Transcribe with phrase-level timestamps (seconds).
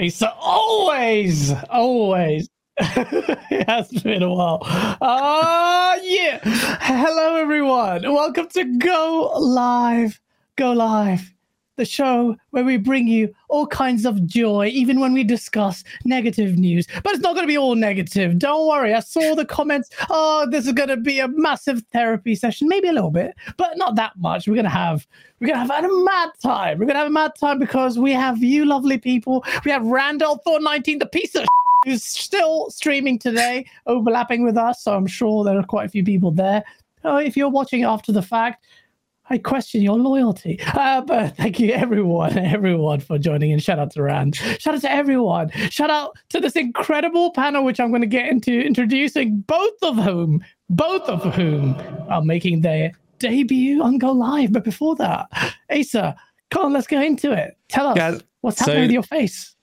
[0.00, 2.48] Asa, always, always.
[2.78, 4.58] it has been a while.
[4.62, 6.40] Uh, yeah.
[6.44, 8.02] Hello, everyone.
[8.02, 10.20] Welcome to Go Live.
[10.56, 11.32] Go Live,
[11.76, 16.58] the show where we bring you all kinds of joy, even when we discuss negative
[16.58, 16.86] news.
[17.02, 18.38] But it's not going to be all negative.
[18.38, 18.94] Don't worry.
[18.94, 19.90] I saw the comments.
[20.10, 22.68] Oh, this is going to be a massive therapy session.
[22.68, 24.48] Maybe a little bit, but not that much.
[24.48, 25.06] We're going to have
[25.38, 26.78] we're gonna have a mad time.
[26.78, 29.44] We're gonna have a mad time because we have you lovely people.
[29.66, 31.44] We have Randall Thor 19, the piece of
[31.84, 34.82] who's still streaming today, overlapping with us.
[34.82, 36.64] So I'm sure there are quite a few people there.
[37.04, 38.64] Uh, if you're watching after the fact,
[39.28, 40.60] I question your loyalty.
[40.62, 43.58] Uh, but thank you, everyone, everyone, for joining in.
[43.58, 44.36] Shout out to Rand.
[44.36, 45.50] Shout out to everyone.
[45.70, 49.96] Shout out to this incredible panel, which I'm going to get into introducing, both of
[49.96, 51.74] whom, both of whom
[52.08, 54.52] are making their debut on Go Live.
[54.52, 55.26] But before that,
[55.70, 56.14] Asa,
[56.52, 57.56] come on, let's go into it.
[57.68, 59.55] Tell us Yeah, what's so- happening with your face.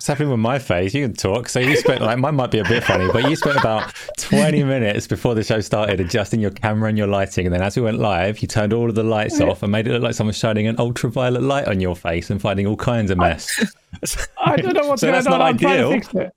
[0.00, 0.94] What's happening with my face?
[0.94, 1.50] You can talk.
[1.50, 4.64] So you spent like mine might be a bit funny, but you spent about twenty
[4.64, 7.82] minutes before the show started adjusting your camera and your lighting, and then as we
[7.82, 10.32] went live, you turned all of the lights off and made it look like someone
[10.32, 13.74] shining an ultraviolet light on your face and finding all kinds of mess.
[14.42, 15.38] I don't know what's So going that's on.
[15.38, 15.90] not I'm ideal.
[15.90, 16.32] to fix it.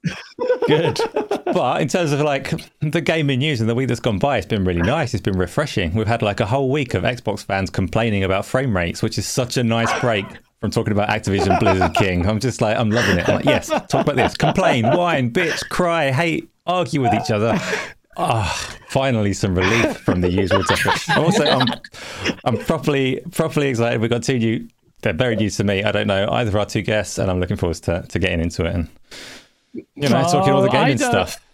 [0.68, 1.00] Good.
[1.54, 4.46] But in terms of like the gaming news and the week that's gone by, it's
[4.46, 5.14] been really nice.
[5.14, 5.94] It's been refreshing.
[5.94, 9.26] We've had like a whole week of Xbox fans complaining about frame rates, which is
[9.26, 10.26] such a nice break
[10.64, 12.26] from talking about Activision Blizzard King.
[12.26, 13.28] I'm just like, I'm loving it.
[13.28, 14.34] I'm like, yes, talk about this.
[14.38, 17.60] Complain, whine, bitch, cry, hate, argue with each other.
[18.16, 21.10] Ah, finally some relief from the usual topics.
[21.10, 21.68] I'm also, I'm,
[22.46, 24.00] I'm properly, properly excited.
[24.00, 24.66] We've got two new,
[25.02, 25.84] they're very new to me.
[25.84, 28.40] I don't know either of our two guests, and I'm looking forward to, to getting
[28.40, 28.88] into it and,
[29.74, 31.46] you know, talking all the Oh, gaming stuff.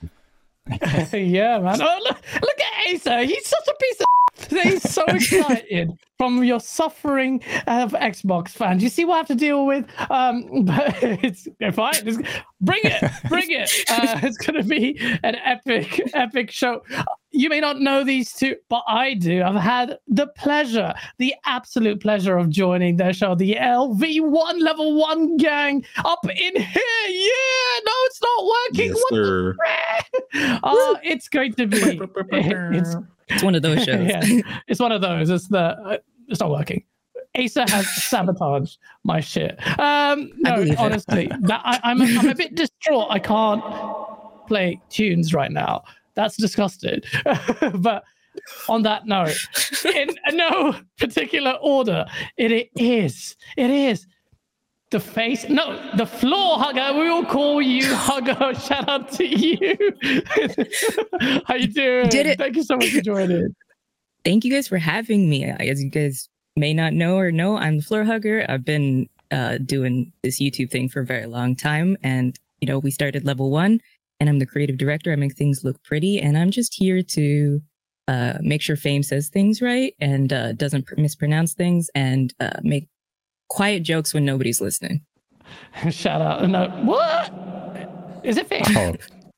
[1.13, 1.81] yeah, man.
[1.81, 3.23] Oh, look, look at Asa.
[3.23, 4.05] He's such a piece of.
[4.63, 8.83] He's so excited from your suffering of Xbox fans.
[8.83, 9.85] You see what I have to deal with?
[10.11, 11.93] Um, but it's fine.
[12.05, 12.17] It's,
[12.59, 13.71] bring it, bring it.
[13.89, 16.81] Uh, it's going to be an epic, epic show.
[17.31, 19.41] You may not know these two, but I do.
[19.41, 25.37] I've had the pleasure, the absolute pleasure of joining their show, the LV1 Level 1
[25.37, 27.07] gang up in here.
[27.07, 28.89] Yeah, no, it's not working.
[28.89, 29.55] Yes, What the
[30.35, 30.59] sir.
[30.63, 31.99] Oh, it's going to be.
[32.31, 32.95] it's
[33.29, 34.07] It's one of those shows.
[34.07, 34.21] yeah,
[34.67, 35.29] it's one of those.
[35.29, 35.59] It's the.
[35.59, 35.97] Uh,
[36.27, 36.83] it's not working.
[37.37, 39.59] Asa has sabotaged my shit.
[39.79, 43.07] Um, no, honestly, that, I, I'm I'm a bit distraught.
[43.09, 43.63] I can't
[44.47, 45.83] play tunes right now.
[46.15, 47.05] That's disgusted.
[47.75, 48.03] but
[48.67, 49.37] on that note,
[49.85, 52.05] in no particular order,
[52.37, 53.35] it, it is.
[53.57, 54.07] It is
[54.91, 55.47] the face.
[55.49, 56.97] No, the floor hugger.
[56.97, 58.53] We will call you hugger.
[58.59, 59.77] Shout out to you.
[61.45, 62.09] How you doing?
[62.09, 62.37] Did it.
[62.39, 63.55] Thank you so much for joining.
[64.25, 65.45] Thank you guys for having me.
[65.45, 68.45] As you guys may not know or know, I'm the floor hugger.
[68.49, 71.97] I've been uh, doing this YouTube thing for a very long time.
[72.03, 73.79] And, you know, we started level one
[74.19, 75.13] and I'm the creative director.
[75.13, 76.19] I make things look pretty.
[76.19, 77.61] And I'm just here to
[78.09, 82.59] uh, make sure Fame says things right and uh, doesn't pr- mispronounce things and uh,
[82.63, 82.89] make
[83.49, 85.01] quiet jokes when nobody's listening.
[85.91, 86.47] Shout out.
[86.49, 87.33] No, what?
[88.23, 88.71] Is it fixed?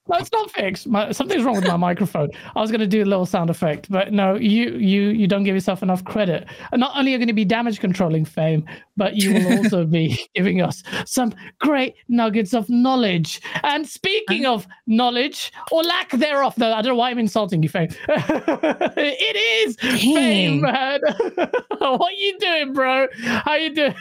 [0.08, 0.88] No, it's not fixed.
[0.88, 2.30] My, something's wrong with my microphone.
[2.56, 5.44] I was going to do a little sound effect, but no, you you you don't
[5.44, 6.48] give yourself enough credit.
[6.72, 8.66] And not only are you going to be damage controlling fame,
[8.98, 13.42] but you will also be giving us some great nuggets of knowledge.
[13.64, 17.70] And speaking of knowledge or lack thereof, though, I don't know why I'm insulting you,
[17.70, 17.90] fame.
[18.10, 19.36] it
[19.68, 21.00] is fame, man.
[21.78, 23.08] what you doing, bro?
[23.24, 23.96] How you doing?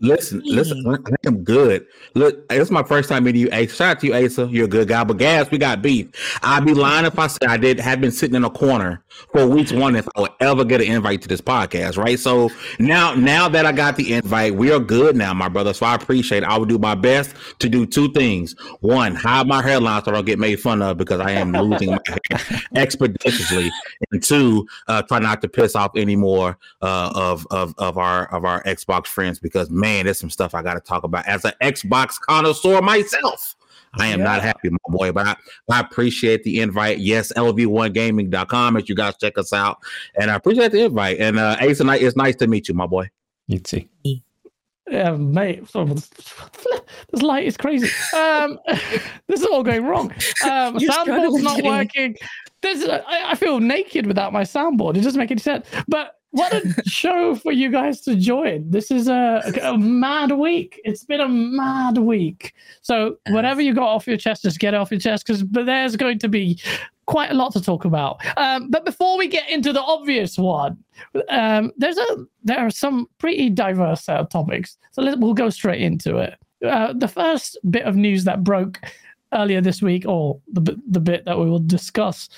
[0.00, 1.86] Listen, listen, I think I'm good.
[2.14, 3.68] Look, it's my first time meeting you, Asa.
[3.68, 4.48] Shout out to you, Asa.
[4.50, 6.08] You're a good guy, but gas, we got beef.
[6.42, 9.02] I'd be lying if I said I did have been sitting in a corner
[9.32, 12.18] for weeks one if I would ever get an invite to this podcast, right?
[12.18, 15.72] So now, now that I got the invite, we are good now, my brother.
[15.72, 16.48] So I appreciate it.
[16.48, 18.54] I will do my best to do two things.
[18.80, 21.90] One, hide my hairline so I don't get made fun of because I am losing
[21.90, 23.72] my hair expeditiously.
[24.12, 28.26] And two, uh, try not to piss off any more uh, of of of our
[28.34, 31.44] of our Xbox friends because man, there's some stuff I got to talk about as
[31.44, 33.56] an Xbox connoisseur myself.
[33.98, 35.36] I am not happy, my boy, but I,
[35.70, 36.98] I appreciate the invite.
[36.98, 39.78] Yes, lv1gaming.com as you guys check us out.
[40.18, 41.18] And I appreciate the invite.
[41.18, 43.08] And uh Ace and I, it's nice to meet you, my boy.
[43.46, 43.84] you too.
[44.90, 45.64] Yeah, mate.
[47.10, 47.88] This light is crazy.
[48.16, 50.12] Um, this is all going wrong.
[50.44, 52.16] Um, soundboard's not working.
[52.60, 54.96] This is, I, I feel naked without my soundboard.
[54.96, 55.66] It doesn't make any sense.
[55.88, 58.68] But what a show for you guys to join.
[58.68, 60.80] This is a, a mad week.
[60.84, 62.54] It's been a mad week.
[62.82, 65.94] So whatever you got off your chest, just get it off your chest because there's
[65.94, 66.60] going to be
[67.06, 68.18] quite a lot to talk about.
[68.36, 70.76] Um, but before we get into the obvious one,
[71.28, 74.76] um, there's a there are some pretty diverse uh, topics.
[74.90, 76.34] So let, we'll go straight into it.
[76.64, 78.80] uh, the first bit of news that broke
[79.32, 82.28] earlier this week, or the the bit that we will discuss,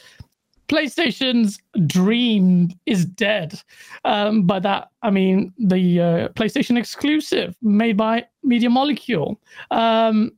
[0.68, 3.60] PlayStation's Dream is dead.
[4.04, 9.40] Um, by that, I mean the uh, PlayStation exclusive made by Media Molecule.
[9.70, 10.32] Um,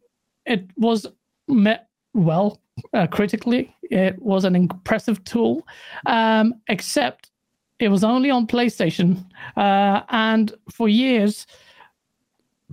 [0.47, 1.07] it was
[1.47, 2.61] met well
[2.93, 3.75] uh, critically.
[3.91, 5.67] It was an impressive tool,
[6.07, 7.31] um, except
[7.79, 9.25] it was only on PlayStation.
[9.57, 11.47] Uh, and for years,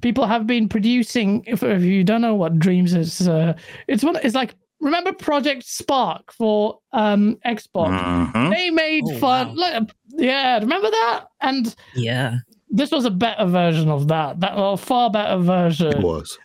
[0.01, 1.43] people have been producing.
[1.47, 3.53] If, if you don't know what Dreams is, uh,
[3.87, 4.17] it's one.
[4.23, 8.31] It's like remember Project Spark for um, Xbox.
[8.33, 8.53] Mhm.
[8.53, 9.47] They made Oh, fun.
[9.49, 9.53] wow.
[9.55, 11.25] Like, yeah, remember that?
[11.41, 12.37] And Yeah.
[12.69, 14.39] this was a better version of that.
[14.41, 15.87] That a far better version.
[15.97, 16.37] It was.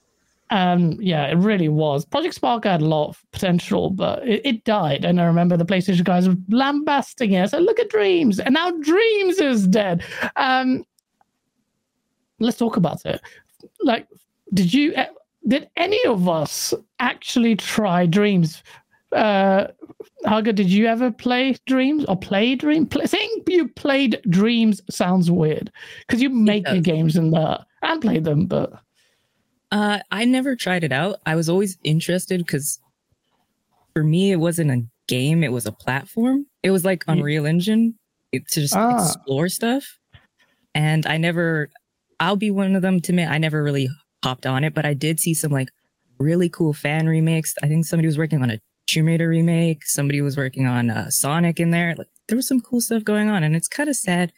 [0.52, 2.04] Um, yeah, it really was.
[2.04, 5.04] Project Spark had a lot of potential, but it, it died.
[5.04, 7.50] And I remember the PlayStation guys were lambasting it.
[7.50, 10.02] So look at Dreams, and now Dreams is dead.
[10.34, 10.84] Um,
[12.40, 13.20] let's talk about it.
[13.82, 14.08] Like,
[14.52, 14.92] did you?
[15.46, 18.62] Did any of us actually try Dreams?
[19.12, 19.68] Uh,
[20.24, 22.86] Haga, did you ever play Dreams or play Dream?
[22.86, 25.72] Play, saying you played Dreams sounds weird
[26.06, 28.72] because you make your games in there and play them, but
[29.72, 31.20] Uh, I never tried it out.
[31.26, 32.80] I was always interested because
[33.94, 36.46] for me, it wasn't a game, it was a platform.
[36.62, 37.94] It was like Unreal Engine
[38.32, 38.96] to just Ah.
[38.96, 39.98] explore stuff.
[40.74, 41.70] And I never,
[42.20, 43.88] I'll be one of them to admit, I never really
[44.22, 45.68] hopped on it, but I did see some like
[46.18, 47.54] really cool fan remakes.
[47.62, 51.10] I think somebody was working on a Tomb Raider remake, somebody was working on uh,
[51.10, 51.94] Sonic in there.
[51.96, 53.42] Like there was some cool stuff going on.
[53.44, 54.32] And it's kind of sad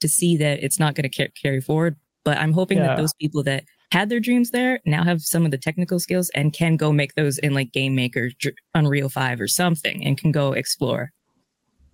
[0.00, 1.96] to see that it's not going to ca- carry forward.
[2.24, 2.88] But I'm hoping Yeah.
[2.88, 6.30] that those people that had their dreams there now have some of the technical skills
[6.34, 8.30] and can go make those in like Game Maker,
[8.74, 11.12] Unreal 5 or something and can go explore.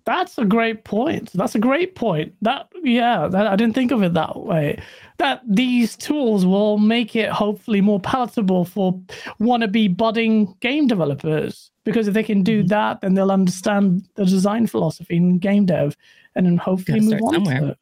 [0.05, 1.31] That's a great point.
[1.33, 2.33] That's a great point.
[2.41, 4.81] That yeah, that I didn't think of it that way.
[5.17, 8.99] That these tools will make it hopefully more palatable for
[9.39, 14.67] wannabe budding game developers because if they can do that, then they'll understand the design
[14.67, 15.95] philosophy in game dev,
[16.35, 17.77] and then hopefully move on to it.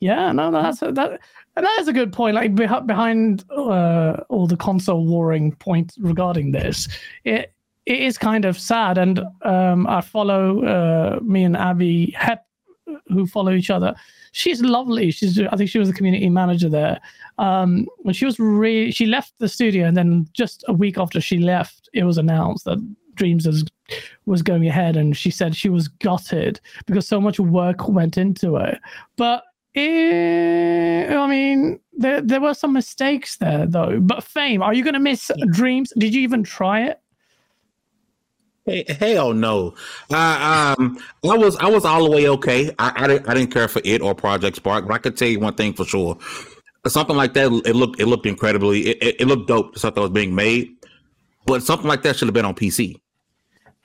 [0.00, 1.20] Yeah, no, that's a, that.
[1.56, 2.34] And that is a good point.
[2.34, 6.88] Like beh- behind uh, all the console warring point regarding this,
[7.24, 7.53] it
[7.86, 8.98] it is kind of sad.
[8.98, 12.40] And um, I follow uh, me and Abbie Heppe,
[13.08, 13.94] who follow each other.
[14.32, 15.10] She's lovely.
[15.10, 17.00] She's I think she was the community manager there.
[17.38, 21.20] Um, and she was really she left the studio, and then just a week after
[21.20, 22.78] she left, it was announced that
[23.14, 23.64] Dreams was
[24.26, 28.56] was going ahead, and she said she was gutted because so much work went into
[28.56, 28.80] it.
[29.16, 29.44] But
[29.74, 34.00] eh, I mean, there there were some mistakes there though.
[34.00, 35.92] But Fame, are you going to miss Dreams?
[35.96, 37.00] Did you even try it?
[38.66, 39.74] Hey, hell no.
[40.10, 42.70] I um I was I was all the way okay.
[42.78, 45.28] I, I didn't I didn't care for it or Project Spark, but I could tell
[45.28, 46.18] you one thing for sure.
[46.86, 49.74] Something like that, it looked it looked incredibly it, it, it looked dope.
[49.74, 50.76] The stuff that was being made,
[51.46, 53.00] but something like that should have been on PC.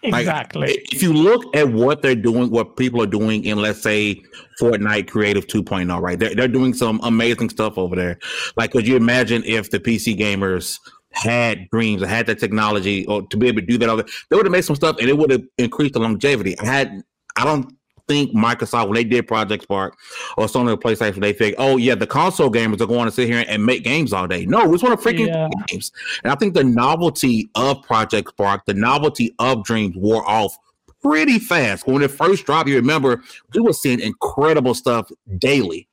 [0.02, 0.72] Like, Exactly.
[0.94, 4.22] if you look at what they're doing, what people are doing in, let's say,
[4.58, 6.18] Fortnite Creative 2.0, right?
[6.18, 8.18] They're, they're doing some amazing stuff over there.
[8.56, 10.80] Like, could you imagine if the PC gamers
[11.12, 14.10] had dreams or had that technology or to be able to do that?
[14.30, 16.58] They would have made some stuff and it would have increased the longevity.
[16.60, 17.04] I had,
[17.38, 17.74] I don't
[18.08, 19.98] think Microsoft, when they did Project Spark
[20.38, 23.28] or Sony or PlayStation, they think, oh, yeah, the console gamers are going to sit
[23.28, 24.46] here and make games all day.
[24.46, 25.48] No, we just want to freaking Yeah.
[25.68, 25.92] games.
[26.24, 30.58] And I think the novelty of Project Spark, the novelty of Dreams wore off
[31.02, 31.88] pretty fast.
[31.88, 33.24] When it first dropped, you remember
[33.54, 35.88] we were seeing incredible stuff daily.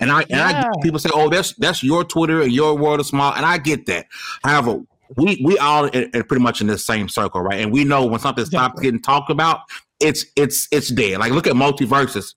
[0.00, 0.70] And I and I Yeah.
[0.82, 3.86] people say, "Oh, that's that's your Twitter and your world is small," and I get
[3.86, 4.06] that.
[4.44, 4.80] However,
[5.16, 5.90] we we all are,
[6.24, 7.60] pretty much in the same circle, right?
[7.60, 9.60] And we know when something stops getting talked about,
[10.00, 11.18] it's it's it's dead.
[11.18, 12.34] Like look at MultiVersus.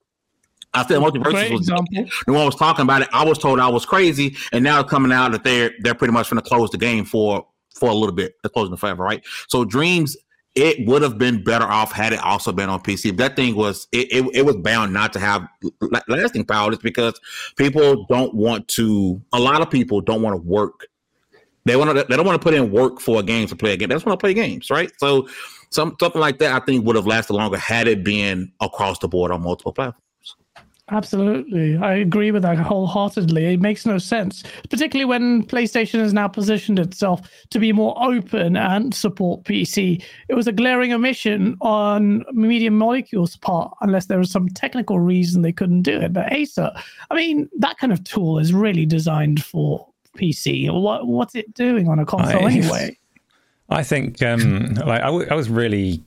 [0.73, 3.09] I said MultiVersus was the one was talking about it.
[3.11, 6.13] I was told I was crazy, and now it's coming out that they're they're pretty
[6.13, 8.35] much going to close the game for for a little bit.
[8.43, 9.23] They're closing it forever, right?
[9.47, 10.15] So Dreams,
[10.55, 13.15] it would have been better off had it also been on PC.
[13.17, 15.47] That thing was it, it, it was bound not to have
[16.07, 17.19] lasting power, just because
[17.55, 19.21] people don't want to.
[19.33, 20.87] A lot of people don't want to work.
[21.65, 22.05] They want to.
[22.07, 23.89] They don't want to put in work for a game to play a game.
[23.89, 24.91] They just want to play games, right?
[24.97, 25.27] So
[25.69, 29.07] some something like that, I think, would have lasted longer had it been across the
[29.07, 30.03] board on multiple platforms.
[30.91, 31.77] Absolutely.
[31.77, 33.53] I agree with that wholeheartedly.
[33.53, 38.55] It makes no sense, particularly when PlayStation has now positioned itself to be more open
[38.57, 40.03] and support PC.
[40.27, 45.41] It was a glaring omission on Media Molecule's part, unless there was some technical reason
[45.41, 46.13] they couldn't do it.
[46.13, 46.81] But Asa,
[47.11, 50.71] I mean, that kind of tool is really designed for PC.
[50.71, 52.97] What What's it doing on a console I- anyway?
[53.71, 56.03] I think um, like I, w- I was really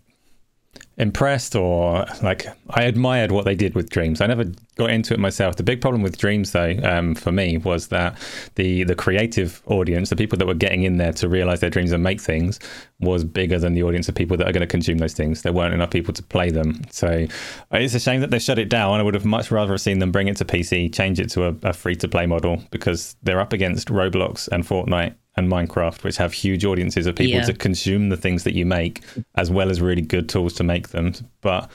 [0.99, 4.21] impressed or like I admired what they did with Dreams.
[4.21, 4.45] I never
[4.77, 5.57] got into it myself.
[5.57, 8.19] The big problem with Dreams, though, um, for me, was that
[8.57, 11.93] the the creative audience, the people that were getting in there to realize their dreams
[11.93, 12.59] and make things,
[13.01, 15.43] was bigger than the audience of people that are going to consume those things.
[15.43, 17.27] There weren't enough people to play them, so
[17.73, 19.01] it's a shame that they shut it down.
[19.01, 21.55] I would have much rather seen them bring it to PC, change it to a,
[21.63, 26.17] a free to play model because they're up against Roblox and Fortnite and Minecraft, which
[26.19, 27.45] have huge audiences of people Yeah.
[27.47, 29.01] to consume the things that you make,
[29.35, 31.13] as well as really good tools to make them.
[31.41, 31.71] But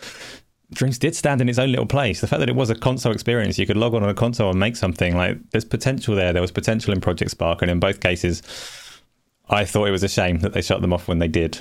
[0.73, 2.19] Dreams did stand in its own little place.
[2.19, 4.49] The fact that it was a console experience, you could log on on a console
[4.49, 5.15] and make something.
[5.15, 6.33] Like there's potential there.
[6.33, 8.41] There was potential in Project Spark, and in both cases,
[9.49, 11.59] I thought it was a shame that they shut them off when they did.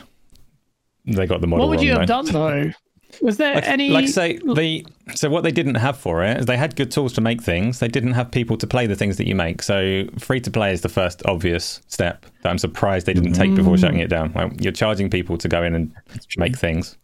[1.05, 2.23] They got the model What would wrong, you have though.
[2.23, 2.73] done though?
[3.23, 4.85] Was there Like, any like say the
[5.15, 7.79] so what they didn't have for it is they had good tools to make things.
[7.79, 9.63] They didn't have people to play the things that you make.
[9.63, 13.55] So free to play is the first obvious step that I'm surprised they didn't take
[13.55, 13.81] before mm.
[13.81, 14.33] shutting it down.
[14.35, 15.95] Like you're charging people to go in and
[16.37, 16.99] make things.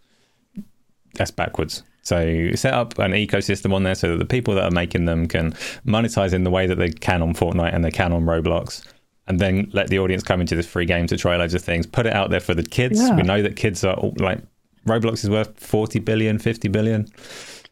[1.14, 1.82] That's backwards.
[2.02, 5.28] So set up an ecosystem on there so that the people that are making them
[5.28, 5.52] can
[5.86, 8.84] monetize in the way that they can on Fortnite and they can on Roblox.
[9.28, 11.86] And then let the audience come into this free game to try loads of things.
[11.86, 12.98] Put it out there for the kids.
[12.98, 13.14] Yeah.
[13.14, 14.40] We know that kids are all, like
[14.86, 17.06] Roblox is worth 40 billion, 50 billion.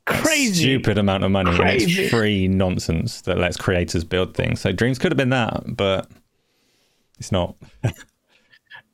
[0.07, 0.62] crazy?
[0.62, 1.50] Stupid amount of money.
[1.50, 2.02] And Crazy.
[2.02, 4.61] it's free nonsense that lets creators build things.
[4.61, 6.09] So Dreams could have been that, but
[7.19, 7.57] it's not.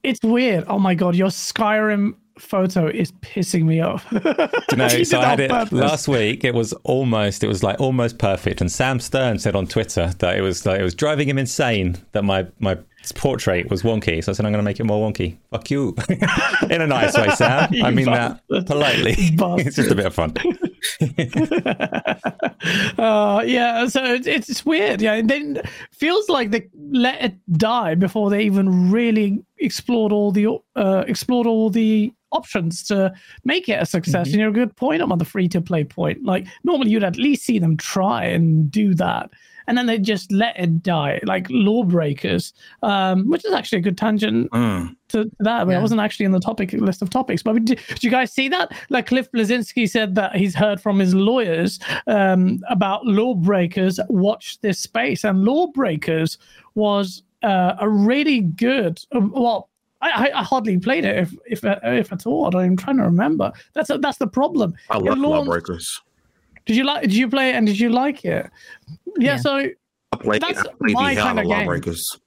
[0.02, 0.64] It's weird.
[0.68, 4.06] Oh my god, your Skyrim photo is pissing me off.
[4.96, 5.73] You so I had it purpose.
[5.73, 6.44] last week.
[6.44, 8.61] It was almost, it was like almost perfect.
[8.61, 11.96] And Sam Stern said on Twitter that it was like it was driving him insane
[12.12, 12.78] that my my
[13.12, 14.22] portrait was wonky.
[14.22, 15.36] So I said I'm going to make it more wonky.
[15.50, 15.94] Fuck you,
[16.70, 17.70] in a nice way, Sam.
[17.82, 19.14] I mean that politely.
[19.66, 20.34] It's just a bit of fun.
[22.98, 25.00] uh, yeah, so it's, it's weird.
[25.00, 30.32] Yeah, it then feels like they let it die before they even really explored all
[30.32, 33.12] the uh, explored all the options to
[33.44, 34.28] make it a success.
[34.28, 36.25] And you're a good point on the free to play point.
[36.25, 39.30] Like normally you'd at least see them try and do that.
[39.66, 43.99] And then they just let it die, like Lawbreakers, um, which is actually a good
[43.99, 44.90] tangent Mm.
[45.08, 45.64] to to that.
[45.66, 45.82] But it Yeah.
[45.82, 47.42] wasn't actually in the topic list of topics.
[47.42, 48.73] But did, did you guys see that?
[48.90, 54.00] Like Cliff Bleszinski said that he's heard from his lawyers um, about lawbreakers.
[54.08, 56.38] Watch this space, and lawbreakers
[56.75, 59.00] was uh, a really good.
[59.12, 59.68] um, well,
[60.02, 62.54] I, I I hardly played it, if if if at all.
[62.56, 63.52] I'm trying to remember.
[63.75, 64.75] That's that's the problem.
[64.90, 66.00] I love launched- Lawbreakers.
[66.66, 67.02] Did you like?
[67.02, 68.50] Did you play it and did you like it?
[69.18, 69.32] Yeah.
[69.32, 69.37] Yeah.
[69.38, 69.56] So
[70.12, 71.66] I played, I That's played my the hell out kinda game.
[71.66, 72.18] Lawbreakers.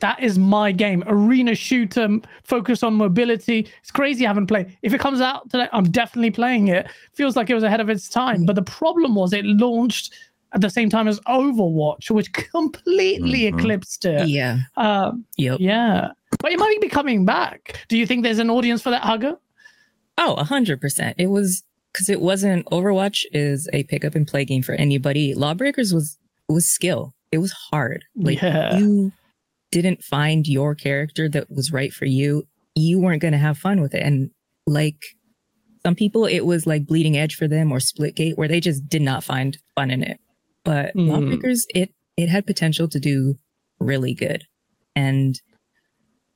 [0.00, 1.02] that is my game.
[1.06, 2.08] Arena shooter,
[2.44, 3.68] focus on mobility.
[3.80, 4.76] It's crazy I haven't played.
[4.82, 6.88] If it comes out today, I'm definitely playing it.
[7.14, 8.44] Feels like it was ahead of its time.
[8.46, 10.14] But the problem was it launched
[10.52, 13.58] at the same time as Overwatch, which completely Mhm.
[13.58, 14.28] eclipsed it.
[14.28, 14.60] Yeah.
[14.76, 15.58] Um, Yep.
[15.60, 16.08] yeah.
[16.40, 17.84] But it might be coming back.
[17.88, 19.36] Do you think there's an audience for that, Hugger?
[20.16, 21.16] Oh, a hundred percent.
[21.18, 25.34] It was because it wasn't Overwatch is a pick up and play game for anybody.
[25.34, 26.18] Lawbreakers was
[26.48, 27.14] was skill.
[27.32, 28.04] It was hard.
[28.16, 28.78] Like Yeah.
[28.78, 29.12] you
[29.70, 32.46] didn't find your character that was right for you.
[32.74, 34.02] You weren't gonna have fun with it.
[34.02, 34.30] And
[34.66, 34.96] like
[35.84, 39.02] some people, it was like bleeding edge for them or Splitgate, where they just did
[39.02, 40.18] not find fun in it.
[40.64, 41.08] But Mm.
[41.08, 43.36] Lawbreakers, it it had potential to do
[43.78, 44.44] really good.
[44.96, 45.40] And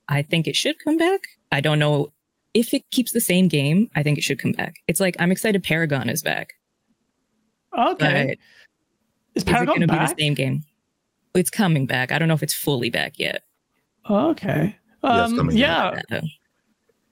[0.07, 1.21] I think it should come back.
[1.51, 2.13] I don't know
[2.53, 3.89] if it keeps the same game.
[3.95, 4.75] I think it should come back.
[4.87, 6.53] It's like I'm excited Paragon is back.
[7.77, 8.25] Okay.
[8.25, 8.37] But
[9.35, 10.15] is is Paragon going to be back?
[10.15, 10.63] the same game?
[11.33, 12.11] It's coming back.
[12.11, 13.43] I don't know if it's fully back yet.
[14.09, 14.75] Okay.
[15.01, 15.99] Um, coming yeah.
[16.11, 16.21] Uh,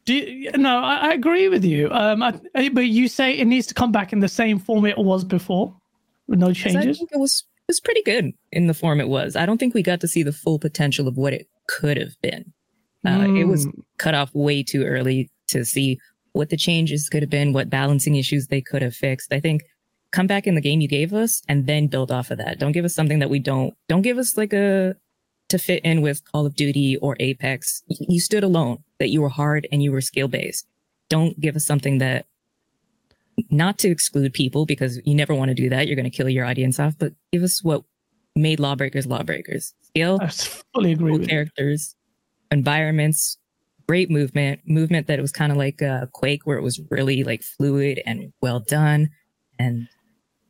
[0.06, 1.90] Do you, no, I, I agree with you.
[1.92, 4.86] Um, I, I- but you say it needs to come back in the same form
[4.86, 5.76] it was before,
[6.28, 6.98] with no 'cause I changes.
[7.00, 9.36] think it was it was pretty good in the form it was.
[9.36, 12.14] I don't think we got to see the full potential of what it could have
[12.22, 12.52] been.
[13.06, 13.84] Uh, It was Mm.
[13.98, 16.00] cut off way too early to see
[16.34, 19.34] what the changes could have been, what balancing issues they could have fixed.
[19.34, 19.64] I think
[20.12, 22.60] come back in the game you gave us and then build off of that.
[22.60, 23.74] Don't give us something that we don't.
[23.88, 24.96] Don't give us like a
[25.50, 27.84] to fit in with Call of Duty or Apex.
[27.88, 28.78] You stood alone.
[29.00, 30.66] That you were hard and you were skill based.
[31.10, 32.26] Don't give us something that
[33.50, 35.88] not to exclude people because you never want to do that.
[35.88, 37.84] You're going to kill your audience off, but give us what
[38.36, 39.74] made Lawbreakers Lawbreakers.
[39.88, 41.96] Skill, I fully agree cool characters,
[42.52, 43.38] environments,
[43.88, 47.24] great movement, movement that it was kind of like a Quake, where it was really
[47.24, 49.10] like fluid and well done.
[49.60, 49.88] And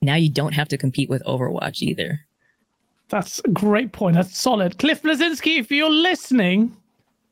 [0.01, 2.19] now you don't have to compete with Overwatch either.
[3.09, 4.15] That's a great point.
[4.15, 4.79] That's solid.
[4.79, 6.75] Cliff Bleszinski, if you're listening,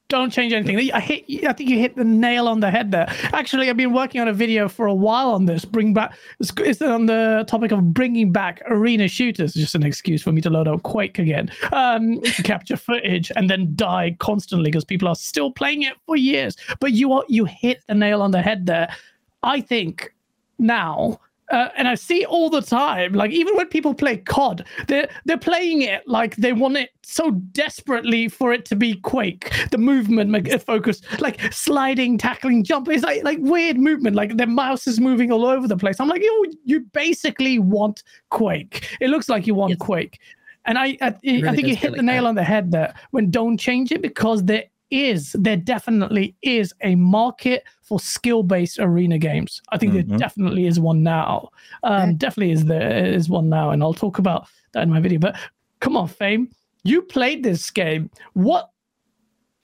[0.10, 0.92] don't change anything.
[0.92, 1.24] I hit.
[1.46, 3.06] I think you hit the nail on the head there.
[3.32, 5.64] Actually, I've been working on a video for a while on this.
[5.64, 6.18] Bring back.
[6.40, 9.54] It's, on the topic of bringing back arena shooters.
[9.54, 13.74] Just an excuse for me to load up Quake again, um, capture footage and then
[13.76, 16.58] die constantly because people are still playing it for years.
[16.80, 18.94] But you are you hit the nail on the head there.
[19.44, 20.14] I think
[20.58, 21.20] now
[21.52, 25.38] uh, and I see all the time, like even when people play COD, they're they're
[25.38, 29.52] playing it like they want it so desperately for it to be Quake.
[29.72, 30.30] The movement
[30.64, 34.16] focus, like sliding, tackling, jump, is like like weird movement.
[34.16, 36.00] Like their mouse is moving all over the place.
[36.00, 38.98] I'm like, you you basically want Quake.
[39.02, 39.80] It looks like you want Yes.
[39.80, 40.20] Quake,
[40.66, 42.30] and I I, really I think you hit the like nail that.
[42.30, 46.96] on the head there when don't change it because there is there definitely is a
[46.96, 49.62] market for skill-based arena games.
[49.70, 50.08] I think Mhm.
[50.08, 51.50] there definitely is one now.
[51.84, 52.14] Um, Okay.
[52.14, 55.20] definitely is there is one now, and I'll talk about that in my video.
[55.20, 55.36] But
[55.80, 56.50] come on, Fame,
[56.84, 58.10] you played this game.
[58.34, 58.70] What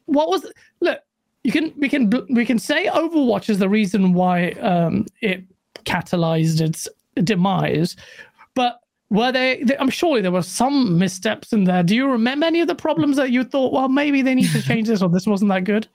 [0.06, 0.46] what was
[0.82, 1.00] look?
[1.44, 5.44] You can we can we can say Overwatch is the reason why um, it
[5.86, 6.88] catalyzed its
[7.24, 7.96] demise,
[8.56, 9.78] but were they, they?
[9.78, 11.84] I'm sure there were some missteps in there.
[11.84, 13.72] Do you remember any of the problems that you thought?
[13.72, 15.88] Well, maybe they need to change this, or this wasn't that good.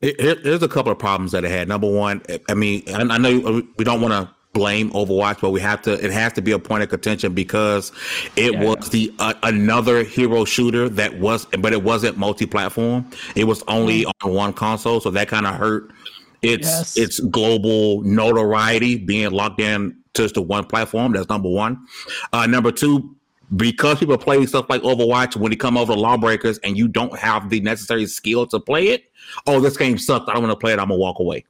[0.00, 1.66] It, it, there's a couple of problems that it had.
[1.68, 2.20] Number one,
[2.50, 5.92] I mean, I, I know we don't want to blame Overwatch, but we have to.
[5.92, 7.90] It has to be a point of contention because
[8.36, 8.64] it Yeah.
[8.64, 13.10] was the uh, another hero shooter that was, but it wasn't multi-platform.
[13.34, 15.90] It was only on one console, so that kind of hurt
[16.42, 16.96] its Yes.
[16.98, 21.12] its global notoriety being locked in just to one platform.
[21.12, 21.86] That's number one.
[22.32, 23.14] Uh, number two,
[23.56, 27.16] because people play stuff like Overwatch, when they come over to Lawbreakers and you don't
[27.18, 29.10] have the necessary skill to play it,
[29.46, 30.28] oh, this game sucked.
[30.28, 30.78] I don't want to play it.
[30.78, 31.44] I'm gonna walk away.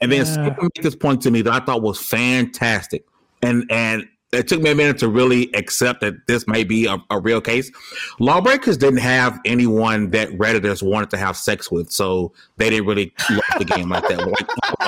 [0.00, 0.54] And then Yeah.
[0.60, 3.04] made this point to me that I thought was fantastic,
[3.42, 6.98] and and it took me a minute to really accept that this may be a,
[7.10, 7.70] a real case.
[8.18, 13.12] Lawbreakers didn't have anyone that Redditors wanted to have sex with, so they didn't really
[13.30, 14.18] love the game like that.
[14.18, 14.46] Like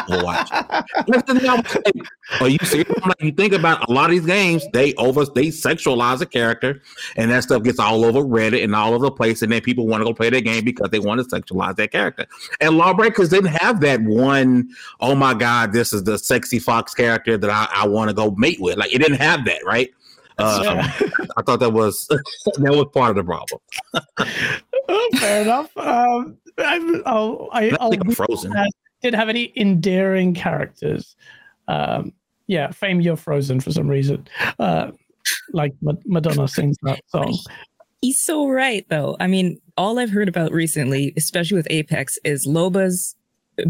[0.09, 1.95] Overwatch.
[2.31, 3.07] That's the thing I was like, Are you serious?
[3.07, 6.83] Like, you think about a lot of these games, they over they sexualize a character,
[7.17, 9.87] and that stuff gets all over Reddit and all over the place, and then people
[9.87, 12.27] want to go play their game because they want to sexualize that character.
[12.61, 14.69] And Lawbreakers didn't have that one,
[15.01, 18.31] oh my god, this is the sexy fox character that I, I want to go
[18.33, 18.77] mate with.
[18.79, 19.91] Like it didn't have that, right?
[20.39, 20.93] Uh, Yeah.
[21.37, 23.61] I thought that was that was part of the problem.
[24.91, 25.77] Oh, fair enough.
[25.77, 28.55] Um, I, I'll, I, I I'll think I'm frozen.
[29.03, 31.15] didn't have any endearing characters.
[31.69, 32.15] Um,
[32.49, 34.27] yeah, fame you're frozen for some reason.
[34.59, 34.91] Uh,
[35.53, 35.75] like
[36.07, 37.39] Madonna sings that song.
[38.01, 39.17] He's so right, though.
[39.21, 43.15] I mean, all I've heard about recently, especially with Apex, is Loba's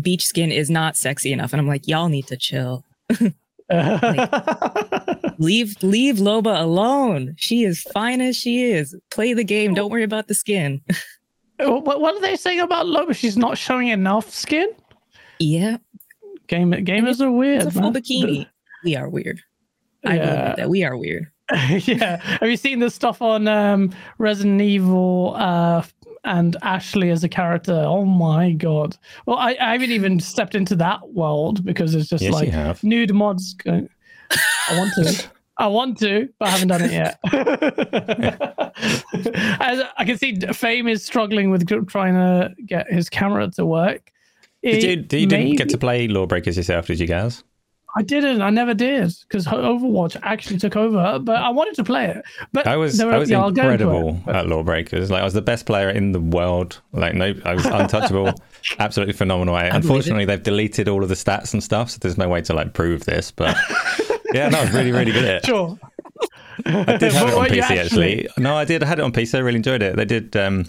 [0.00, 2.84] beach skin is not sexy enough, and I'm like, y'all need to chill.
[5.38, 7.34] Leave leave Loba alone.
[7.36, 8.96] She is fine as she is.
[9.10, 9.74] Play the game.
[9.74, 10.80] Don't worry about the skin.
[11.60, 13.14] what, what are they saying about Loba?
[13.14, 14.68] She's not showing enough skin.
[15.38, 15.76] yeah,
[16.46, 17.62] Game gamers are weird.
[17.62, 18.02] it's a full man.
[18.02, 18.46] bikini.
[18.84, 19.40] We are weird.
[20.04, 20.40] I will Yeah.
[20.42, 21.26] admit that we are weird.
[21.70, 22.16] yeah.
[22.40, 25.82] Have you seen the stuff on um, Resident Evil uh,
[26.24, 27.72] and Ashley as a character?
[27.72, 28.96] Oh my god!
[29.26, 33.14] Well, I, I haven't even stepped into that world because it's just Yes, like nude
[33.14, 33.54] mods.
[33.54, 33.88] Going,
[34.30, 35.24] I want to.
[35.60, 37.18] I want to, but I haven't done it yet.
[39.60, 44.12] As I can see, Fame is struggling with trying to get his camera to work.
[44.62, 47.42] Did you, It did you didn't get to play Lawbreakers yourself, did you guys?
[47.98, 48.42] I didn't.
[48.42, 51.18] I never did because Overwatch actually took over.
[51.18, 52.24] But I wanted to play it.
[52.52, 55.10] But I was were- I was yeah, I'll go into it, incredible at Lawbreakers.
[55.10, 56.80] Like I was the best player in the world.
[56.92, 58.32] Like no, I was untouchable.
[58.78, 59.56] Absolutely phenomenal.
[59.56, 59.72] it.
[59.74, 62.72] Unfortunately, they've deleted all of the stats and stuff, so there's no way to like
[62.72, 63.32] prove this.
[63.32, 63.56] But
[64.32, 65.46] yeah, no, I was really really good at it.
[65.46, 65.76] Sure.
[66.66, 68.28] I did have it on PC actually.
[68.36, 68.82] No, I did.
[68.82, 69.36] I had it on PC.
[69.36, 69.96] I really enjoyed it.
[69.96, 70.66] They did um,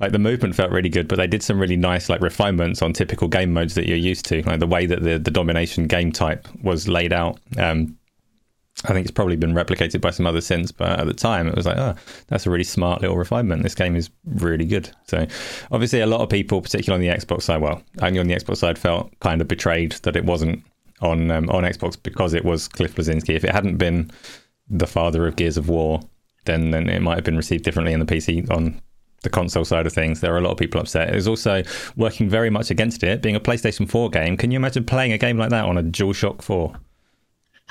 [0.00, 2.92] like the movement felt really good, but they did some really nice like refinements on
[2.92, 6.12] typical game modes that you're used to, like the way that the the domination game
[6.12, 7.38] type was laid out.
[7.58, 7.96] Um,
[8.84, 11.56] I think it's probably been replicated by some others since, but at the time it
[11.56, 11.94] was like, oh,
[12.28, 13.62] that's a really smart little refinement.
[13.62, 14.90] This game is really good.
[15.08, 15.26] So,
[15.72, 18.58] obviously, a lot of people, particularly on the Xbox side, well, only on the Xbox
[18.58, 20.62] side, felt kind of betrayed that it wasn't
[21.00, 23.34] on um, on Xbox because it was Cliff Bleszinski.
[23.34, 24.10] If it hadn't been
[24.68, 26.00] the father of Gears of War,
[26.44, 28.80] then then it might have been received differently in the PC on
[29.22, 30.20] the console side of things.
[30.20, 31.10] There are a lot of people upset.
[31.10, 31.62] It was also
[31.96, 34.36] working very much against it, being a PlayStation 4 game.
[34.36, 36.74] Can you imagine playing a game like that on a DualShock 4?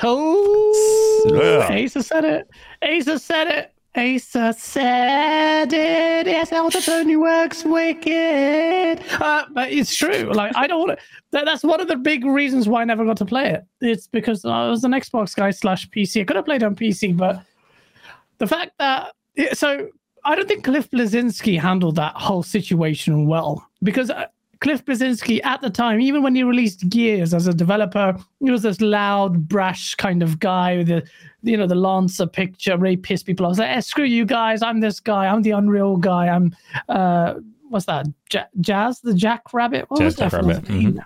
[0.04, 1.72] Oh, Ugh.
[1.72, 2.50] Asa said it.
[2.82, 3.75] Asa said it.
[3.96, 6.28] Asa said it.
[6.28, 9.02] Yes, the Tony works wicked.
[9.22, 10.32] Uh, but it's true.
[10.34, 11.06] Like I don't want to.
[11.32, 13.66] That, that's one of the big reasons why I never got to play it.
[13.82, 16.22] It's because I was an Xbox guy slash PC.
[16.22, 17.44] I could have played on PC, but
[18.38, 19.14] the fact that
[19.54, 19.90] so
[20.26, 24.26] I don't think Cliff Bleszinski handled that whole situation well because uh,
[24.62, 28.64] Cliff Bleszinski at the time, even when he released Gears as a developer, he was
[28.64, 31.04] this loud, brash kind of guy with the,
[31.46, 33.50] you know, the Lancer picture, really pissed people off.
[33.50, 36.56] I was like, eh, screw you guys, I'm this guy, I'm the Unreal guy, I'm,
[36.90, 37.36] uh,
[37.70, 39.86] what's that, ja- Jazz, the Jackrabbit?
[39.90, 41.02] What Jazz was that Jackrabbit, fellow's name?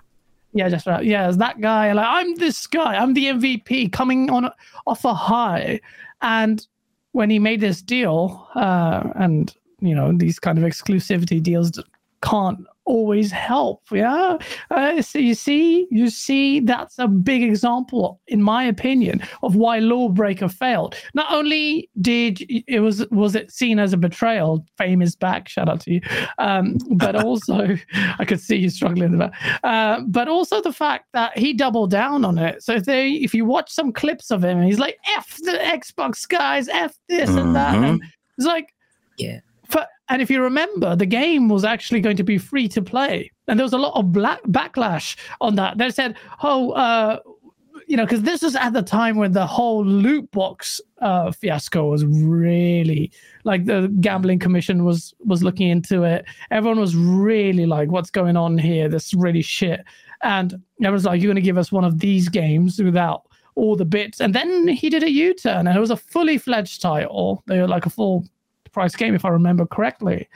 [0.52, 1.04] Yeah, just right.
[1.04, 1.92] Yeah, it's that guy.
[1.92, 2.96] Like I'm this guy.
[2.96, 4.50] I'm the MVP coming on
[4.84, 5.80] off a high,
[6.22, 6.66] and
[7.12, 11.80] when he made this deal, uh, and you know these kind of exclusivity deals
[12.22, 12.58] can't
[12.90, 13.82] always help.
[13.92, 14.38] Yeah.
[14.70, 19.78] Uh, so you see, you see, that's a big example, in my opinion, of why
[19.78, 20.96] Lawbreaker failed.
[21.14, 25.68] Not only did it was was it seen as a betrayal, fame is back, shout
[25.68, 26.00] out to you,
[26.38, 27.76] um, but also
[28.18, 29.60] I could see you struggling with that.
[29.62, 32.60] Uh, but also the fact that he doubled down on it.
[32.62, 36.28] So if they if you watch some clips of him, he's like, F the Xbox
[36.28, 37.76] guys, F this and that.
[37.76, 38.02] And
[38.36, 38.74] it's like
[39.16, 39.40] Yeah.
[40.10, 43.58] And if you remember, the game was actually going to be free to play, and
[43.58, 45.78] there was a lot of black backlash on that.
[45.78, 47.20] They said, "Oh, uh,
[47.86, 51.90] you know, because this was at the time when the whole loot box uh, fiasco
[51.90, 53.12] was really
[53.44, 56.24] like the gambling commission was was looking into it.
[56.50, 58.88] Everyone was really like, "What's going on here?
[58.88, 59.84] This is really shit."
[60.22, 63.22] And everyone's like, "You're going to give us one of these games without."
[63.56, 66.80] all the bits and then he did a u-turn and it was a fully fledged
[66.80, 68.24] title they were like a full
[68.72, 70.28] price game, if I remember correctly.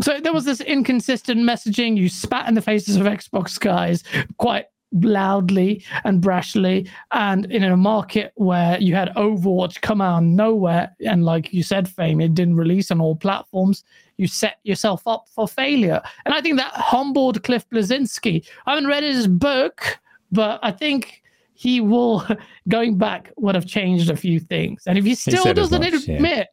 [0.00, 1.96] So there was this inconsistent messaging.
[1.96, 4.02] You spat in the faces of Xbox guys
[4.38, 10.24] quite loudly and brashly, and in a market where you had Overwatch come out of
[10.24, 13.84] nowhere, and like you said, Fame, it didn't release on all platforms.
[14.16, 18.46] You set yourself up for failure, and I think that humbled Cliff Bleszinski.
[18.66, 19.98] I haven't read his book,
[20.32, 21.22] but I think
[21.54, 22.26] he will,
[22.68, 24.82] going back, would have changed a few things.
[24.86, 26.44] And if he still as doesn't much, yeah.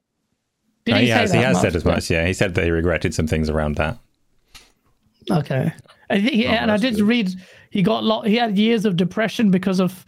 [0.87, 1.61] Did he he has, he has much?
[1.61, 2.09] said as much.
[2.09, 3.97] Yeah, he said that he regretted some things around that.
[5.29, 5.73] Okay.
[6.09, 7.03] I think, yeah, oh, and I did good.
[7.03, 7.31] read
[7.69, 8.25] he got lot.
[8.27, 10.05] He had years of depression because of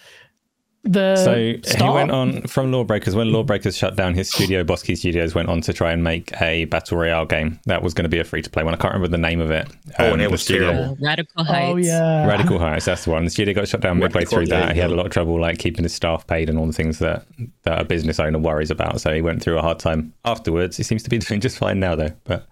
[0.91, 1.15] the.
[1.15, 1.36] So
[1.78, 3.15] he went on from Lawbreakers.
[3.15, 6.34] When Lawbreakers shut down, his studio, Boss Key Studios, went on to try and make
[6.41, 8.73] a battle royale game that was going to be a free to play one.
[8.73, 9.67] I can't remember the name of it.
[9.99, 10.93] Oh, and Um, it was studio- terrible.
[10.93, 11.71] Uh, Radical Heights.
[11.71, 12.28] Oh yeah.
[12.28, 13.23] Radical Heights, that's the one.
[13.25, 14.69] The studio got shut down midway through that.
[14.69, 16.73] you He had a lot of trouble like keeping his staff paid and all the
[16.73, 17.25] things that,
[17.63, 18.99] that a business owner worries about.
[19.02, 20.78] So he went through a hard time afterwards.
[20.78, 22.12] He seems to be doing just fine now though.
[22.23, 22.47] But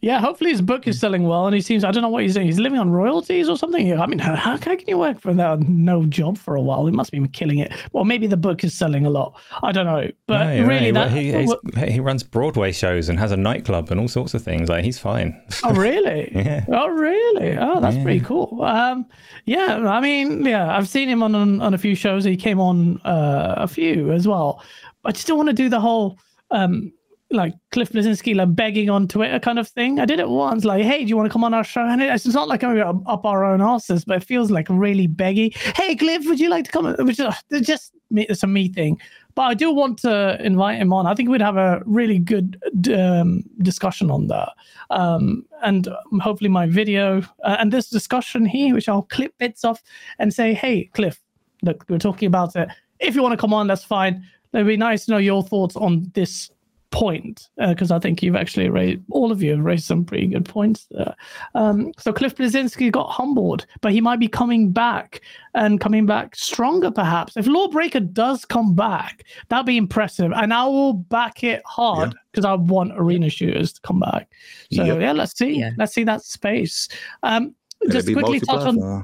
[0.00, 0.20] Yeah.
[0.20, 1.84] Hopefully his book is selling well, and he seems.
[1.84, 2.46] I don't know what he's doing.
[2.46, 3.98] He's living on royalties or something.
[3.98, 6.86] I mean, how, how can you work without no job for a while?
[6.86, 7.72] He must be killing it.
[7.92, 9.34] Well, maybe the book is selling a lot.
[9.62, 11.10] I don't know, but No, really, right.
[11.10, 11.84] that.
[11.86, 14.68] he, he runs Broadway shows and has a nightclub and all sorts of things.
[14.68, 15.40] Like he's fine.
[15.64, 16.30] Oh really?
[16.34, 16.64] Yeah.
[16.68, 17.56] Oh really?
[17.58, 18.02] Oh, that's Yeah.
[18.04, 18.62] pretty cool.
[18.62, 19.06] Um,
[19.46, 22.24] yeah, I mean, yeah, I've seen him on on, on a few shows.
[22.24, 24.62] He came on uh, a few as well.
[25.04, 26.18] I just don't want to do the whole
[26.50, 26.92] um
[27.30, 30.00] like Cliff Bleszinski like begging on Twitter kind of thing.
[30.00, 31.86] I did it once, like, hey, do you want to come on our show?
[31.86, 35.06] And it's not like I'm gonna up our own asses, but it feels like really
[35.06, 35.54] beggy.
[35.76, 36.86] Hey, Cliff, would you like to come?
[37.04, 38.98] Which is just me, it's a me thing.
[39.34, 41.06] But I do want to invite him on.
[41.06, 42.60] I think we'd have a really good
[42.92, 44.50] um, discussion on that.
[44.90, 49.64] Um, and um, hopefully, my video uh, and this discussion here, which I'll clip bits
[49.64, 49.82] off
[50.18, 51.20] and say, hey, Cliff,
[51.62, 52.68] look, we're talking about it.
[53.00, 54.24] If you want to come on, that's fine.
[54.54, 56.50] It'd be nice to know your thoughts on this
[56.90, 60.44] point because I think you've actually raised all of you have raised some pretty good
[60.44, 61.14] points there.
[61.54, 65.20] Um, so Cliff Bleszinski got humbled, but he might be coming back
[65.54, 67.36] and coming back stronger, perhaps.
[67.36, 72.44] If Lawbreaker does come back, that'd be impressive, and I will back it hard because
[72.44, 74.30] I want arena shooters to come back.
[74.72, 75.00] So Yep.
[75.00, 75.70] yeah, let's see, Yeah.
[75.76, 76.88] let's see that space.
[77.22, 77.54] Um,
[77.90, 79.02] just quickly touch on uh,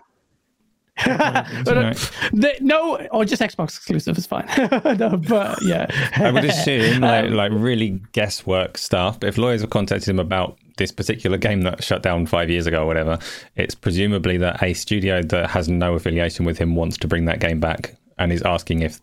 [1.04, 4.46] the- no, or just Xbox exclusive is fine.
[4.98, 9.22] no, but yeah, I would assume like Um, like really guesswork stuff.
[9.22, 12.82] If lawyers have contacted him about this particular game that shut down five years ago
[12.82, 13.18] or whatever,
[13.56, 17.40] it's presumably that a studio that has no affiliation with him wants to bring that
[17.40, 19.00] game back and is asking if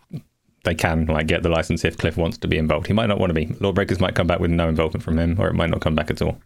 [0.64, 2.88] they can like get the license if Cliff wants to be involved.
[2.88, 3.48] He might not want to be.
[3.60, 6.12] Lawbreakers might come back with no involvement from him, or it might not come back
[6.12, 6.38] at all.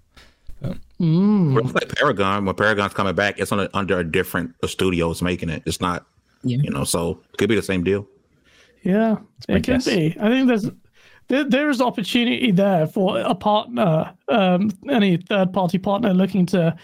[0.63, 2.46] Mm, Well, it's like Paragon.
[2.46, 5.62] When Paragon's coming back, it's on a, under a different studios making it.
[5.65, 6.06] It's not,
[6.44, 6.58] Yeah.
[6.63, 8.08] you know, so it could be the same deal.
[8.84, 9.18] yeah,
[9.50, 10.15] my it could be.
[10.20, 10.70] I think there's
[11.28, 16.76] there, there is opportunity there for a partner, um, any third party partner looking to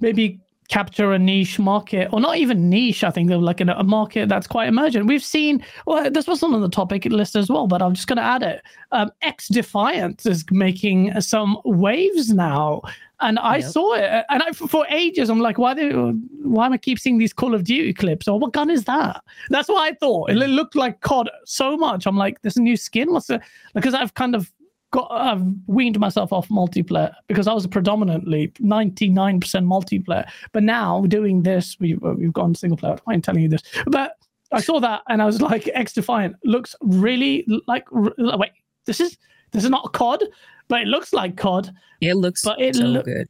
[0.00, 3.74] maybe capture a niche market or not even niche i think they're like in a,
[3.74, 7.50] a market that's quite emergent we've seen well this wasn't on the topic list as
[7.50, 12.80] well but i'm just going to add it um, XDefiant is making some waves now
[13.20, 13.70] and i Yep.
[13.70, 17.18] saw it and I, for ages i'm like why do why am i keep seeing
[17.18, 20.36] these call of duty clips or what gun is that that's what i thought it
[20.36, 20.54] mm.
[20.54, 23.40] looked like cod so much i'm like there's a new skin what's the
[23.74, 24.50] because i've kind of
[24.94, 30.24] got I've weaned myself off multiplayer because I was predominantly 99% multiplayer.
[30.52, 32.96] But now doing this, we, we've gone single player.
[33.08, 34.12] I'm telling you this, but
[34.52, 37.84] I saw that and I was like, XDefiant looks really like.
[37.90, 38.52] Wait,
[38.86, 39.18] this is
[39.50, 40.22] this is not COD,
[40.68, 41.70] but it looks like COD.
[42.00, 43.28] It looks But it so look- good.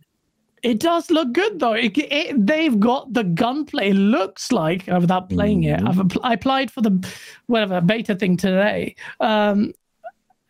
[0.63, 1.75] It does look good though.
[1.75, 3.91] It, it, they've got the gunplay.
[3.91, 5.79] It looks like uh, without playing it.
[5.83, 7.07] I've apl- I applied for the
[7.49, 8.97] whatever beta thing today.
[9.21, 9.75] Um,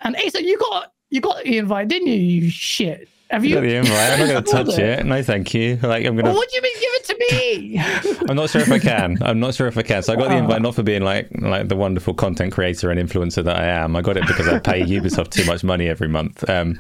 [0.03, 2.14] and Asa, you got you got the invite, didn't you?
[2.14, 3.09] You shit.
[3.35, 3.55] Have you?
[3.57, 3.92] Got the invite.
[4.12, 5.05] I'm not going to touch it.
[5.07, 5.77] No, thank you.
[5.83, 6.33] Like I'm gonna.
[6.33, 6.75] what do you mean?
[6.81, 8.25] Give it to me.
[8.31, 9.18] I'm not sure if I can.
[9.23, 10.03] I'm not sure if I can.
[10.05, 10.38] So I got the Oh.
[10.38, 13.97] invite not for being like like the wonderful content creator and influencer that I am.
[13.97, 16.49] I got it because I pay Ubisoft too much money every month.
[16.49, 16.79] Um,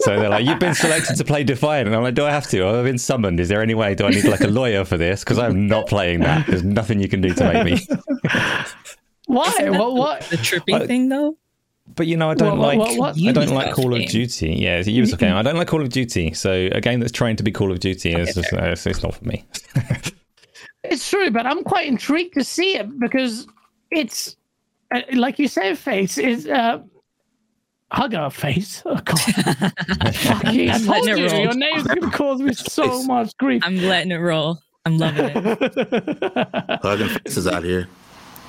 [0.00, 2.48] so they're like, "You've been selected to play Defiant," and I'm like, "Do I have
[2.48, 2.66] to?
[2.66, 3.38] I've been summoned.
[3.38, 3.94] Is there any way?
[3.94, 5.22] Do I need like a lawyer for this?
[5.22, 6.46] Because I'm not playing that.
[6.48, 7.86] There's nothing you can do to make me."
[9.26, 9.70] Why?
[9.70, 9.94] What?
[9.94, 10.20] What?
[10.22, 11.36] The tripping Uh, thing, though.
[11.96, 14.06] But you know, I don't What- like what- what- I don't like Ubisoft Call of.
[14.08, 14.48] Duty.
[14.54, 15.34] Yeah, it's a Ubisoft game.
[15.34, 16.32] I don't like Call of Duty.
[16.34, 18.86] So a game that's trying to be Call of Duty is Okay, just, uh, it's,
[18.86, 19.44] it's not for me.
[20.86, 23.46] It's true, but I'm quite intrigued to see it because
[23.90, 24.36] it's
[24.94, 26.80] uh, like you said, face is uh,
[27.90, 28.82] hugger face.
[28.84, 29.18] Oh god,
[30.14, 31.40] Fucking, I I'm letting it you roll.
[31.40, 33.62] your name's gonna cause me so much grief.
[33.64, 34.58] I'm letting it roll.
[34.84, 35.36] I'm loving it.
[36.82, 37.88] Hugging faces out here.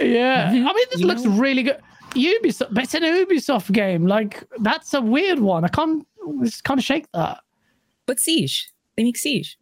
[0.01, 1.77] yeah, I mean this You looks know- really good.
[2.15, 4.07] Ubisoft, but it's an Ubisoft game.
[4.07, 5.63] Like that's a weird one.
[5.63, 6.05] I can't,
[6.43, 7.39] just can't shake that.
[8.05, 8.71] But Siege.
[8.95, 9.57] They make Siege.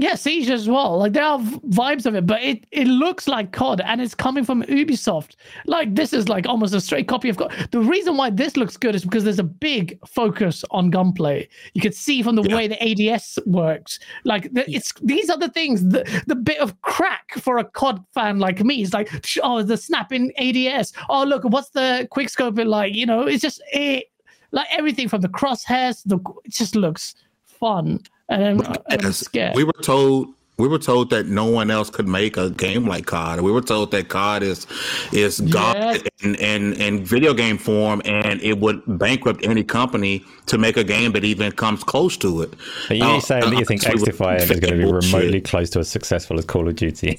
[0.00, 0.96] Yeah, Siege as well.
[0.98, 4.44] Like there are vibes of it, but it, it looks like COD and it's coming
[4.44, 5.36] from Ubisoft.
[5.66, 7.68] Like this is like almost a straight copy of COD.
[7.70, 11.46] The reason why this looks good is because there's a big focus on gunplay.
[11.74, 12.56] You could see from the Yeah.
[12.56, 12.82] way the
[13.12, 13.98] ADS works.
[14.24, 15.86] Like the, it's these are the things.
[15.86, 19.10] The the bit of crack for a COD fan like me is like,
[19.42, 20.94] oh, the snapping ADS.
[21.10, 22.94] Oh, look, what's the quick scope like?
[22.94, 24.04] You know, it's just it,
[24.52, 26.02] like everything from the crosshairs.
[26.06, 28.00] The it just looks fun.
[28.30, 29.54] And I'm, I'm scared.
[29.56, 33.06] we were told we were told that no one else could make a game like
[33.06, 33.40] COD.
[33.40, 34.66] We were told that COD is
[35.12, 36.02] is God Yes.
[36.22, 40.84] in, in in video game form, and it would bankrupt any company to make a
[40.84, 42.54] game that even comes close to it.
[42.90, 45.12] Are you Oh, saying that you think honestly, XDefiant is going to be bullshit.
[45.14, 47.18] remotely close to as successful as Call of Duty?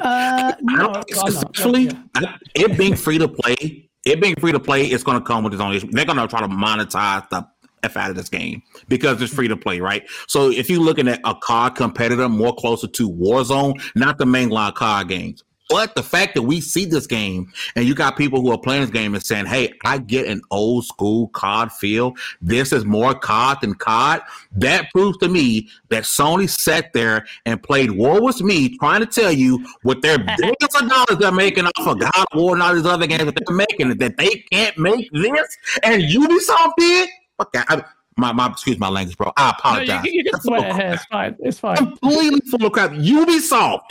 [0.00, 1.40] Uh, no, don't think I'm so.
[1.40, 1.44] not.
[1.46, 1.82] Actually,
[2.20, 2.36] Yeah.
[2.54, 5.52] It being free to play, it being free to play, it's going to come with
[5.52, 5.88] its own issue.
[5.90, 7.46] They're going to try to monetize the
[7.82, 10.08] f out of this game because it's free to play, right?
[10.26, 14.74] So if you're looking at a COD competitor more closer to Warzone, not the mainline
[14.74, 15.44] COD games.
[15.68, 18.82] But the fact that we see this game and you got people who are playing
[18.82, 22.14] this game and saying, Hey, I get an old school COD feel.
[22.40, 24.22] This is more COD than COD.
[24.52, 29.06] That proves to me that Sony sat there and played War with me, trying to
[29.06, 32.62] tell you what their billions of dollars they're making off of God of War and
[32.62, 35.58] all these other games that they're making, that they can't make this.
[35.82, 37.10] And Ubisoft did?
[37.38, 37.66] Fuck that.
[37.68, 37.82] I,
[38.16, 39.32] my, my, excuse my language, bro.
[39.36, 40.04] I No, apologize.
[40.04, 40.92] you, you can swear.
[40.92, 41.36] It's fine.
[41.40, 41.76] It's fine.
[41.76, 42.90] Completely full of crap.
[42.90, 43.90] Ubisoft.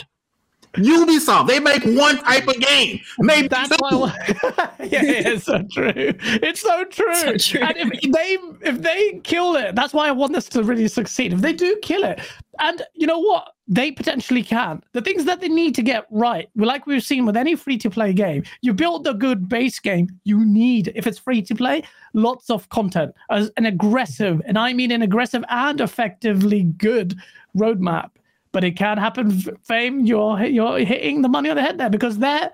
[0.78, 1.48] Ubisoft.
[1.48, 3.00] They make one type of game.
[3.18, 3.76] Maybe That's two.
[3.98, 4.16] why.
[4.80, 5.92] yeah, it's so true.
[5.96, 7.14] It's so true.
[7.14, 7.60] So true.
[7.60, 8.38] And if they
[8.68, 11.32] if they kill it, that's why I want this to really succeed.
[11.32, 12.20] If they do kill it,
[12.58, 14.82] and you know what, they potentially can.
[14.92, 17.90] The things that they need to get right, like we've seen with any free to
[17.90, 20.08] play game, you build a good base game.
[20.24, 21.82] You need, if it's free to play,
[22.14, 27.16] lots of content as an aggressive, and I mean an aggressive and effectively good
[27.56, 28.10] roadmap.
[28.58, 29.30] But it can happen.
[29.62, 32.50] Fame, you're you're hitting the money on the head there because they're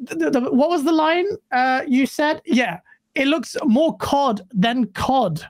[0.00, 2.42] the, the, what was the line uh, you said?
[2.44, 2.80] Yeah,
[3.14, 5.42] it looks more COD than COD.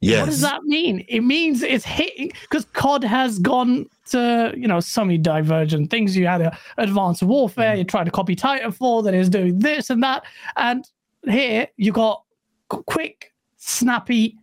[0.00, 0.20] Yes.
[0.20, 1.04] What does that mean?
[1.06, 6.16] It means it's hitting because COD has gone to you know so many divergent things.
[6.16, 7.74] You had a advanced warfare.
[7.74, 10.24] You tried to copy Titanfall that is doing this and that,
[10.56, 10.82] and
[11.24, 12.22] here you got
[12.70, 14.38] qu- quick, snappy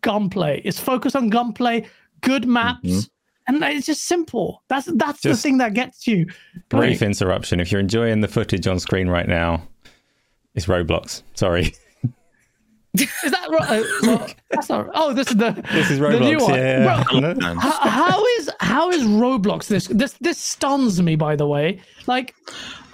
[0.00, 0.62] gunplay.
[0.64, 1.86] It's focused on gunplay,
[2.22, 2.88] good maps.
[2.88, 3.10] Mhm.
[3.48, 4.62] And it's just simple.
[4.68, 6.26] That's that's the thing that gets you.
[6.68, 7.10] Brief going.
[7.10, 7.60] interruption.
[7.60, 9.66] If you're enjoying the footage on screen right now,
[10.54, 11.22] it's Roblox.
[11.34, 11.74] Sorry.
[12.98, 13.80] Is that right?
[13.80, 14.88] Uh, well, that's not.
[14.94, 15.52] Oh, this is the.
[15.72, 16.42] This is the new Roblox.
[16.42, 16.54] one.
[16.54, 17.04] Yeah.
[17.10, 17.60] Bro, No?
[17.60, 22.34] how, how is how is Roblox this this this stuns me by the way like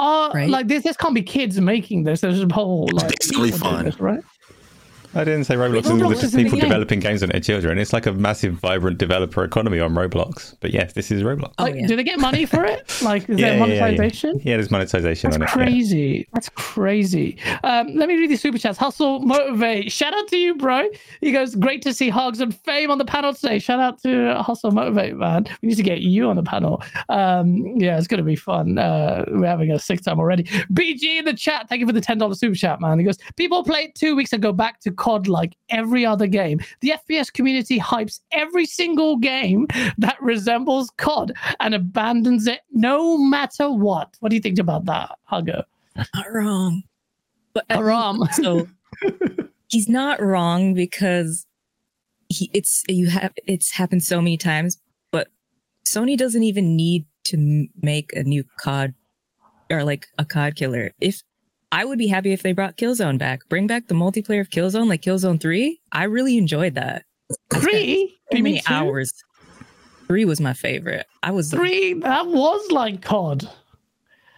[0.00, 0.50] uh Right.
[0.50, 3.76] like this this can't be kids making this there's a whole like decently people doing
[3.76, 3.84] fun.
[3.86, 4.20] this, right
[5.14, 6.68] I didn't say Roblox, Roblox is just isn't a people game.
[6.68, 7.78] developing games on their children.
[7.78, 10.56] It's like a massive, vibrant developer economy on Roblox.
[10.60, 11.52] But yes, this is Roblox.
[11.58, 11.86] Oh, like yeah.
[11.86, 15.30] do they get money for it like is there yeah, yeah, monetization Yeah, there's monetization
[15.30, 15.50] That's on it.
[15.50, 15.64] yeah.
[15.70, 16.28] crazy.
[16.32, 17.38] That's crazy.
[17.62, 18.78] Um, let me read these super chats.
[18.78, 19.90] Hustle, motivate.
[19.92, 20.88] Shout out to you, bro.
[21.20, 23.58] He goes, great to see Hogs and Fame on the panel today.
[23.58, 25.46] Shout out to Hustle, motivate, man.
[25.62, 26.82] We need to get you on the panel.
[27.08, 28.78] Um, yeah, it's gonna be fun.
[28.78, 30.44] Uh, we're having a sick time already.
[30.72, 31.68] BG in the chat.
[31.68, 32.98] Thank you for the ten dollars super chat, man.
[32.98, 36.60] He goes, people played two weeks ago back to COD like every other game.
[36.80, 39.66] The FPS community hypes every single game
[39.98, 44.16] that resembles COD and abandons it no matter what.
[44.20, 45.64] What do you think about that, Hugger?
[45.96, 46.82] Not wrong.
[47.52, 48.24] But at Haram.
[48.32, 48.66] so
[49.68, 51.46] he's not wrong because
[52.30, 54.78] he, it's you have it's happened so many times,
[55.12, 55.28] but
[55.86, 58.94] Sony doesn't even need to m- make a new COD
[59.70, 60.92] or like a COD killer.
[60.98, 61.22] If
[61.74, 64.88] I would be happy if they brought Killzone back, bring back the multiplayer of Killzone,
[64.88, 65.80] like Killzone Three.
[65.90, 67.04] I really enjoyed that.
[67.52, 68.08] Three?
[68.08, 69.12] So Do you mean many hours.
[70.06, 71.06] Three was my favorite.
[71.24, 71.94] I was Three?
[71.94, 73.50] That was like COD.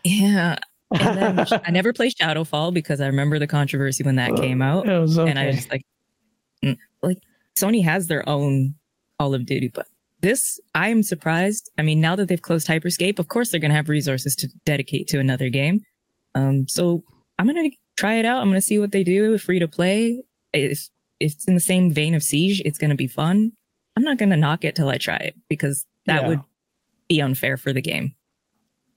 [0.03, 0.57] yeah.
[0.92, 4.88] And then I never played Shadowfall because I remember the controversy when that came out.
[4.88, 5.29] Okay.
[5.29, 5.83] and I was like,
[6.64, 7.18] mm, like
[7.55, 8.75] Sony has their own
[9.18, 9.88] Call of Duty, but
[10.22, 11.70] this I am surprised.
[11.77, 15.07] I mean, now that they've closed Hyperscape, of course they're gonna have resources to dedicate
[15.09, 15.83] to another game.
[16.35, 17.03] Um, so
[17.38, 18.40] I'm gonna try it out.
[18.40, 19.38] I'm gonna see what they do.
[19.38, 20.22] Free to play.
[20.53, 20.88] If
[21.20, 23.53] if it's in the same vein of Siege, it's gonna be fun.
[23.96, 26.29] I'm not gonna knock it till I try it because that Yeah.
[26.29, 26.40] would
[27.09, 28.14] be unfair for the game.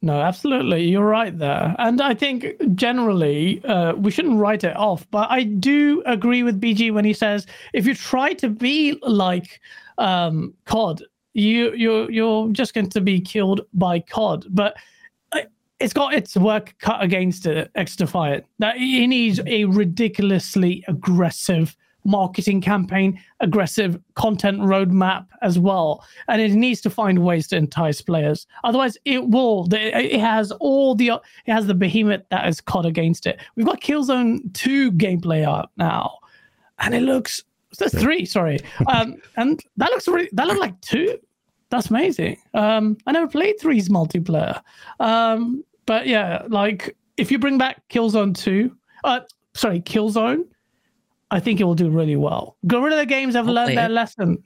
[0.01, 0.85] No, absolutely.
[0.87, 1.75] You're right there.
[1.77, 5.05] And I think generally uh, we shouldn't write it off.
[5.11, 9.59] But I do agree with BG when he says if you try to be like
[9.97, 14.45] um, COD, you you're you're just going to be killed by COD.
[14.49, 14.77] But
[15.79, 17.71] it's got its work cut against it.
[17.75, 18.43] XDefiant.
[18.59, 26.51] That it needs a ridiculously aggressive marketing campaign, aggressive content roadmap as well, and it
[26.51, 28.47] needs to find ways to entice players.
[28.63, 29.67] Otherwise, it will.
[29.71, 31.09] It has all the.
[31.45, 33.39] It has the behemoth that is caught against it.
[33.55, 36.19] We've got Killzone Two gameplay out now,
[36.79, 37.43] and it looks.
[37.77, 40.29] There's three, sorry, um, and that looks really.
[40.33, 41.17] That looked like two.
[41.69, 42.37] That's amazing.
[42.55, 44.59] Um, I never played three's multiplayer,
[44.99, 49.21] um, but yeah, like if you bring back Killzone Two, uh,
[49.55, 50.43] sorry, Killzone,
[51.31, 52.57] I think it will do really well.
[52.67, 53.93] Guerrilla Games have I'll learned their it.
[53.93, 54.37] lesson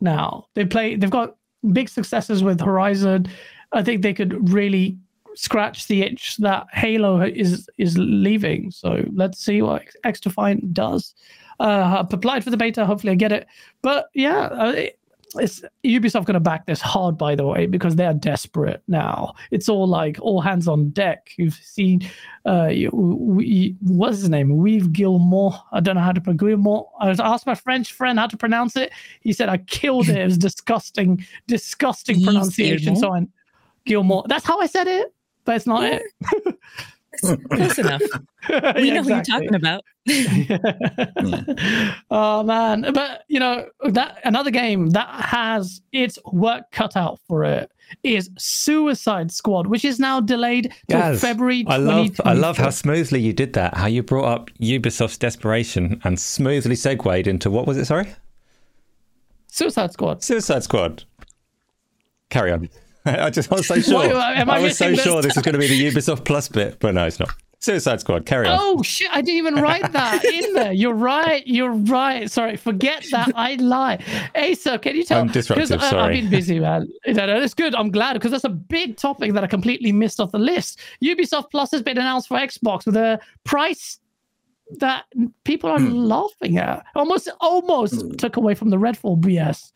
[0.00, 0.48] now.
[0.54, 0.96] They play.
[0.96, 1.36] They've got
[1.72, 3.28] big successes with Horizon.
[3.70, 4.98] I think they could really
[5.36, 8.72] scratch the itch that Halo is is leaving.
[8.72, 11.14] So let's see what XDefiant does.
[11.60, 12.84] Uh, I've applied for the beta.
[12.84, 13.46] Hopefully, I get it.
[13.82, 14.86] But yeah, uh,
[15.34, 19.34] it's Ubisoft going to back this hard, by the way, because they are desperate now.
[19.50, 21.30] It's all like all hands on deck.
[21.36, 22.08] You've seen,
[22.44, 24.56] uh, we, what's his name?
[24.56, 25.54] Weave Gilmore.
[25.72, 26.90] I don't know how to pronounce Gilmore.
[27.00, 28.92] I was asked my French friend how to pronounce it.
[29.20, 30.16] He said I killed it.
[30.16, 32.96] It was disgusting, disgusting pronunciation.
[32.96, 33.12] So?
[33.12, 33.26] I,
[33.84, 34.24] Gilmore.
[34.28, 35.12] That's how I said it,
[35.44, 36.02] but it's not it.
[37.50, 38.02] Close enough.
[38.76, 39.82] We know who you're talking about.
[42.10, 47.44] oh man but you know that another game that has its work cut out for
[47.44, 47.70] it
[48.04, 52.70] is suicide squad which is now delayed to Gaz, february I love, I love how
[52.70, 53.76] smoothly you did that.
[53.76, 57.84] How you brought up Ubisoft's desperation and smoothly segued into what was it?
[57.84, 58.14] Sorry,
[59.48, 61.04] suicide squad Suicide Squad.
[62.30, 62.70] Carry on.
[63.04, 64.02] I just I was so sure.
[64.04, 65.02] Am I I was so this?
[65.02, 67.30] sure this was going to be the Ubisoft Plus bit, but no, it's not.
[67.60, 68.24] Suicide Squad.
[68.24, 68.56] Carry on.
[68.60, 69.10] Oh shit!
[69.10, 70.72] I didn't even write that in there.
[70.72, 71.44] You're right.
[71.44, 72.30] You're right.
[72.30, 73.32] Sorry, forget that.
[73.34, 73.98] I lie.
[74.36, 75.20] Asa, can you tell?
[75.20, 76.02] I'm disruptive, uh, sorry.
[76.18, 76.88] I've been busy, man.
[77.04, 77.74] You know, it's good.
[77.74, 80.78] I'm glad because that's a big topic that I completely missed off the list.
[81.02, 83.98] Ubisoft Plus has been announced for Xbox with a price
[84.78, 85.06] that
[85.44, 85.94] people are Hmm.
[85.94, 86.84] laughing at.
[86.94, 89.72] Almost, almost took away from the Redfall BS.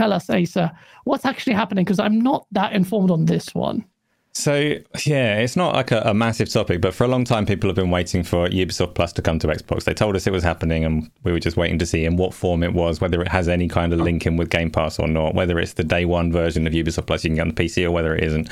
[0.00, 1.84] Tell us, Asa, what's actually happening?
[1.84, 3.84] Because I'm not that informed on this one.
[4.32, 7.68] So yeah, it's not like a, a massive topic, but for a long time, people
[7.68, 9.84] have been waiting for Ubisoft Plus to come to Xbox.
[9.84, 12.32] They told us it was happening, and we were just waiting to see in what
[12.32, 15.06] form it was, whether it has any kind of link in with Game Pass or
[15.06, 17.62] not, whether it's the day one version of Ubisoft Plus you can get on the
[17.62, 18.48] PC or whether it isn't.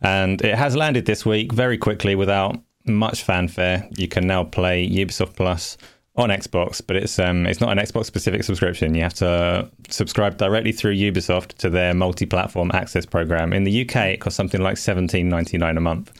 [0.00, 3.86] And it has landed this week very quickly without much fanfare.
[3.98, 5.76] You can now play Ubisoft Plus
[6.16, 8.94] on Xbox, but it's um it's not an Xbox specific subscription.
[8.94, 13.52] You have to subscribe directly through Ubisoft to their multi-platform access program.
[13.52, 16.12] In the UK, it costs something like seventeen ninety nine a month,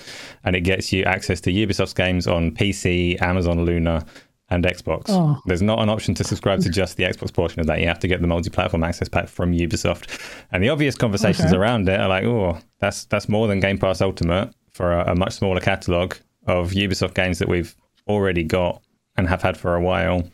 [0.45, 4.05] and it gets you access to Ubisoft's games on PC, Amazon Luna,
[4.51, 5.07] and Xbox.
[5.09, 5.41] Oh.
[5.47, 7.81] There's not an option to subscribe to just the Xbox portion of that.
[7.81, 10.21] You have to get the multi-platform access pack from Ubisoft.
[10.53, 11.57] And the obvious conversations Okay.
[11.57, 15.15] around it are like, oh, that's that's more than Game Pass Ultimate for a, a
[15.15, 16.15] much smaller catalog
[16.47, 17.75] of Ubisoft games that we've
[18.07, 18.83] already got
[19.17, 20.29] and have had for a while.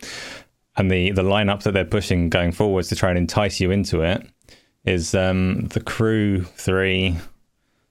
[0.76, 4.01] And the the lineup that they're pushing going forwards to try and entice you into
[4.01, 4.26] it
[4.85, 7.16] is um, the Crew Three,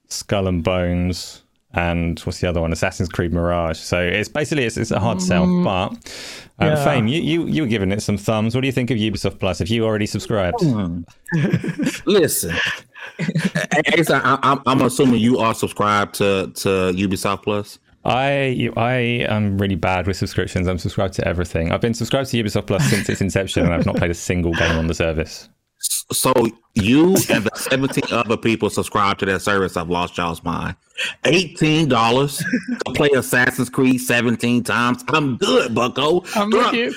[0.08, 1.42] Skull and Bones,
[1.74, 2.72] and what's the other one?
[2.72, 3.78] Assassin's Creed Mirage.
[3.78, 6.00] So it's basically it's, it's a hard sell, but um,
[6.60, 6.84] Yeah.
[6.84, 8.54] Fame, you, you you were giving it some thumbs.
[8.54, 9.60] What do you think of Ubisoft Plus?
[9.60, 10.58] Have you already subscribed?
[13.96, 17.78] Listen, I, I'm, I'm assuming you are subscribed to to Ubisoft Plus.
[18.04, 18.92] I I
[19.28, 20.66] am really bad with subscriptions.
[20.66, 21.72] I'm subscribed to everything.
[21.72, 24.52] I've been subscribed to Ubisoft Plus since its inception, and I've not played a single
[24.54, 25.48] game on the service.
[26.12, 26.32] So
[26.74, 29.76] you and the 17 other people subscribed to that service.
[29.76, 30.76] I've lost y'all's mind.
[31.24, 32.38] Eighteen dollars
[32.86, 35.04] to play Assassin's Creed 17 times.
[35.08, 36.22] I'm good, Bucko.
[36.34, 36.94] I'm throw, with you.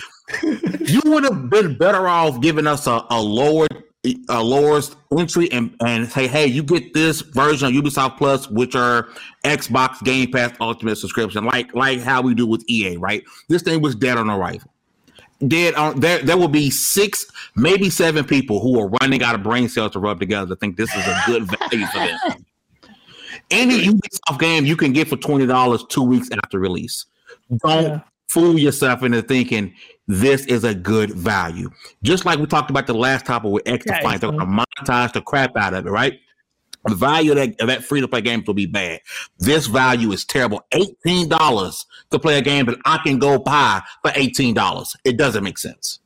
[0.82, 3.68] you would have been better off giving us a, a lower
[4.06, 4.82] Uh, a lower
[5.18, 9.10] entry and, and say, hey, you get this version of Ubisoft Plus, which are
[9.44, 13.24] Xbox Game Pass Ultimate subscription, like like how we do with EA, right?
[13.50, 14.72] This thing was dead on arrival.
[15.48, 16.20] Dead on there.
[16.20, 17.26] There will be six,
[17.56, 20.78] maybe seven people who are running out of brain cells to rub together to think
[20.78, 22.46] this is a good value for them.
[23.52, 27.06] Any Ubisoft game you can get for twenty dollars two weeks after release.
[27.58, 28.00] Don't yeah.
[28.28, 29.74] fool yourself into thinking
[30.08, 31.70] this is a good value.
[32.04, 34.66] Just like we talked about the last topic with X yeah, Defiant, they're going to
[34.84, 36.20] monetize the crap out of it, right?
[36.86, 39.02] The value of that, that free to play game will be bad.
[39.40, 40.62] This value is terrible.
[40.72, 44.96] $18 to play a game that I can go buy for $18.
[45.04, 46.00] It doesn't make sense.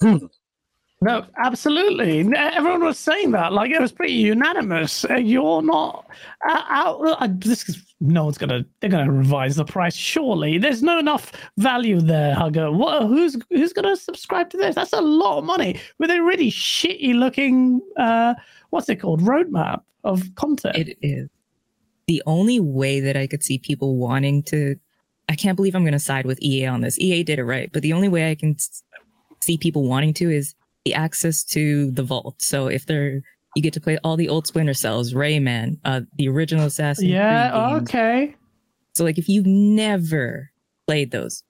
[0.00, 0.16] Hmm.
[1.02, 2.20] No, absolutely.
[2.34, 3.52] Everyone was saying that.
[3.52, 5.04] Like it was pretty unanimous.
[5.04, 6.06] Uh, you're not
[6.48, 7.00] uh, out.
[7.20, 8.64] Uh, this is no one's gonna.
[8.80, 9.94] They're gonna revise the price.
[9.94, 12.72] Surely, there's no enough value there, Hugger.
[12.72, 13.02] What?
[13.08, 14.74] Who's who's gonna subscribe to this?
[14.74, 17.82] That's a lot of money with a really shitty looking.
[17.98, 18.34] uh
[18.70, 19.20] What's it called?
[19.20, 20.76] Roadmap of content.
[20.76, 21.28] It is
[22.06, 24.76] the only way that I could see people wanting to.
[25.28, 26.98] I can't believe I'm gonna side with EA on this.
[26.98, 28.56] EA did it right, but the only way I can
[29.40, 30.54] see people wanting to is
[30.94, 32.36] access to the vault.
[32.40, 33.20] So if they're
[33.54, 37.50] you get to play all the old Splinter Cells, Rayman, uh, the original Assassin's yeah,
[37.50, 38.36] Creed okay.
[38.94, 40.50] So like if you've never
[40.86, 41.42] played those,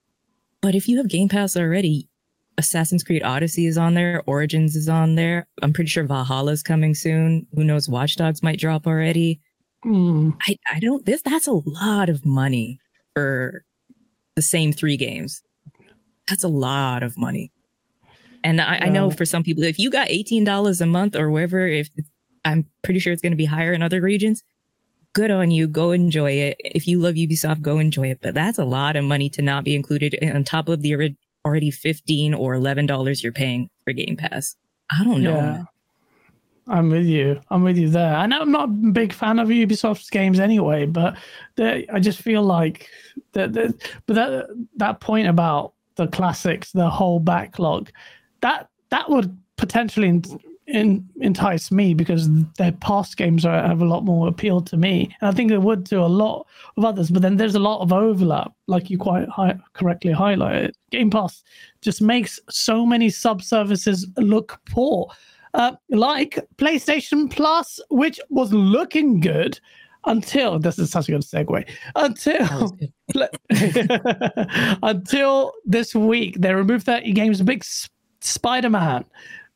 [0.62, 2.08] but if you have Game Pass already,
[2.58, 5.48] Assassin's Creed Odyssey is on there, Origins is on there.
[5.62, 7.46] I'm pretty sure Valhalla is coming soon.
[7.54, 7.88] Who knows?
[7.88, 9.40] Watch Dogs might drop already.
[9.84, 10.36] Mm.
[10.46, 11.04] I I don't.
[11.04, 12.78] This that's a lot of money
[13.14, 13.64] for
[14.36, 15.42] the same three games.
[16.28, 17.52] That's a lot of money.
[18.46, 21.66] And I, I know for some people, if you got $18 a month or wherever,
[21.66, 21.90] if
[22.44, 24.44] I'm pretty sure it's going to be higher in other regions,
[25.14, 25.66] good on you.
[25.66, 26.56] Go enjoy it.
[26.60, 28.20] If you love Ubisoft, go enjoy it.
[28.22, 31.72] But that's a lot of money to not be included on top of the already
[31.72, 34.54] 15 or $11 you're paying for Game Pass.
[34.92, 35.34] I don't know.
[35.34, 35.64] Yeah.
[36.68, 37.40] I'm with you.
[37.50, 38.14] I'm with you there.
[38.14, 41.16] I know I'm not a big fan of Ubisoft's games anyway, but
[41.58, 42.88] I just feel like
[43.32, 43.52] that.
[44.06, 47.90] But that that point about the classics, the whole backlog,
[48.46, 50.22] that that would potentially in,
[50.68, 55.14] in, entice me because their past games are, have a lot more appeal to me,
[55.20, 57.10] and I think it would to a lot of others.
[57.10, 59.26] But then there's a lot of overlap, like you quite
[59.72, 60.72] correctly highlighted.
[60.90, 61.42] Game Pass
[61.80, 65.10] just makes so many sub-services look poor,
[65.54, 69.58] uh, like PlayStation Plus, which was looking good
[70.06, 72.78] until this is such a good segue until
[74.84, 77.64] until this week they removed 30 games big
[78.26, 79.04] Spider Man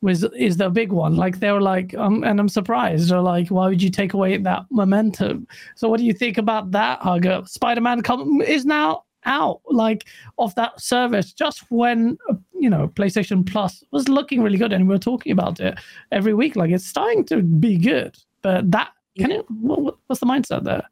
[0.03, 1.17] was is the big one.
[1.17, 3.11] Like they were like, um, and I'm surprised.
[3.11, 5.47] They're like, why would you take away that momentum?
[5.75, 7.43] So what do you think about that, Hugger?
[7.47, 10.07] Spider Man come is now out like
[10.39, 12.17] of that service just when
[12.59, 15.79] you know PlayStation Plus was looking really good, and we are talking about it
[16.13, 16.57] every week.
[16.57, 19.51] Like it's starting to be good, but that can it?
[19.51, 20.89] What, what's the mindset there?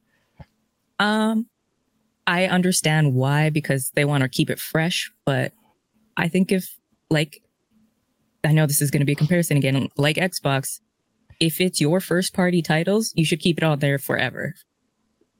[0.98, 1.46] Um,
[2.26, 5.52] I understand why because they want to keep it fresh, but
[6.18, 6.76] I think if
[7.10, 7.40] like
[8.44, 10.80] I know this is going to be a comparison again, like Xbox,
[11.40, 14.54] if it's your first party titles, you should keep it on there forever.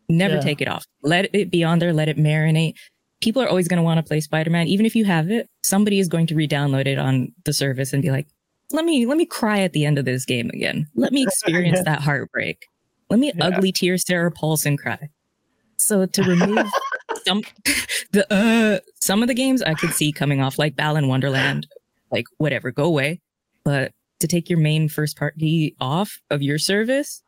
[0.09, 0.41] Never yeah.
[0.41, 0.87] take it off.
[1.03, 2.75] Let it be on there, let it marinate.
[3.21, 5.49] People are always going to want to play Spider-Man even if you have it.
[5.65, 8.29] Somebody is going to re-download it on the service and be like,
[8.71, 10.87] "Let me let me cry at the end of this game again.
[10.95, 12.65] Let me experience that heartbreak.
[13.11, 13.47] Let me yeah.
[13.47, 15.11] ugly tear Sarah Paulson cry."
[15.79, 16.67] So to remove
[17.27, 17.43] some
[18.13, 21.65] the uh some of the games I could see coming off like Balan Wonderworld
[22.11, 23.21] like whatever, go away.
[23.65, 27.23] But to take your main first party off of your service,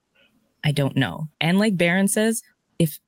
[0.64, 1.28] I don't know.
[1.40, 2.42] And like Baron says,
[2.78, 2.98] if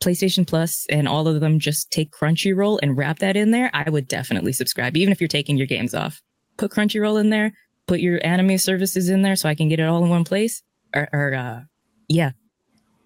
[0.00, 3.88] PlayStation Plus and all of them just take Crunchyroll and wrap that in there, I
[3.90, 6.20] would definitely subscribe, even if you're taking your games off.
[6.56, 7.52] Put Crunchyroll in there,
[7.86, 10.62] put your anime services in there so I can get it all in one place.
[10.94, 11.60] Or, or uh,
[12.08, 12.32] yeah,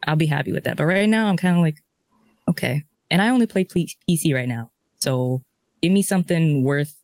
[0.07, 0.76] I'll be happy with that.
[0.76, 1.82] But right now, I'm kind of like,
[2.48, 2.84] okay.
[3.11, 4.70] And I only play PC right now.
[5.00, 5.42] So
[5.82, 6.94] give me something worth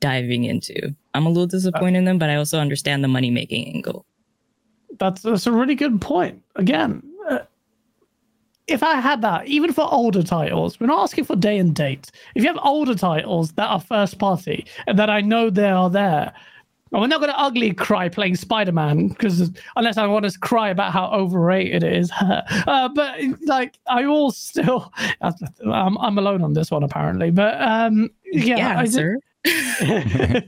[0.00, 0.94] diving into.
[1.14, 4.04] I'm a little disappointed in them, but I also understand the money making angle.
[4.98, 6.42] That's that's a really good point.
[6.56, 7.40] Again, uh,
[8.66, 12.10] if I had that, even for older titles, we're not asking for day and date.
[12.34, 15.90] If you have older titles that are first party and that I know they are
[15.90, 16.32] there,
[16.92, 20.38] and we're not going to ugly cry playing Spider Man because unless I want to
[20.38, 22.10] cry about how overrated it is.
[22.20, 27.30] uh, but like, I will still, I'm, I'm alone on this one apparently.
[27.30, 29.18] But um, yeah, yeah I, sir.
[29.44, 30.40] Yeah,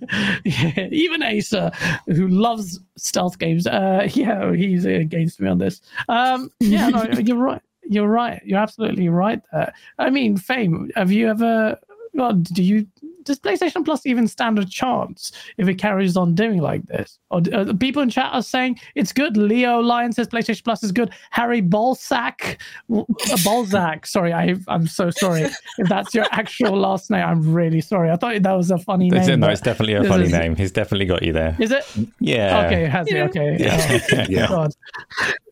[0.91, 1.73] even Asa,
[2.07, 5.81] who loves stealth games, uh, yeah, he's against me on this.
[6.09, 7.63] Um, yeah, no, you're right.
[7.83, 8.41] You're right.
[8.45, 9.73] You're absolutely right there.
[9.99, 11.79] I mean, Fame, have you ever
[12.13, 12.87] well, do you
[13.25, 17.19] does PlayStation Plus even stand a chance if it carries on doing like this?
[17.31, 19.37] Or uh, the people in chat are saying it's good.
[19.37, 21.11] Leo Lion says PlayStation Plus is good.
[21.31, 22.57] Harry Balsack,
[22.95, 23.03] uh,
[23.45, 24.07] Balzac.
[24.07, 27.25] Sorry, I, I'm so sorry if that's your actual last name.
[27.25, 28.11] I'm really sorry.
[28.11, 29.41] I thought that was a funny It's, name.
[29.41, 30.57] no, it's definitely a funny is- name.
[30.57, 31.57] He's definitely got you there.
[31.61, 31.85] Is it?
[32.21, 32.67] Yeah.
[32.67, 33.19] Okay, it has me.
[33.19, 33.25] Yeah.
[33.27, 33.57] Okay.
[33.61, 34.01] Yeah.
[34.13, 34.49] Oh, Yeah.
[34.49, 34.73] God.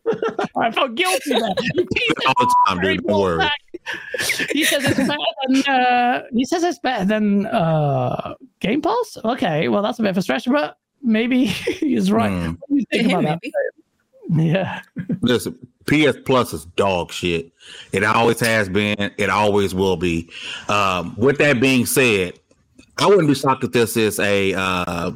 [0.57, 1.53] I felt guilty there.
[1.75, 1.85] You
[2.25, 3.05] all the time, Harry dude.
[3.05, 3.47] Don't worry.
[4.17, 4.49] Balzac.
[4.51, 5.17] He says it's better
[5.47, 9.17] than uh, he says it's better than uh, Game Pass.
[9.23, 12.29] Okay, well that's a bit of a stretch, but maybe he's right.
[12.29, 12.53] Hmm.
[12.59, 13.51] What do you think about that?
[14.31, 14.81] Yeah.
[15.21, 15.57] Listen,
[15.87, 17.51] PS Plus is dog shit.
[17.91, 19.11] It always has been.
[19.17, 20.29] It always will be.
[20.67, 22.39] Um, with that being said,
[22.99, 25.11] I wouldn't be shocked if this is a uh,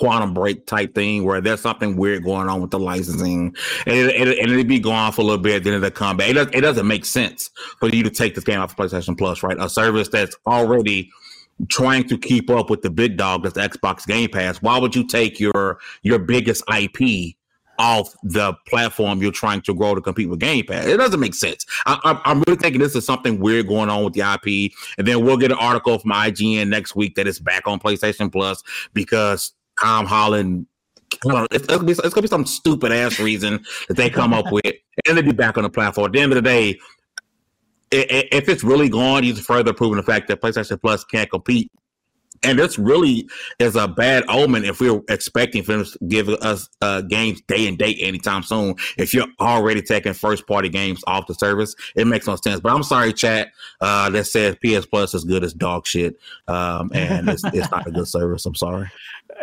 [0.00, 3.54] quantum break type thing where there's something weird going on with the licensing,
[3.86, 6.30] and, it, it, and it'd be gone for a little bit, then it'll come back.
[6.30, 9.16] It, does, it doesn't make sense for you to take this game off of PlayStation
[9.16, 9.56] Plus, right?
[9.60, 11.10] A service that's already
[11.68, 14.62] trying to keep up with the big dog that's Xbox Game Pass.
[14.62, 17.36] Why would you take your your biggest IP
[17.78, 20.86] off the platform you're trying to grow to compete with Game Pass?
[20.86, 21.66] It doesn't make sense.
[21.84, 25.22] I, I'm really thinking this is something weird going on with the IP, and then
[25.24, 28.62] we'll get an article from IGN next week that it's back on PlayStation Plus
[28.94, 30.66] because Tom Holland.
[31.24, 34.32] Know, it's, it's, gonna be, it's gonna be some stupid ass reason that they come
[34.32, 34.64] up with,
[35.06, 36.06] and they'll be back on the platform.
[36.06, 36.78] At the end of the day,
[37.90, 41.70] if it's really gone, he's further proving the fact that PlayStation Plus can't compete.
[42.42, 43.28] And this really
[43.58, 47.68] is a bad omen if we're expecting for them to give us uh, games day
[47.68, 48.76] and date anytime soon.
[48.96, 52.60] If you're already taking first party games off the service, it makes no sense.
[52.60, 53.48] But I'm sorry, chat,
[53.80, 56.18] uh, that says PS Plus is good as dog shit.
[56.48, 58.46] Um, and it's, it's not a good service.
[58.46, 58.90] I'm sorry.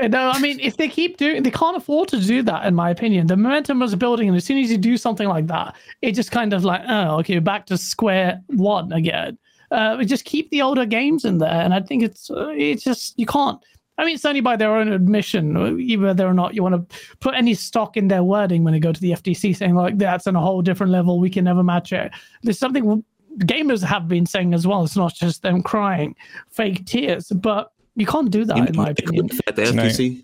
[0.01, 2.89] No, I mean, if they keep doing, they can't afford to do that, in my
[2.89, 3.27] opinion.
[3.27, 6.31] The momentum was building, and as soon as you do something like that, it just
[6.31, 9.37] kind of like, oh, okay, back to square one again.
[9.71, 12.83] Uh, we just keep the older games in there, and I think it's uh, it's
[12.83, 13.59] just you can't.
[13.99, 16.97] I mean, it's only by their own admission, uh, whether or not you want to
[17.19, 20.27] put any stock in their wording when they go to the FTC, saying like that's
[20.27, 21.19] on a whole different level.
[21.19, 22.11] We can never match it.
[22.43, 23.03] There's something
[23.39, 24.83] gamers have been saying as well.
[24.83, 26.15] It's not just them crying
[26.49, 29.29] fake tears, but you can't do that, in my opinion.
[29.47, 30.23] At the FTC?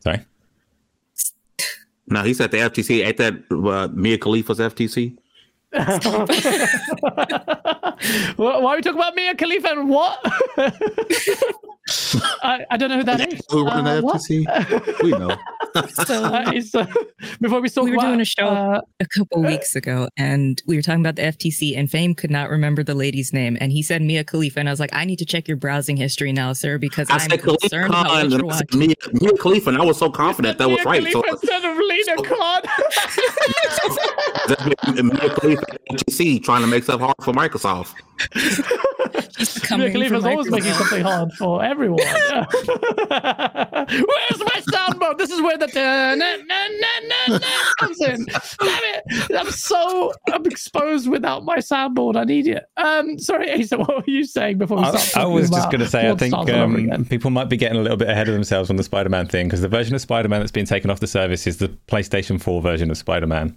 [0.00, 0.24] Sorry.
[2.08, 3.04] No, he's at the FTC.
[3.04, 5.16] At that uh, Mia Khalifa's FTC.
[8.36, 10.18] Why why are we talking about Mia Khalifa and what?
[12.42, 13.40] I, I don't know who that is.
[13.50, 14.16] Who run Uh, the what?
[14.16, 15.02] FTC?
[15.02, 15.36] We know.
[16.06, 16.86] So Uh, uh,
[17.38, 18.46] before we talk We were about, doing a show.
[18.46, 22.30] uh, a couple weeks ago, and we were talking about the FTC, and Fame could
[22.30, 25.04] not remember the lady's name, and he said Mia Khalifa, and I was like, I
[25.04, 28.06] need to check your browsing history now, sir, because I I'm said Khalifa concerned about
[28.06, 28.74] Khan what you're and I said.
[28.74, 31.12] Mia, Mia Khalifa, and I was so confident that was Mia right.
[31.12, 32.62] So Khalifa instead of Lina Khan.
[34.48, 37.92] that's been Mia Khalifa FTC trying to make stuff hard for Microsoft.
[39.38, 41.98] She's Mia coming Khalifa's from always making something hard for everyone.
[42.06, 42.48] Where's
[44.40, 45.18] my soundboard?
[45.18, 46.68] This is where the na, na, na,
[47.28, 48.24] na, na comes in.
[48.24, 49.02] Damn it!
[49.36, 52.16] I'm so I'm exposed without my soundboard.
[52.16, 52.64] I need it.
[52.76, 55.16] Um, sorry, Asa, what were you saying before we I, start?
[55.16, 57.48] I talking was just going to say, I think Stars all over um, people might
[57.48, 59.68] be getting a little bit ahead of themselves on the Spider Man thing because the
[59.68, 62.90] version of Spider Man that's been taken off the service is the PlayStation 4 version
[62.90, 63.56] of Spider Man.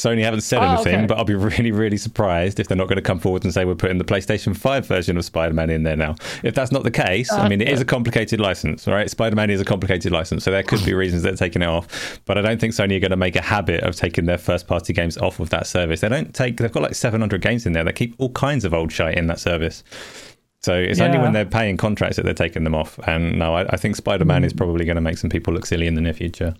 [0.00, 1.06] Sony haven't said Oh, anything, okay.
[1.06, 3.64] but I'll be really, really surprised if they're not going to come forward and say
[3.64, 6.16] we're putting the PlayStation 5 version of Spider Man in there now.
[6.42, 9.10] If that's not the case, I mean, it is a complicated license, right?
[9.10, 12.20] Spider Man is a complicated license, so there could be reasons they're taking it off.
[12.24, 14.66] But I don't think Sony are going to make a habit of taking their first
[14.66, 16.00] party games off of that service.
[16.00, 17.84] They don't take, they've got like 700 games in there.
[17.84, 19.84] They keep all kinds of old shite in that service.
[20.62, 22.98] So it's only when they're paying contracts that they're taking them off.
[23.06, 24.58] And no, I, I think Spider Man is hmm.
[24.58, 26.54] probably going to make some people look silly in the near future.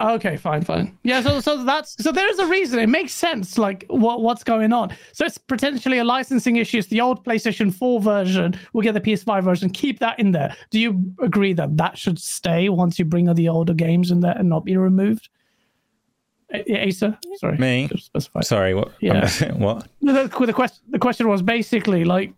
[0.00, 0.96] Okay, fine, fine.
[1.02, 2.78] Yeah, so so that's so there's a reason.
[2.78, 4.94] It makes sense, like what what's going on.
[5.12, 6.78] So it's potentially a licensing issue.
[6.78, 8.58] It's the old PlayStation 4 version.
[8.72, 9.70] We'll get the PS5 version.
[9.70, 10.54] Keep that in there.
[10.70, 14.36] Do you agree that that should stay once you bring the older games in there
[14.38, 15.28] and not be removed?
[16.50, 17.90] Asa, sorry, Me?
[18.40, 18.92] Sorry, what?
[19.00, 19.28] Yeah.
[19.56, 19.86] what?
[20.00, 22.32] The, the question the question was basically like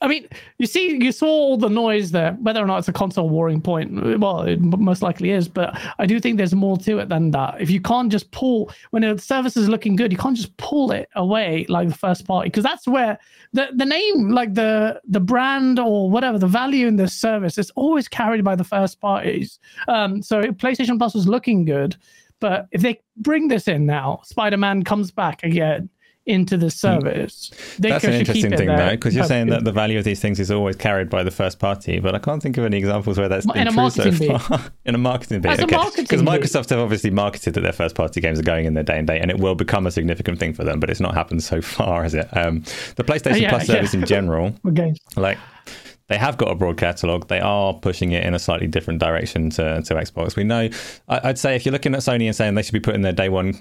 [0.00, 0.28] I mean,
[0.58, 2.32] you see, you saw all the noise there.
[2.32, 5.48] Whether or not it's a console warring point, well, it most likely is.
[5.48, 7.60] But I do think there's more to it than that.
[7.60, 10.90] If you can't just pull when a service is looking good, you can't just pull
[10.90, 13.18] it away like the first party because that's where
[13.52, 17.70] the the name, like the the brand or whatever, the value in this service is
[17.70, 19.58] always carried by the first parties.
[19.88, 21.96] Um, so PlayStation Plus was looking good,
[22.40, 25.88] but if they bring this in now, Spider Man comes back again
[26.26, 27.50] into the service.
[27.78, 30.40] They That's an interesting thing, though, because you're saying that the value of these things
[30.40, 33.28] is always carried by the first party, but I can't think of any examples where
[33.28, 34.40] that's In been true so bit.
[34.40, 34.60] far.
[34.86, 35.76] in a marketing bit, a okay.
[35.96, 36.22] Because.
[36.22, 39.06] Microsoft have obviously marketed that their first party games are going in their day and
[39.06, 41.60] date, and it will become a significant thing for them, but it's not happened so
[41.62, 42.26] far, has it?
[42.36, 42.60] Um,
[42.96, 43.74] the PlayStation Yeah, Plus yeah.
[43.74, 44.94] service in general, Okay.
[45.16, 45.38] like
[46.08, 47.28] they have got a broad catalog.
[47.28, 50.36] They are pushing it in a slightly different direction to, to Xbox.
[50.36, 50.68] We know,
[51.08, 53.12] I, I'd say, if you're looking at Sony and saying they should be putting their
[53.12, 53.58] day one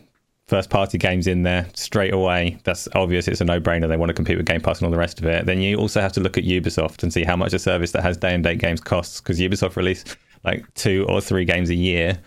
[0.48, 3.28] first party games in there straight away, that's obvious.
[3.28, 3.88] It's a no brainer.
[3.88, 5.46] They want to compete with Game Pass and all the rest of it.
[5.46, 8.04] Then you also have to look at Ubisoft and see how much a service that
[8.04, 10.04] has day and date games costs because Ubisoft release
[10.44, 12.20] like two or three games a year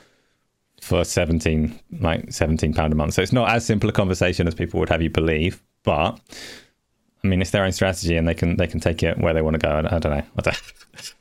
[0.81, 4.55] for 17 like 17 pound a month so it's not as simple a conversation as
[4.55, 6.21] people would have you believe but
[7.27, 9.43] I mean, it's their own strategy, and they can they can take it where they
[9.43, 9.69] want to go.
[9.69, 10.23] I, I don't know.
[10.39, 10.63] I don't,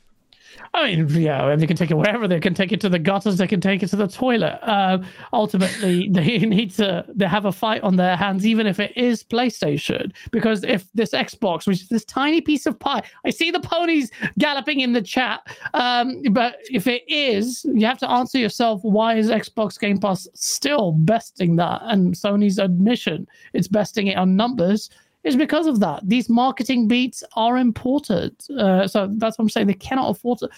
[0.76, 2.28] I mean, yeah, and they can take it wherever.
[2.28, 3.38] They can take it to the gutters.
[3.38, 4.58] They can take it to the toilet.
[4.62, 4.98] Uh,
[5.32, 9.24] ultimately, they need to they have a fight on their hands, even if it is
[9.24, 10.12] PlayStation.
[10.30, 14.10] Because if this Xbox, which is this tiny piece of pie, I see the ponies
[14.38, 15.40] galloping in the chat.
[15.72, 20.28] Um, but if it is, you have to answer yourself: Why is Xbox Game Pass
[20.34, 21.80] still besting that?
[21.84, 24.90] And Sony's admission it's besting it on numbers
[25.26, 26.08] is because of that.
[26.08, 28.48] These marketing beats are important.
[28.56, 29.66] Uh, so that's what I'm saying.
[29.66, 30.48] They cannot afford to.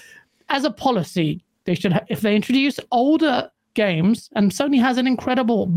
[0.50, 5.06] As a policy, they should, ha- if they introduce older games, and Sony has an
[5.06, 5.72] incredible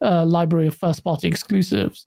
[0.00, 2.06] uh, library of first party exclusives,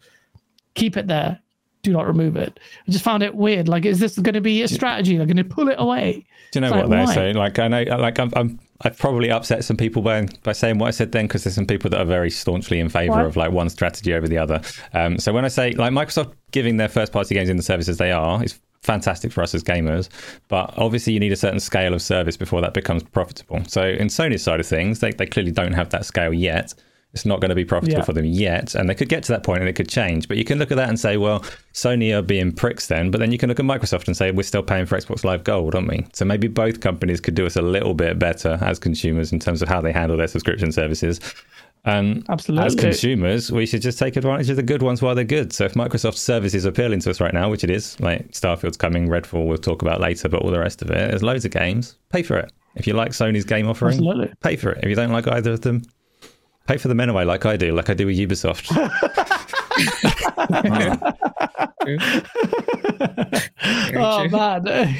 [0.73, 1.39] keep it there.
[1.85, 2.59] Do not remove it.
[2.87, 3.67] I just found it weird.
[3.67, 5.17] Like, is this going to be a strategy?
[5.17, 6.25] They're going to pull it away.
[6.51, 7.13] do you know It's what like, they why?
[7.13, 7.35] saying?
[7.35, 10.87] Like I know, like I'm, I'm I've probably upset some people by by saying what
[10.87, 13.23] I said then because there's some people that are very staunchly in favor Why?
[13.23, 14.61] of like one strategy over the other.
[14.93, 17.97] Um, so when I say like Microsoft giving their first party games in the services
[17.97, 20.09] they are is fantastic for us as gamers,
[20.47, 23.63] but obviously you need a certain scale of service before that becomes profitable.
[23.67, 26.73] So in Sony's side of things, they they clearly don't have that scale yet.
[27.15, 28.03] It's not going to be profitable Yeah.
[28.05, 30.27] for them yet, and they could get to that point and it could change.
[30.27, 31.39] But you can look at that and say, well,
[31.73, 33.09] Sony are being pricks then.
[33.09, 35.45] But then you can look at Microsoft and say, we're still paying for Xbox Live
[35.45, 36.05] Gold, aren't we?
[36.13, 39.61] So maybe both companies could do us a little bit better as consumers in terms
[39.61, 41.19] of how they handle their subscription services.
[41.85, 42.65] And Absolutely.
[42.65, 45.53] as consumers, we should just take advantage of the good ones while they're good.
[45.53, 48.75] So if Microsoft's service is appealing to us right now, which it is, like Starfield's
[48.77, 51.51] coming, Redfall we'll talk about later, but all the rest of it, there's loads of
[51.51, 51.95] games.
[52.09, 52.51] Pay for it.
[52.75, 54.33] If you like Sony's game offering, Absolutely.
[54.41, 54.79] pay for it.
[54.83, 55.83] If you don't like either of them,
[56.67, 58.71] pay for them anyway, like I do, like I do with Ubisoft.
[63.95, 64.65] Oh man,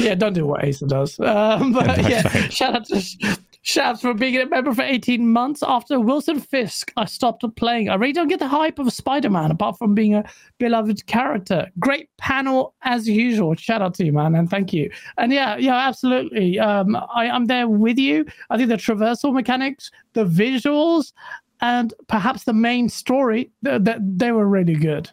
[0.00, 1.18] yeah, don't do what Asa does.
[1.20, 5.62] Um, but yeah, shout out to Shabs for being a member for 18 months.
[5.62, 7.90] After Wilson Fisk, I stopped playing.
[7.90, 10.24] I really don't get the hype of Spider-Man, apart from being a
[10.58, 11.66] beloved character.
[11.78, 13.54] Great panel as usual.
[13.54, 14.90] Shout out to you, man, and thank you.
[15.18, 16.58] And yeah, yeah, absolutely.
[16.58, 18.24] Um, I, I'm there with you.
[18.48, 21.12] I think the traversal mechanics, the visuals,
[21.60, 25.10] and perhaps the main story, that th- they were really good.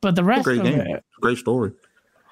[0.00, 0.80] But the rest Great of game.
[0.80, 1.72] it, Great story.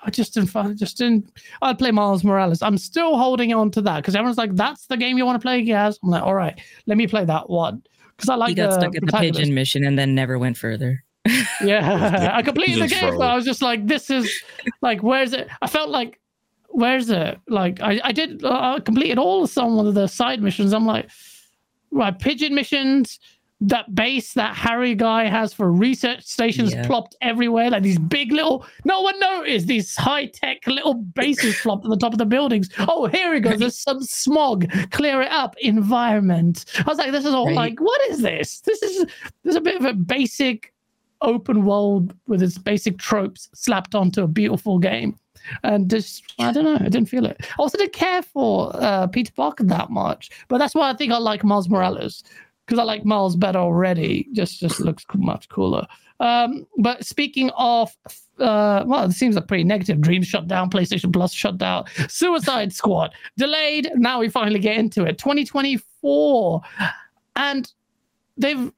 [0.08, 1.30] I just didn't find, just didn't.
[1.60, 2.62] I'd play Miles Morales.
[2.62, 5.44] I'm still holding on to that because everyone's like, "That's the game you want to
[5.44, 7.82] play." Yes, I'm like, "All right, let me play that one."
[8.16, 10.56] Because I like he got the stuck at the pigeon mission and then never went
[10.56, 11.04] further.
[11.62, 13.28] Yeah, I completed the He's a game, but.
[13.28, 14.32] I was just like, "This is
[14.80, 16.18] like, where's it?" I felt like,
[16.68, 20.42] "Where's it?" Like, I I did uh, I completed all of some of the side
[20.42, 20.72] missions.
[20.72, 21.10] I'm like,
[21.90, 23.20] right, pigeon missions.
[23.60, 26.86] That base that Harry guy has for research stations Yeah.
[26.86, 28.64] plopped everywhere, like these big little.
[28.84, 32.68] No one noticed these high tech little bases plopped at the top of the buildings.
[32.78, 33.56] Oh, here we go.
[33.56, 34.70] There's some smog.
[34.92, 35.56] Clear it up.
[35.60, 36.64] Environment.
[36.78, 37.56] I was like, this is all Right.
[37.56, 38.60] like, what is this?
[38.60, 39.06] This is
[39.42, 40.72] there's a bit of a basic
[41.22, 45.16] open world with its basic tropes slapped onto a beautiful game.
[45.64, 47.38] And just, I don't know, I didn't feel it.
[47.40, 51.12] I also didn't care for uh, Peter Parker that much, but that's why I think
[51.12, 52.22] I like Miles Morales
[52.68, 54.28] because I like Miles better already.
[54.32, 55.86] Just, just looks much cooler.
[56.20, 57.96] Um, but speaking of,
[58.38, 60.02] uh, well, it seems like pretty negative.
[60.02, 63.90] Dreams shut down, PlayStation Plus shut down, Suicide Squad delayed.
[63.94, 65.16] Now we finally get into it.
[65.16, 66.60] 2024,
[67.36, 67.72] and
[68.36, 68.70] they've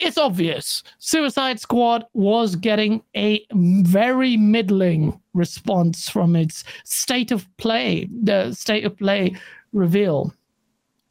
[0.00, 0.82] it's obvious.
[0.98, 8.84] Suicide Squad was getting a very middling response from its state of play, the state
[8.84, 9.36] of play
[9.72, 10.34] reveal,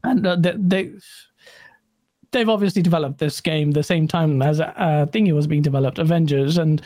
[0.03, 0.91] and uh, they, they
[2.31, 6.57] they've obviously developed this game the same time as uh, thingy was being developed, Avengers,
[6.57, 6.81] and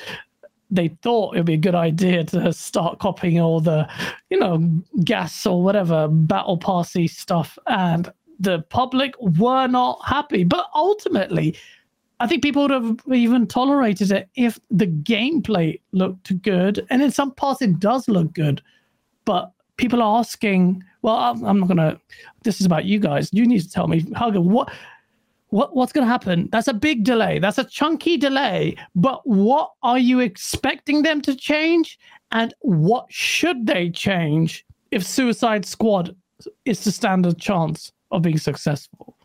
[0.70, 3.88] they thought it would be a good idea to start copying all the,
[4.30, 4.58] you know,
[5.04, 10.44] GaaS or whatever battle passy stuff, and the public were not happy.
[10.44, 11.56] But ultimately,
[12.20, 17.12] I think people would have even tolerated it if the gameplay looked good, and in
[17.12, 18.62] some parts it does look good.
[19.26, 22.00] But people are asking, well, I'm, not gonna.
[22.44, 23.30] This is about you guys.
[23.34, 24.72] You need to tell me, Hugger, what
[25.52, 26.50] what what's going to happen?
[26.52, 27.38] That's a big delay.
[27.40, 28.76] That's a chunky delay.
[28.96, 32.00] But what are you expecting them to change?
[32.32, 36.16] And what should they change if Suicide Squad
[36.66, 39.18] is to stand a chance of being successful?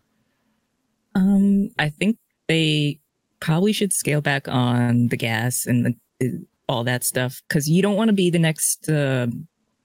[1.15, 2.19] Um, I think
[2.49, 3.01] they
[3.41, 7.97] probably should scale back on the GaaS and the, all that stuff because you don't
[7.97, 9.29] want to be the next uh,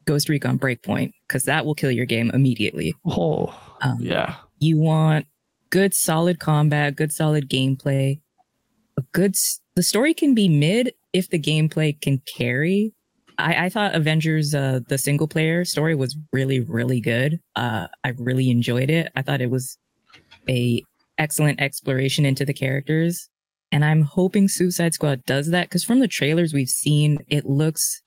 [0.05, 2.95] Ghost Recon Breakpoint because that will kill your game immediately.
[3.05, 4.35] Oh, Um, yeah.
[4.59, 5.25] You want
[5.71, 8.21] good, solid combat, good, solid gameplay.
[8.97, 9.35] A good.
[9.75, 12.93] The story can be mid if the gameplay can carry.
[13.39, 17.39] I, I thought Avengers, uh, the single player story was really, really good.
[17.55, 19.11] Uh, I really enjoyed it.
[19.15, 19.77] I thought it was
[20.47, 20.83] a
[21.17, 23.29] excellent exploration into the characters,
[23.71, 28.01] and I'm hoping Suicide Squad does that because from the trailers we've seen, it looks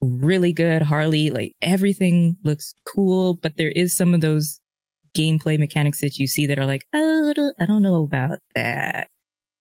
[0.00, 0.82] really good.
[0.82, 4.60] Harley, like everything looks cool, but there is some of those
[5.16, 9.08] gameplay mechanics that you see that are like, oh, I don't- know about that.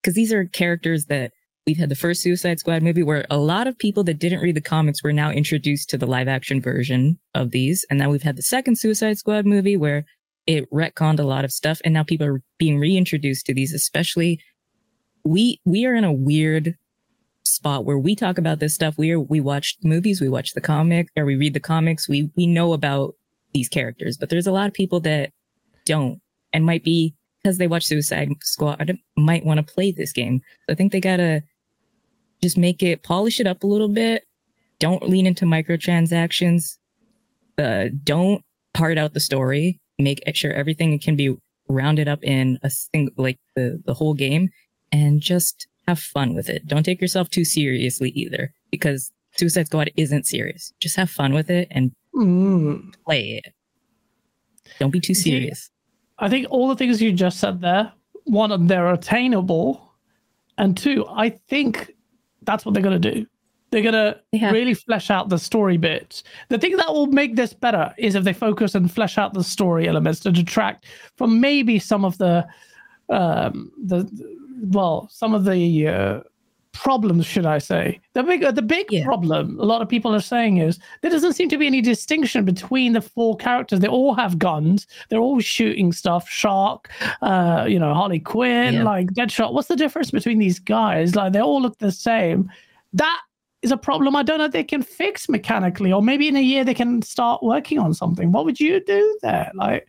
[0.01, 1.31] Because these are characters that
[1.65, 4.55] we've had the first Suicide Squad movie where a lot of people that didn't read
[4.55, 7.85] the comics were now introduced to the live action version of these.
[7.89, 10.05] And now we've had the second Suicide Squad movie where
[10.47, 11.79] it retconned a lot of stuff.
[11.85, 14.41] And now people are being reintroduced to these, especially
[15.23, 16.75] we, we are in a weird
[17.43, 18.97] spot where we talk about this stuff.
[18.97, 22.09] We are, we watch movies, we watch the comic or we read the comics.
[22.09, 23.13] We, we know about
[23.53, 25.31] these characters, but there's a lot of people that
[25.95, 26.19] don't
[26.53, 27.13] and might be
[27.43, 30.41] because they watch Suicide Squad might want to play this game.
[30.65, 31.43] So I think they gotta
[32.41, 34.23] just make it polish it up a little bit.
[34.79, 36.77] Don't lean into microtransactions.
[37.57, 38.41] Uh, don't
[38.73, 39.79] part out the story.
[39.99, 41.35] Make sure everything can be
[41.67, 44.49] rounded up in a single like the the whole game,
[44.91, 46.65] and just have fun with it.
[46.67, 50.73] Don't take yourself too seriously either, because Suicide Squad isn't serious.
[50.79, 52.93] Just have fun with it and Mm.
[53.05, 53.53] play it.
[54.79, 55.70] Don't be too serious.
[56.21, 57.91] I think all the things you just said there,
[58.25, 59.91] one, they're attainable,
[60.57, 61.91] and two, I think
[62.43, 63.25] that's what they're gonna do.
[63.71, 66.23] They're gonna They have- really flesh out the story bits.
[66.49, 69.43] The thing that will make this better is if they focus and flesh out the
[69.43, 72.45] story elements to detract from maybe some of the,
[73.09, 74.07] um, the,
[74.61, 76.19] well, some of the uh,
[76.73, 77.99] problems, should I say?
[78.13, 79.03] The big, uh, the big Yeah.
[79.03, 82.45] problem a lot of people are saying is there doesn't seem to be any distinction
[82.45, 83.79] between the four characters.
[83.79, 84.87] They all have guns.
[85.09, 86.29] They're all shooting stuff.
[86.29, 86.89] Shark,
[87.21, 88.83] uh, you know, Harley Quinn, Yeah.
[88.83, 89.53] like Deadshot.
[89.53, 91.15] What's the difference between these guys?
[91.15, 92.49] Like they all look the same.
[92.93, 93.19] That
[93.61, 94.15] is a problem.
[94.15, 97.01] I don't know if they can fix mechanically, or maybe in a year they can
[97.01, 98.31] start working on something.
[98.31, 99.51] What would you do there?
[99.55, 99.87] Like,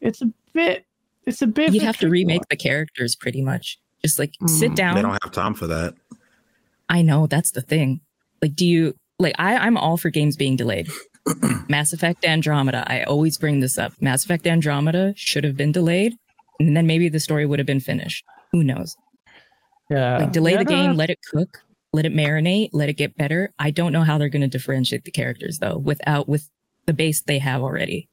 [0.00, 0.84] it's a bit.
[1.26, 1.72] It's a bit.
[1.74, 3.78] You'd have to remake the characters pretty much.
[4.02, 4.76] Just like sit Mm.
[4.76, 4.94] down.
[4.96, 5.94] They don't have time for that.
[6.88, 8.00] I know that's the thing.
[8.42, 9.34] Like, do you like?
[9.38, 10.88] I I'm all for games being delayed.
[11.68, 12.84] Mass Effect Andromeda.
[12.90, 13.92] I always bring this up.
[14.00, 16.14] Mass Effect Andromeda should have been delayed,
[16.58, 18.24] and then maybe the story would have been finished.
[18.52, 18.96] Who knows?
[19.90, 20.18] Yeah.
[20.18, 21.58] Like, delay Yeah, the game, let it cook,
[21.92, 23.52] let it marinate, let it get better.
[23.58, 26.48] I don't know how they're going to differentiate the characters though, without with
[26.86, 28.08] the base they have already.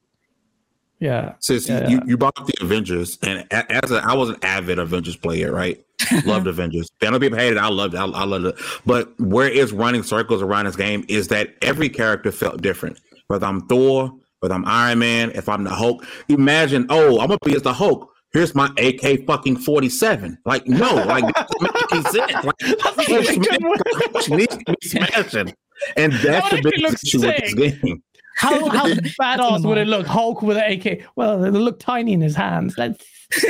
[1.00, 1.34] Yeah.
[1.40, 2.04] Since Yeah, you, yeah.
[2.08, 5.84] you brought up the Avengers, and as a, I was an avid Avengers player, right?
[6.26, 6.90] Loved Avengers.
[7.02, 7.60] I know people hated it.
[7.60, 7.98] I loved it.
[7.98, 8.56] I, I loved it.
[8.86, 13.00] But where is running circles around this game is that every character felt different.
[13.28, 16.06] Whether I'm Thor, whether I'm Iron Man, if I'm the Hulk.
[16.30, 18.12] Imagine, oh, I'm gonna be as the Hulk.
[18.34, 20.38] Here's my AK fucking 47.
[20.46, 22.14] Like, no, like make sense.
[22.44, 24.22] Like, That's Hulk a good one.
[24.22, 25.54] smash- to be smashing.
[25.96, 28.04] And that's the big issue with this game.
[28.38, 30.06] How how badass would it look?
[30.06, 31.02] Hulk with an AK.
[31.16, 32.76] Well, it look tiny in his hands.
[32.76, 33.04] That's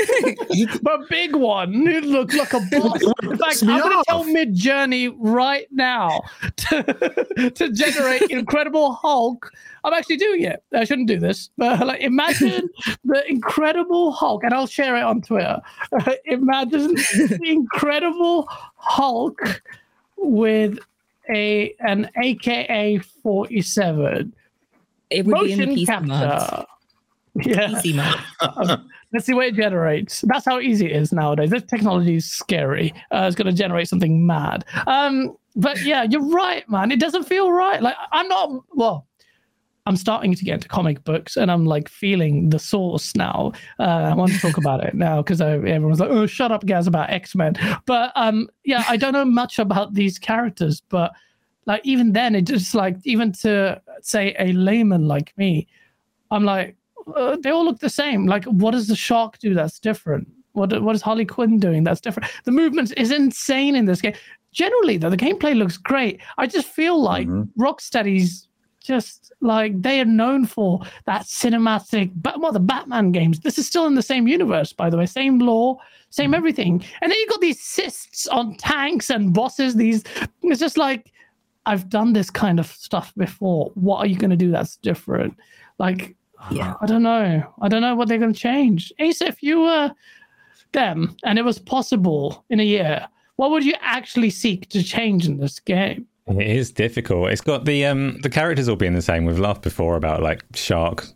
[0.81, 1.87] but a big one.
[1.87, 3.01] It look like a boss.
[3.23, 4.23] In fact, I'm going to tell.
[4.23, 6.21] Midjourney right now
[6.55, 9.51] to, to generate Incredible Hulk.
[9.83, 10.63] I'm actually doing it.
[10.73, 12.69] I shouldn't do this, but like imagine
[13.05, 15.61] the Incredible Hulk, and I'll share it on Twitter.
[16.25, 19.61] imagine the Incredible Hulk
[20.17, 20.79] with
[21.29, 24.33] a an AKA 47
[25.09, 26.45] It would be in the motion PC mods.
[26.49, 26.65] capture.
[27.45, 27.79] Yeah,
[28.41, 30.21] um, let's see what it generates.
[30.21, 31.51] That's how easy it is nowadays.
[31.51, 32.91] This technology is scary.
[33.11, 34.65] Uh, it's going to generate something mad.
[34.87, 36.91] Um, but yeah, you're right, man.
[36.91, 37.79] It doesn't feel right.
[37.79, 38.63] Like I'm not.
[38.73, 39.05] Well,
[39.85, 43.53] I'm starting to get into comic books, and I'm like feeling the source now.
[43.79, 46.87] Uh, I want to talk about it now because everyone's like, "Oh, shut up, guys,
[46.87, 47.55] about X Men."
[47.85, 51.13] But um, yeah, I don't know much about these characters, but
[51.67, 55.67] like even then, it just like even to say a layman like me,
[56.31, 56.75] I'm like,
[57.15, 58.25] uh, they all look the same.
[58.25, 60.27] Like, what does the shark do that's different?
[60.53, 62.31] What what is Harley Quinn doing that's different?
[62.45, 64.15] The movement is insane in this game.
[64.53, 66.19] Generally, though, the gameplay looks great.
[66.39, 67.49] I just feel like Mhm.
[67.59, 68.47] Rocksteady's
[68.83, 73.41] just like they are known for that cinematic, but well, the Batman games.
[73.41, 75.77] This is still in the same universe, by the way, same lore,
[76.09, 76.83] same everything.
[77.01, 79.75] And then you've got these cysts on tanks and bosses.
[79.75, 80.05] These,
[80.43, 81.11] it's just like
[81.67, 83.71] I've done this kind of stuff before.
[83.75, 85.35] What are you going to do that's different?
[85.77, 86.15] Like,
[86.49, 86.75] Yeah.
[86.81, 87.43] I don't know.
[87.61, 88.93] I don't know what they're going to change.
[88.99, 89.91] Asa, if you were
[90.71, 95.27] them and it was possible in a year, what would you actually seek to change
[95.27, 96.05] in this game?
[96.27, 97.31] It is difficult.
[97.31, 99.25] It's got the um the characters all being the same.
[99.25, 101.07] We've laughed before about like Shark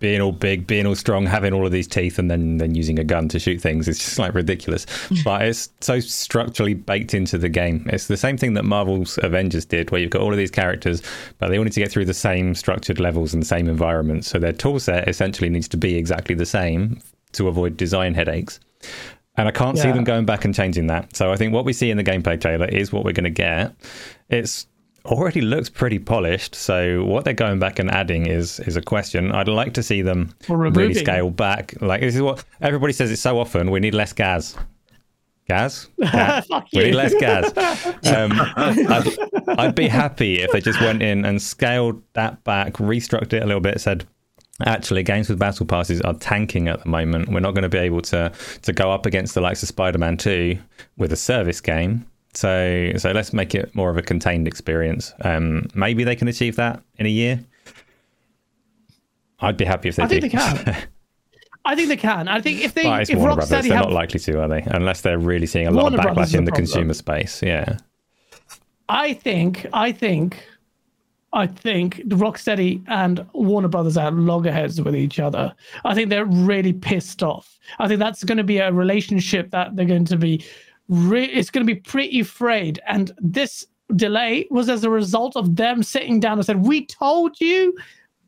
[0.00, 2.98] being all big, being all strong, having all of these teeth, and then then using
[2.98, 3.88] a gun to shoot things.
[3.88, 4.86] It's just like ridiculous.
[5.24, 7.88] but it's so structurally baked into the game.
[7.92, 11.02] It's the same thing that Marvel's Avengers did, where you've got all of these characters,
[11.38, 14.28] but they wanted to get through the same structured levels and the same environments.
[14.28, 17.00] So their tool set essentially needs to be exactly the same
[17.32, 18.60] to avoid design headaches.
[19.36, 21.14] And I can't see them going back and changing that.
[21.14, 23.30] So I think what we see in the gameplay trailer is what we're going to
[23.30, 23.72] get.
[24.28, 24.66] It's
[25.08, 26.54] already looks pretty polished.
[26.54, 29.32] So what they're going back and adding is is a question.
[29.32, 31.74] I'd like to see them really scale back.
[31.80, 33.70] Like this is what everybody says it so often.
[33.70, 34.56] We need less gas.
[35.48, 35.88] Gas?
[35.98, 36.46] Gas?
[36.74, 37.52] We need less gas.
[38.14, 39.16] Um, I'd,
[39.58, 43.46] I'd be happy if they just went in and scaled that back, restructured it a
[43.46, 44.06] little bit, said,
[44.66, 47.30] actually, games with battle passes are tanking at the moment.
[47.30, 48.30] We're not going to be able to
[48.62, 50.58] to go up against the likes of Spider-Man 2
[50.98, 52.06] with a service game.
[52.38, 55.12] So so let's make it more of a contained experience.
[55.22, 57.44] Um, maybe they can achieve that in a year.
[59.40, 60.28] I'd be happy if they I think do.
[60.28, 60.76] they can.
[61.64, 62.28] I think they can.
[62.28, 63.50] I think if they, if Warner Brothers.
[63.50, 64.62] Rocksteady They're have, not likely to, are they?
[64.68, 66.66] Unless they're really seeing a lot of backlash in the problem.
[66.66, 67.42] consumer space.
[67.42, 67.78] Yeah.
[68.88, 70.46] I think, I think,
[71.32, 75.52] I think the Rocksteady and Warner Brothers are loggerheads with each other.
[75.84, 77.58] I think they're really pissed off.
[77.80, 80.44] I think that's going to be a relationship that they're going to be,
[80.88, 82.80] re- it's going to be pretty frayed.
[82.86, 83.66] And this
[83.96, 87.76] delay was as a result of them sitting down and said, "We told you."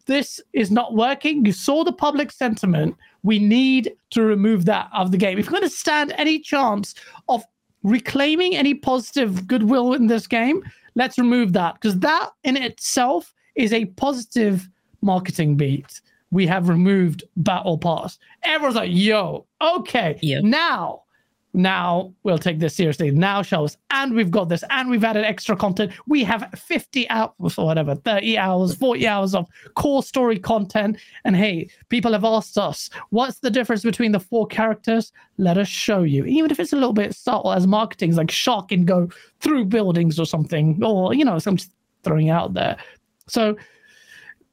[0.06, 1.44] This is not working.
[1.44, 2.96] You saw the public sentiment.
[3.22, 5.38] We need to remove that of the game.
[5.38, 6.96] If you're going to stand any chance
[7.28, 7.44] of
[7.84, 10.64] reclaiming any positive goodwill in this game,
[10.96, 14.68] let's remove that because that in itself is a positive
[15.02, 16.00] marketing beat.
[16.32, 18.18] We have removed Battle Pass.
[18.42, 20.42] Everyone's like, yo, okay, Yep.
[20.44, 21.02] now,
[21.52, 23.10] now we'll take this seriously.
[23.10, 25.92] Now show us, and we've got this, and we've added extra content.
[26.06, 30.98] We have 50 hours or whatever, 30 hours, 40 hours of core story content.
[31.24, 35.12] And hey, people have asked us, what's the difference between the four characters?
[35.38, 36.24] Let us show you.
[36.24, 39.08] Even if it's a little bit subtle as marketing, like shock and go
[39.40, 41.58] through buildings or something, or you know, some
[42.04, 42.76] throwing out there.
[43.26, 43.56] So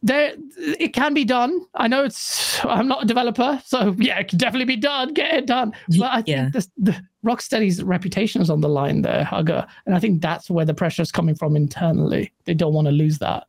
[0.04, 1.60] there it can be done.
[1.76, 5.14] I know it's I'm not a developer, so yeah, it can definitely be done.
[5.14, 5.74] Get it done.
[5.98, 6.44] But I Yeah.
[6.44, 6.96] think this, the
[7.26, 11.02] Rocksteady's reputation is on the line there, Hugger, and I think that's where the pressure
[11.02, 12.32] is coming from internally.
[12.46, 13.48] They don't want to lose that.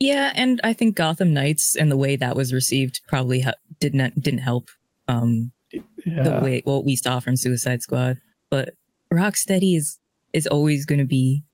[0.00, 3.94] Yeah, and I think Gotham Knights and the way that was received probably ha- did
[3.94, 4.68] not didn't help
[5.08, 8.18] um, the way what we saw from Suicide Squad.
[8.50, 8.74] But
[9.12, 9.98] Rocksteady is
[10.32, 11.44] is always going to be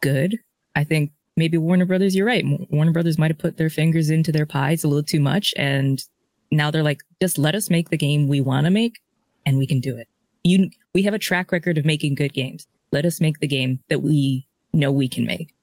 [0.00, 0.38] good.
[0.74, 2.14] I think maybe Warner Brothers.
[2.14, 2.44] You're right.
[2.70, 6.02] Warner Brothers might have put their fingers into their pies a little too much, and
[6.50, 9.00] now they're like, just let us make the game we want to make,
[9.46, 10.08] and we can do it.
[10.44, 12.66] You, we have a track record of making good games.
[12.92, 15.54] Let us make the game that we know we can make.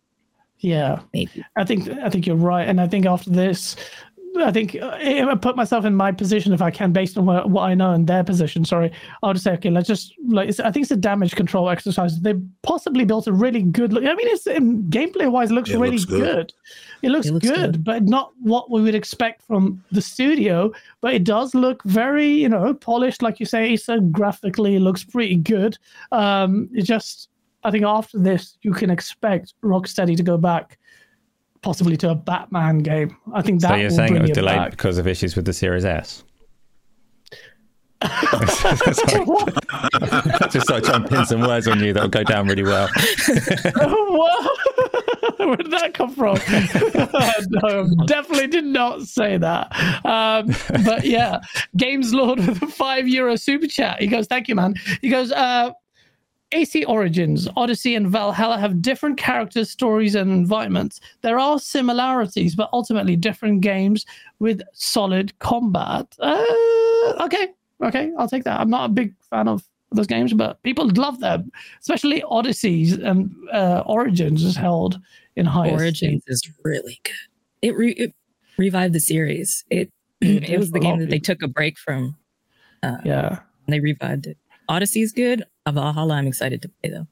[0.60, 1.02] Yeah.
[1.14, 1.44] Maybe.
[1.56, 3.76] I think I think you're right, and I think after this,
[4.38, 7.26] I think uh, if I put myself in my position if I can, based on
[7.26, 8.64] what, what I know in their position.
[8.64, 9.70] Sorry, I'll just say okay.
[9.70, 12.20] Let's just like it's, I think it's a damage control exercise.
[12.20, 13.92] They possibly built a really good.
[13.92, 16.22] Look, I mean, it's gameplay wise, it looks It really looks good.
[16.22, 16.54] good.
[17.02, 17.84] It looks, It looks good, good.
[17.84, 20.72] but not what we would expect from the studio.
[21.02, 23.76] But it does look very, you know, polished, like you say.
[23.76, 25.78] So graphically, it looks pretty good.
[26.12, 27.30] Um, it just,
[27.64, 30.78] I think after this, you can expect Rocksteady to go back
[31.62, 33.16] possibly to a Batman game.
[33.34, 34.72] I think that So you're saying it was delayed back.
[34.72, 36.24] because of issues with the Series S?
[40.50, 42.90] Just like trying to pin some words on you that'll go down really well.
[43.76, 44.58] What?
[45.38, 46.36] Where did that come from?
[47.50, 49.72] no, definitely did not say that.
[50.06, 50.48] Um,
[50.84, 51.40] but yeah,
[51.78, 54.00] Games Lord with a five euro super chat.
[54.02, 55.72] He goes, "Thank you, man." He goes, uh,
[56.54, 61.00] AC Origins, Odyssey, and Valhalla have different characters, stories, and environments.
[61.22, 64.06] There are similarities, but ultimately different games
[64.40, 66.08] with solid combat.
[66.20, 66.44] Uh,
[67.22, 67.48] okay,
[67.84, 68.60] okay, I'll take that.
[68.60, 73.34] I'm not a big fan of those games, but people love them, especially Odysseys and
[73.54, 75.00] uh, Origins is held
[75.36, 75.70] in high.
[75.70, 77.14] Origins is really good.
[77.62, 78.14] It, re- it
[78.58, 79.64] revived the series.
[79.70, 79.90] It
[80.22, 82.16] It was the for a lot game that they took a break from.
[82.84, 83.40] Uh, Yeah.
[83.66, 84.38] and they revived it.
[84.70, 85.44] Odyssey is good.
[85.70, 87.08] Valhalla, I'm excited to play though.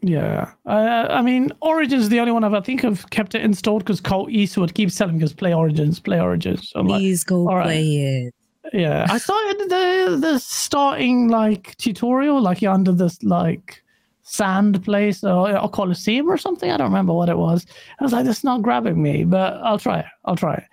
[0.00, 3.42] Yeah, uh, I mean, Origins is the only one I've I think I've kept it
[3.42, 6.72] installed because Colt Eastwood keeps telling us play Origins, play Origins.
[6.74, 7.64] I'm like, Please go all right.
[7.64, 8.34] play it.
[8.74, 13.82] yeah, I started the the starting like tutorial, like you're under this like
[14.22, 16.70] sand place or a coliseum or something.
[16.70, 17.64] I don't remember what it was.
[17.98, 20.06] I was like, that's not grabbing me, but I'll try it.
[20.26, 20.64] I'll try it.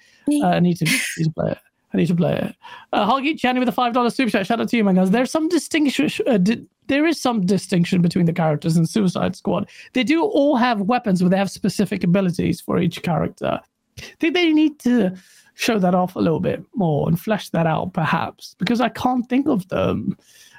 [0.43, 1.57] Uh, I need to, need to play it.
[1.93, 2.55] I need to play it.
[2.93, 4.47] Uh, Hoggy Channy with a five dollar super chat.
[4.47, 4.95] Shout out to you, man.
[4.95, 6.09] Guys, there's some distinction.
[6.25, 9.69] Uh, di- there is some distinction between the characters in Suicide Squad.
[9.93, 13.59] They do all have weapons, but they have specific abilities for each character.
[13.99, 15.15] I think they need to
[15.55, 19.27] show that off a little bit more and flesh that out, perhaps, because I can't
[19.27, 20.17] think of them.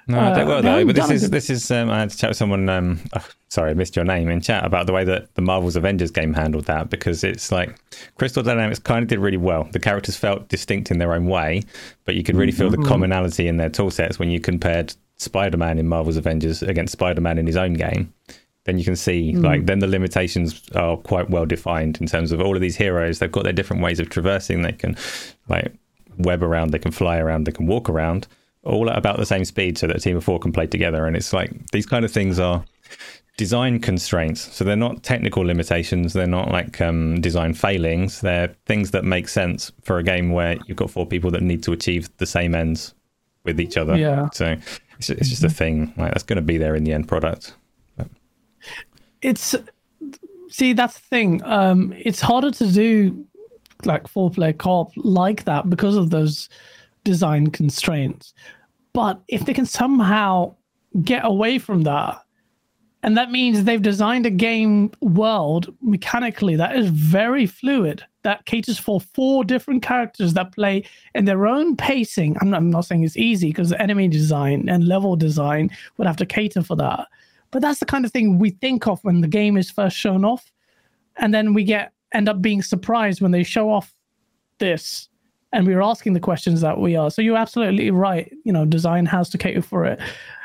[0.09, 0.85] No, I Uh, don't well though.
[0.85, 1.71] But this is this is.
[1.71, 2.69] Um, I had to chat with someone.
[2.69, 5.77] Um, oh, sorry, I missed your name in chat about the way that the Marvel's
[5.77, 7.77] Avengers game handled that because it's like
[8.19, 9.69] Crystal Dynamics kind of did really well.
[9.73, 11.63] The characters felt distinct in their own way,
[12.05, 12.83] but you could really feel Mm-hmm.
[12.83, 17.39] the commonality in their tool sets when you compared Spider-Man in Marvel's Avengers against Spider-Man
[17.39, 18.13] in his own game.
[18.65, 19.45] Then you can see Mm.
[19.45, 23.19] like then the limitations are quite well defined in terms of all of these heroes.
[23.21, 24.63] They've got their different ways of traversing.
[24.63, 24.97] They can
[25.49, 25.73] like
[26.19, 28.27] web around, they can fly around, they can walk around,
[28.65, 31.07] all at about the same speed, so that a team of four can play together.
[31.07, 32.65] And it's like these kind of things are
[33.37, 34.55] design constraints.
[34.55, 36.13] So they're not technical limitations.
[36.13, 38.21] They're not like um, design failings.
[38.21, 41.63] They're things that make sense for a game where you've got four people that need
[41.65, 42.95] to achieve the same ends
[43.45, 43.97] with each other.
[43.97, 44.29] Yeah.
[44.33, 44.57] So
[44.99, 47.55] it's, it's just a thing like that's going to be there in the end product.
[49.23, 49.55] it's
[50.49, 53.27] see that's the thing um it's harder to do
[53.85, 56.49] like four player co-op like that because of those
[57.05, 58.35] design constraints.
[58.93, 60.55] But if they can somehow
[61.03, 62.23] get away from that
[63.03, 68.79] and that means they've designed a game world mechanically that is very fluid that caters
[68.79, 70.85] for four different characters that play
[71.15, 72.37] in their own pacing.
[72.41, 76.17] I'm not, I'm not saying it's easy because enemy design and level design would have
[76.19, 77.09] to cater for that.
[77.51, 80.25] But that's the kind of thing we think of when the game is first shown
[80.25, 80.53] off
[81.17, 83.93] and then we get end up being surprised when they show off
[84.59, 85.09] this
[85.53, 88.33] and we're asking the questions that we are so you're absolutely right.
[88.45, 90.01] You know design has to cater for it.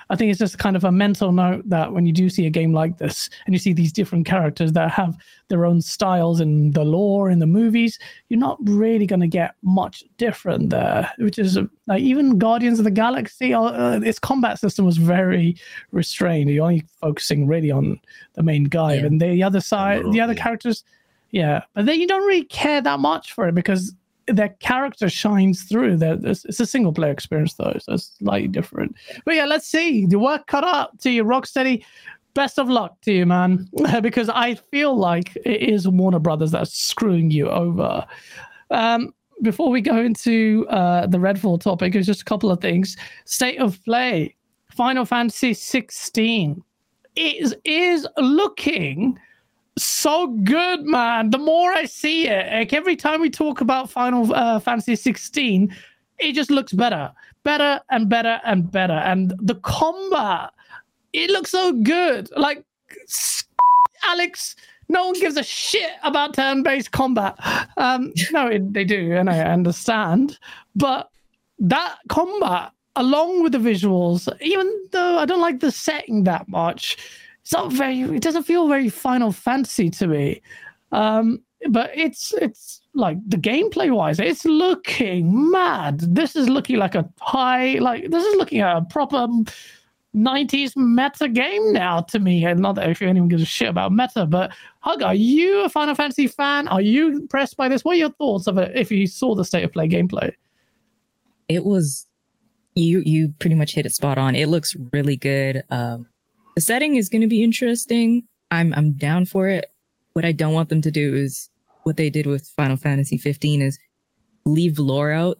[0.09, 2.49] I think it's just kind of a mental note that when you do see a
[2.49, 5.17] game like this and you see these different characters that have
[5.49, 7.99] their own styles in the lore in the movies
[8.29, 12.85] you're not really going to get much different there which is like even guardians of
[12.85, 15.57] the galaxy uh, its combat system was very
[15.91, 16.49] restrained.
[16.49, 17.99] You're only focusing really on
[18.35, 19.05] the main guy Yeah.
[19.07, 20.41] and the other side the other yeah.
[20.41, 20.83] characters.
[21.31, 23.93] Yeah but then you don't really care that much for it because
[24.27, 25.97] their character shines through.
[25.97, 28.95] That it's, it's a single player experience though, so it's slightly different.
[29.25, 30.05] But yeah, let's see.
[30.05, 31.83] The work cut out to you, Rocksteady.
[32.33, 33.67] Best of luck to you, man,
[34.01, 38.05] because I feel like it is Warner Brothers that's screwing you over.
[38.69, 42.95] Um, before we go into uh, the Redfall topic, there's just a couple of things.
[43.25, 44.35] State of play.
[44.71, 46.63] Final Fantasy 16
[47.15, 49.17] is is looking
[49.77, 51.29] so good, man.
[51.29, 55.75] The more I see it, like every time we talk about Final uh, Fantasy 16,
[56.19, 57.11] it just looks better,
[57.43, 58.93] better and better and better.
[58.93, 60.51] And the combat,
[61.13, 62.29] it looks so good.
[62.35, 62.63] Like
[64.07, 64.55] Alex,
[64.89, 67.35] no one gives a shit about turn-based combat.
[67.77, 70.37] Um, no, it, they do, and I understand.
[70.75, 71.09] But
[71.59, 76.97] that combat, along with the visuals, even though I don't like the setting that much,
[77.47, 78.01] it's not very.
[78.01, 80.41] It doesn't feel very Final Fantasy to me.
[80.91, 86.01] Um, but it's it's like the gameplay wise, it's looking mad.
[86.01, 89.29] This is looking like a high, like this is looking at a proper
[90.13, 92.43] 90s meta game now to me.
[92.45, 95.69] And not that if anyone gives a shit about meta, but Hug, are you a
[95.69, 96.67] Final Fantasy fan?
[96.67, 97.85] Are you impressed by this?
[97.85, 100.33] What are your thoughts of it if you saw the state of play gameplay?
[101.47, 102.07] it was
[102.75, 106.05] you you pretty much hit it spot on it looks really good um
[106.57, 108.23] the setting is going to be interesting.
[108.49, 109.65] I'm i'm down for it.
[110.13, 111.51] What i don't want them to do is
[111.83, 113.77] what they did with final fantasy 15 is
[114.45, 115.37] leave lore out.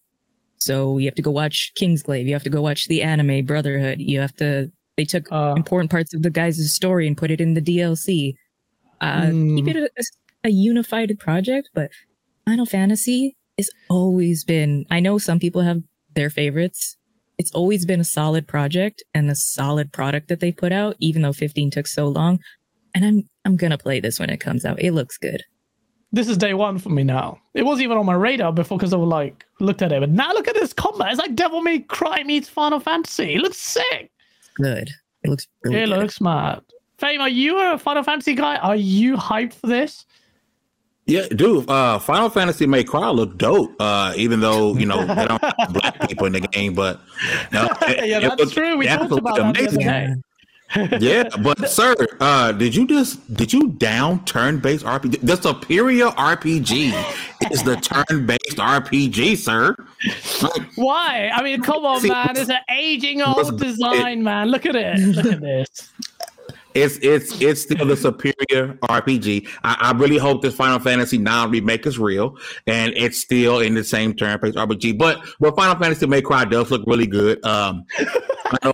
[0.60, 4.00] So you have to go watch kingsglaive you have to go watch the anime brotherhood.
[4.00, 7.42] You have to they took Uh, important parts of the guys' story and put it
[7.42, 8.36] in the dlc
[9.02, 9.56] uh Mm.
[9.56, 9.90] keep it a,
[10.44, 11.90] a unified project but
[12.46, 15.82] final fantasy has always been i know some people have
[16.16, 16.97] their favorites.
[17.38, 21.22] It's always been a solid project and a solid product that they put out, even
[21.22, 22.40] though 15 took so long.
[22.96, 24.82] And I'm I'm gonna play this when it comes out.
[24.82, 25.44] It looks good.
[26.12, 27.40] this is day one for me now.
[27.54, 30.10] It wasn't even on my radar before because I was like looked at it, but
[30.10, 31.12] now look at this combat.
[31.12, 33.36] It's like Devil May Cry meets Final Fantasy.
[33.36, 34.12] It looks sick.
[34.56, 34.90] Good.
[35.24, 36.00] It looks really it good.
[36.00, 36.62] looks mad.
[36.98, 38.56] Fame, are you a Final Fantasy guy?
[38.58, 40.06] Are you hyped for this?
[41.08, 41.70] Yeah, dude.
[41.70, 43.74] Uh, Final Fantasy May Cry look dope.
[43.80, 47.00] Uh, even though you know they don't have black people in the game, but
[47.52, 48.78] no, it- Yeah, that's looked true.
[48.78, 49.80] We talked about that the other amazing.
[49.80, 50.16] day.
[51.00, 55.22] yeah, but sir, uh, did you just did you down turn based RPG?
[55.22, 59.74] The superior RPG is the turn based RPG, sir.
[60.42, 61.32] Like, Why?
[61.34, 62.36] I mean, come on, man!
[62.36, 64.50] It's an aging old design, it, man.
[64.50, 65.00] Look at it.
[65.00, 65.90] Look at this.
[66.78, 69.48] It's it's it's still the superior RPG.
[69.64, 73.74] I, I, really hope this Final Fantasy Nine remake is real, and it's still in
[73.74, 74.96] the same turn-based RPG.
[74.96, 77.44] But but Final Fantasy May Cry does look really good.
[77.44, 78.74] Um, I know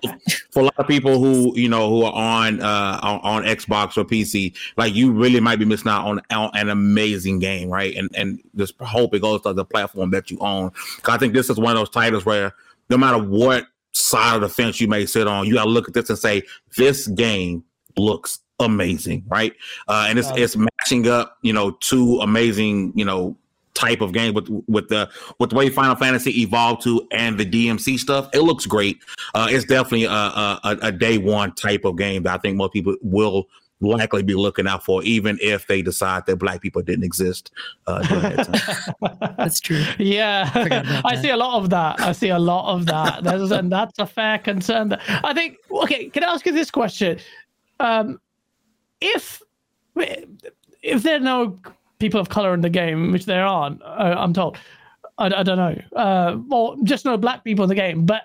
[0.50, 3.96] for a lot of people who you know who are on uh on, on, Xbox
[3.96, 7.96] or PC, like you really might be missing out on, on an amazing game, right?
[7.96, 10.72] And and just hope it goes to the platform that you own.
[11.06, 12.52] I think this is one of those titles where
[12.90, 15.88] no matter what side of the fence you may sit on, you got to look
[15.88, 16.42] at this and say
[16.76, 17.64] this game
[17.96, 19.52] looks amazing, right?
[19.88, 23.36] Uh, and it's it's matching up, you know, two amazing, you know,
[23.74, 27.44] type of game with with the with the way Final Fantasy evolved to and the
[27.44, 28.28] DMC stuff.
[28.32, 28.98] It looks great.
[29.34, 32.72] Uh, it's definitely a, a, a day one type of game that I think most
[32.72, 33.48] people will
[33.80, 37.50] likely be looking out for, even if they decide that black people didn't exist.
[37.86, 39.84] Uh, that that's true.
[39.98, 42.00] Yeah, I, I see a lot of that.
[42.00, 43.24] I see a lot of that.
[43.24, 44.90] There's, and that's a fair concern.
[44.90, 45.58] That, I think.
[45.70, 47.18] Okay, can I ask you this question?
[47.84, 48.20] Um,
[49.00, 49.42] if
[50.82, 51.58] if there are no
[51.98, 54.56] people of color in the game, which there aren't, uh, I'm told.
[55.18, 55.80] I, I don't know.
[55.94, 58.04] Uh, well, just no black people in the game.
[58.04, 58.22] But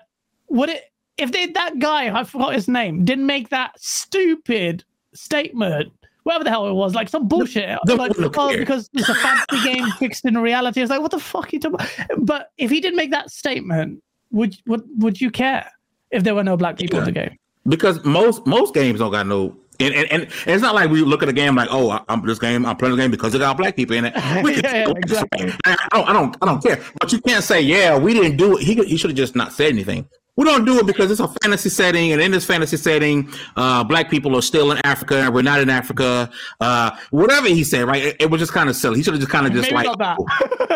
[0.48, 0.84] would it
[1.18, 4.84] if they that guy I forgot his name didn't make that stupid
[5.14, 5.92] statement?
[6.24, 7.78] Whatever the hell it was, like some bullshit.
[7.86, 10.82] The, like, oh, because it's a fantasy game fixed in reality.
[10.82, 12.26] It's like, what the fuck are you talking about?
[12.26, 15.70] But if he didn't make that statement, would would would you care
[16.10, 17.00] if there were no black people yeah.
[17.00, 17.38] in the game?
[17.66, 21.22] Because most most games don't got no and, and, and, it's not like we look
[21.22, 23.56] at a game like, oh, I'm this game, I'm playing the game because it got
[23.56, 24.12] black people in it.
[24.16, 25.52] yeah, yeah, exactly.
[25.64, 26.82] I, don't, I don't, I don't care.
[27.00, 28.62] But you can't say, yeah, we didn't do it.
[28.62, 30.06] He, he should have just not said anything.
[30.36, 33.84] We don't do it because it's a fantasy setting, and in this fantasy setting, uh,
[33.84, 36.30] black people are still in Africa, and we're not in Africa.
[36.60, 38.02] Uh, whatever he said, right?
[38.02, 38.98] It, it was just kind of silly.
[38.98, 39.98] He should have just kind of just Maybe like.
[39.98, 40.18] That.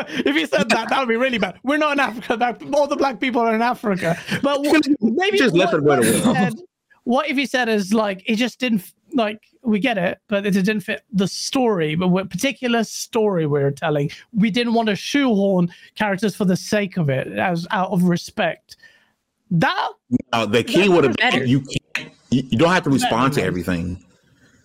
[0.26, 1.58] if he said that, that would be really bad.
[1.62, 2.56] We're not in Africa.
[2.74, 4.18] All the black people are in Africa.
[4.42, 4.60] But
[5.00, 6.62] maybe just left it where it was
[7.04, 10.50] what if he said is like it just didn't like we get it, but it
[10.50, 14.10] didn't fit the story, but what particular story we are telling.
[14.34, 18.76] We didn't want to shoehorn characters for the sake of it, as out of respect.
[19.50, 19.90] That
[20.32, 21.60] no, the key would have been you
[21.94, 24.03] can't you, you don't have to respond to everything.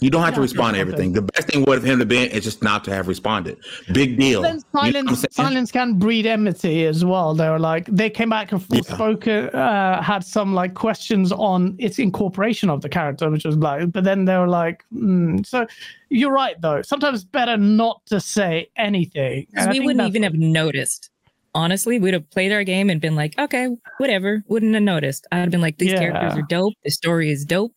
[0.02, 1.12] You don't have to respond to everything.
[1.12, 3.58] The best thing would have him to been is just not to have responded.
[3.92, 4.42] Big deal.
[4.42, 7.34] Then silence, you know silence can breed enmity as well.
[7.34, 8.82] They were like they came back and yeah.
[8.82, 13.92] spoke, uh, had some like questions on its incorporation of the character, which was like.
[13.92, 15.46] But then they were like, mm.
[15.46, 15.68] so
[16.08, 16.82] you're right though.
[16.82, 19.48] Sometimes better not to say anything.
[19.70, 21.10] we wouldn't even have noticed.
[21.56, 24.44] Honestly, we'd have played our game and been like, okay, whatever.
[24.48, 25.28] Wouldn't have noticed.
[25.32, 26.00] I'd have been like, these yeah.
[26.00, 26.76] characters are dope.
[26.84, 27.74] The story is dope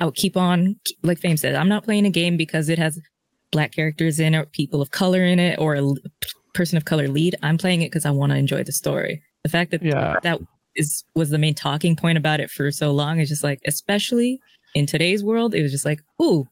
[0.00, 3.00] I'll keep on, like Fame said, I'm not playing a game because it has
[3.50, 5.92] black characters in it, or people of color in it, or a
[6.54, 7.36] person of color lead.
[7.42, 9.22] I'm playing it because I want to enjoy the story.
[9.42, 10.16] The fact that yeah.
[10.22, 10.40] that
[10.76, 14.40] is was the main talking point about it for so long is just like, especially
[14.74, 16.46] in today's world, it was just like, ooh,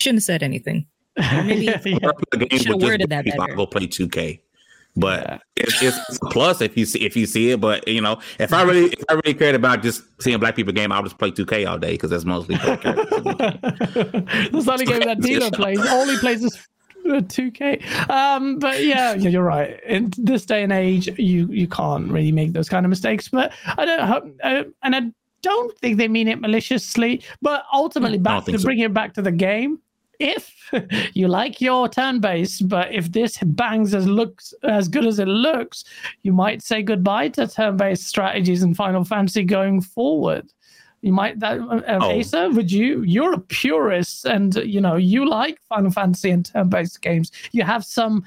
[0.00, 0.86] shouldn't have said anything.
[1.16, 2.56] maybe yeah, yeah.
[2.56, 3.54] should have worded that better.
[3.54, 4.40] Go play 2K.
[4.96, 5.38] But yeah.
[5.56, 7.60] it's, it's a plus if you see if you see it.
[7.60, 10.72] But you know, if I really if I really cared about just seeing black people
[10.72, 15.20] game, I'll just play 2K all day because that's mostly black the only game that
[15.20, 15.84] Dino plays.
[15.86, 16.56] All he plays is
[17.04, 18.08] 2K.
[18.08, 19.82] Um, but yeah, you're right.
[19.84, 23.28] In this day and age, you you can't really make those kind of mistakes.
[23.28, 25.02] But I don't hope, uh, and I
[25.42, 27.22] don't think they mean it maliciously.
[27.42, 28.64] But ultimately, back to so.
[28.64, 29.80] bring it back to the game
[30.18, 30.52] if
[31.14, 35.28] you like your turn based, but if this bangs as looks as good as it
[35.28, 35.84] looks,
[36.22, 40.50] you might say goodbye to turn based strategies in Final Fantasy going forward.
[41.02, 42.18] You might that uh, oh.
[42.18, 43.02] Asa, would you?
[43.02, 47.30] You're a purist, and you know you like Final Fantasy and turn based games.
[47.52, 48.24] You have some,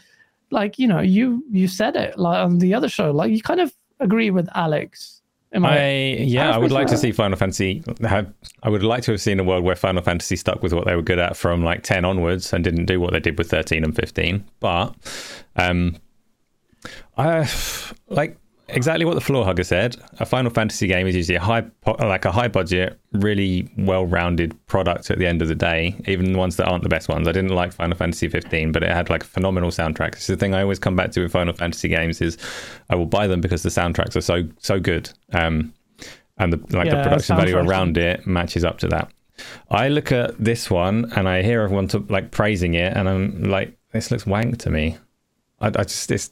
[0.52, 3.62] like you know, you you said it like on the other show, like you kind
[3.62, 5.18] of agree with Alex
[5.58, 8.32] Am I, I yeah, I would like to see Final Fantasy have.
[8.62, 10.96] I would like to have seen a world where Final Fantasy stuck with what they
[10.96, 13.84] were good at from like ten onwards and didn't do what they did with thirteen
[13.84, 14.46] and fifteen.
[14.60, 14.94] But,
[15.56, 15.98] um,
[17.18, 17.50] I
[18.08, 18.38] like
[18.70, 19.96] exactly what the floor hugger said.
[20.20, 21.66] A Final Fantasy game is usually a high,
[22.00, 25.96] like a high budget, really well-rounded product at the end of the day.
[26.08, 27.28] Even the ones that aren't the best ones.
[27.28, 30.14] I didn't like Final Fantasy 15, but it had like a phenomenal soundtrack.
[30.14, 32.38] It's the thing I always come back to with Final Fantasy games is
[32.90, 35.74] I will buy them because the soundtracks are so so good, um,
[36.38, 39.12] and the like yeah, the production value around it matches up to that.
[39.70, 43.44] I look at this one and I hear everyone to, like praising it, and I'm
[43.44, 44.98] like, this looks wank to me.
[45.60, 46.32] I, I just it's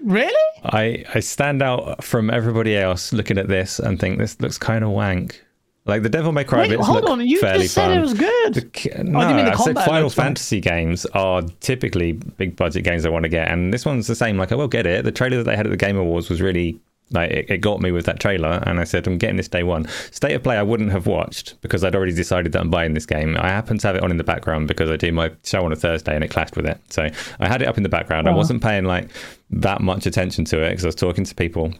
[0.00, 0.60] Really?
[0.64, 4.84] I, I stand out from everybody else looking at this and think this looks kind
[4.84, 5.44] of wank.
[5.84, 7.26] Like the Devil May Cry Wait, bits hold look on.
[7.26, 7.98] You fairly just said fun.
[7.98, 8.54] it was good.
[8.54, 10.26] The, no, Oh, you mean the I said combat Final looks fun?
[10.26, 14.14] Fantasy games are typically big budget games I want to get, and this one's the
[14.14, 14.36] same.
[14.38, 15.04] Like I will get it.
[15.04, 16.78] The trailer that they had at the Game Awards was really
[17.12, 19.62] like it, it got me with that trailer, and I said I'm getting this day
[19.62, 19.86] one.
[20.10, 23.06] State of Play I wouldn't have watched because I'd already decided that I'm buying this
[23.06, 23.36] game.
[23.36, 25.72] I happen to have it on in the background because I do my show on
[25.72, 26.78] a Thursday, and it clashed with it.
[26.90, 27.08] So
[27.40, 28.26] I had it up in the background.
[28.26, 28.38] I uh-huh.
[28.38, 29.08] wasn't paying like
[29.50, 31.72] that much attention to it because I was talking to people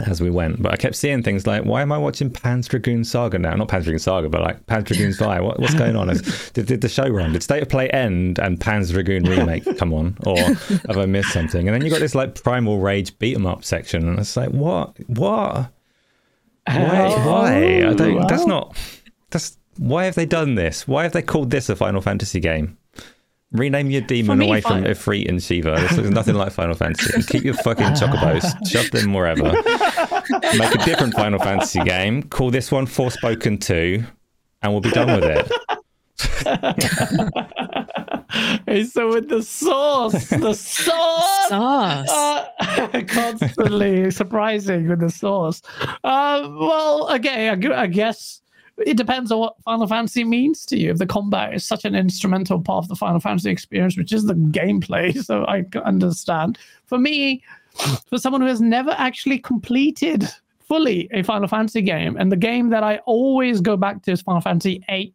[0.00, 0.60] as we went.
[0.62, 3.54] But I kept seeing things like, why am I watching Panzer Dragoon Saga now?
[3.54, 5.40] Not Panzer Dragoon Saga, but like Panzer Dragoon Vi.
[5.40, 6.08] What, what's going on?
[6.52, 7.32] Did, did the show run?
[7.32, 10.16] Did State of Play end and Panzer Dragoon remake come on?
[10.26, 11.68] Or have I missed something?
[11.68, 14.50] And then you got this like Primal Rage beat 'em up section, and it's like,
[14.50, 14.96] what?
[15.08, 15.70] What?
[16.66, 16.72] Why?
[16.76, 17.84] Uh, why?
[17.86, 18.26] I don't.
[18.28, 18.76] That's not.
[19.30, 20.88] That's why have they done this?
[20.88, 22.78] Why have they called this a Final Fantasy game?
[23.54, 25.76] Rename your demon me, away from fi- Ifrit and Shiva.
[25.76, 27.22] This looks nothing like Final Fantasy.
[27.22, 29.44] Keep your fucking chocobos, shove them wherever.
[30.58, 32.24] Make a different Final Fantasy game.
[32.24, 34.04] Call this one Forspoken 2,
[34.62, 35.50] and we'll be done with it.
[38.66, 41.48] Hey, so with the sauce, the sauce.
[41.48, 42.08] Sauce.
[42.10, 45.62] Uh, constantly surprising with the sauce.
[46.02, 48.40] Uh, well, okay, I, I guess
[48.78, 50.90] it depends on what Final Fantasy means to you.
[50.90, 54.24] If the combat is such an instrumental part of the Final Fantasy experience, which is
[54.24, 56.58] the gameplay, so I understand.
[56.86, 57.42] For me,
[58.08, 60.28] for someone who has never actually completed
[60.60, 64.22] fully a Final Fantasy game, and the game that I always go back to is
[64.22, 65.14] Final Fantasy VIII.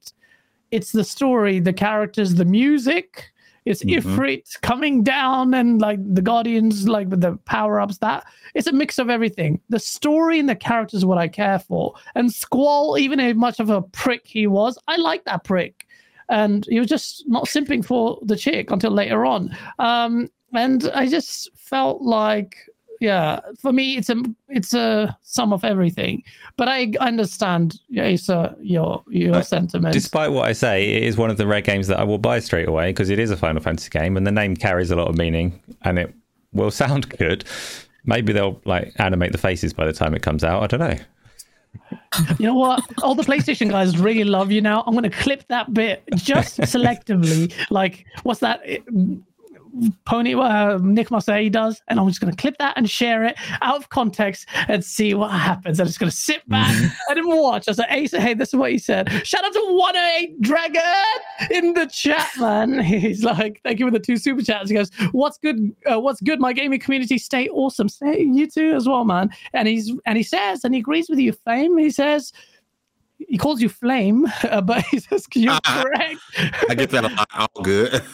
[0.71, 3.31] It's the story, the characters, the music.
[3.65, 7.97] It's Ifrit coming down and like the Guardians, like with the power ups.
[7.99, 8.25] That
[8.55, 9.61] it's a mix of everything.
[9.69, 11.93] The story and the characters, what I care for.
[12.15, 15.85] And Squall, even if much of a prick he was, I like that prick.
[16.29, 19.55] And he was just not simping for the chick until later on.
[19.79, 22.55] Um, and I just felt like,
[22.99, 26.23] yeah, for me, it's a it's a sum of everything.
[26.57, 29.95] But I understand, Asa, your your sentiments.
[29.95, 32.39] Despite what I say, it is one of the rare games that I will buy
[32.39, 35.07] straight away because it is a Final Fantasy game and the name carries a lot
[35.07, 36.13] of meaning and it
[36.51, 37.45] will sound good.
[38.05, 40.63] Maybe they'll like animate the faces by the time it comes out.
[40.63, 40.99] I don't know.
[42.39, 42.81] You know what?
[43.03, 44.83] All the PlayStation guys really love you now.
[44.85, 47.53] I'm going to clip that bit just selectively.
[47.69, 48.61] Like, what's that?
[50.05, 53.37] Pony, uh, Nick Massey does, and I'm just going to clip that and share it
[53.61, 55.79] out of context and see what happens.
[55.79, 56.75] I'm just going to sit back
[57.09, 57.67] and watch.
[57.67, 59.09] I said, Asa, hey, this is what he said.
[59.25, 60.81] Shout out to 108 Dragon
[61.51, 62.79] in the chat, man.
[62.83, 64.69] He's like, thank you for the two super chats.
[64.69, 65.75] He goes, what's good?
[65.91, 66.39] Uh, what's good?
[66.39, 67.89] My gaming community stay awesome.
[67.89, 69.29] Stay you too as well, man.
[69.53, 71.77] And he's and he says, and he agrees with you, Fame.
[71.77, 72.33] He says,
[73.29, 76.19] he calls you Flame, uh, but he says, you're correct.
[76.69, 77.29] I get that a lot.
[77.37, 78.01] All good.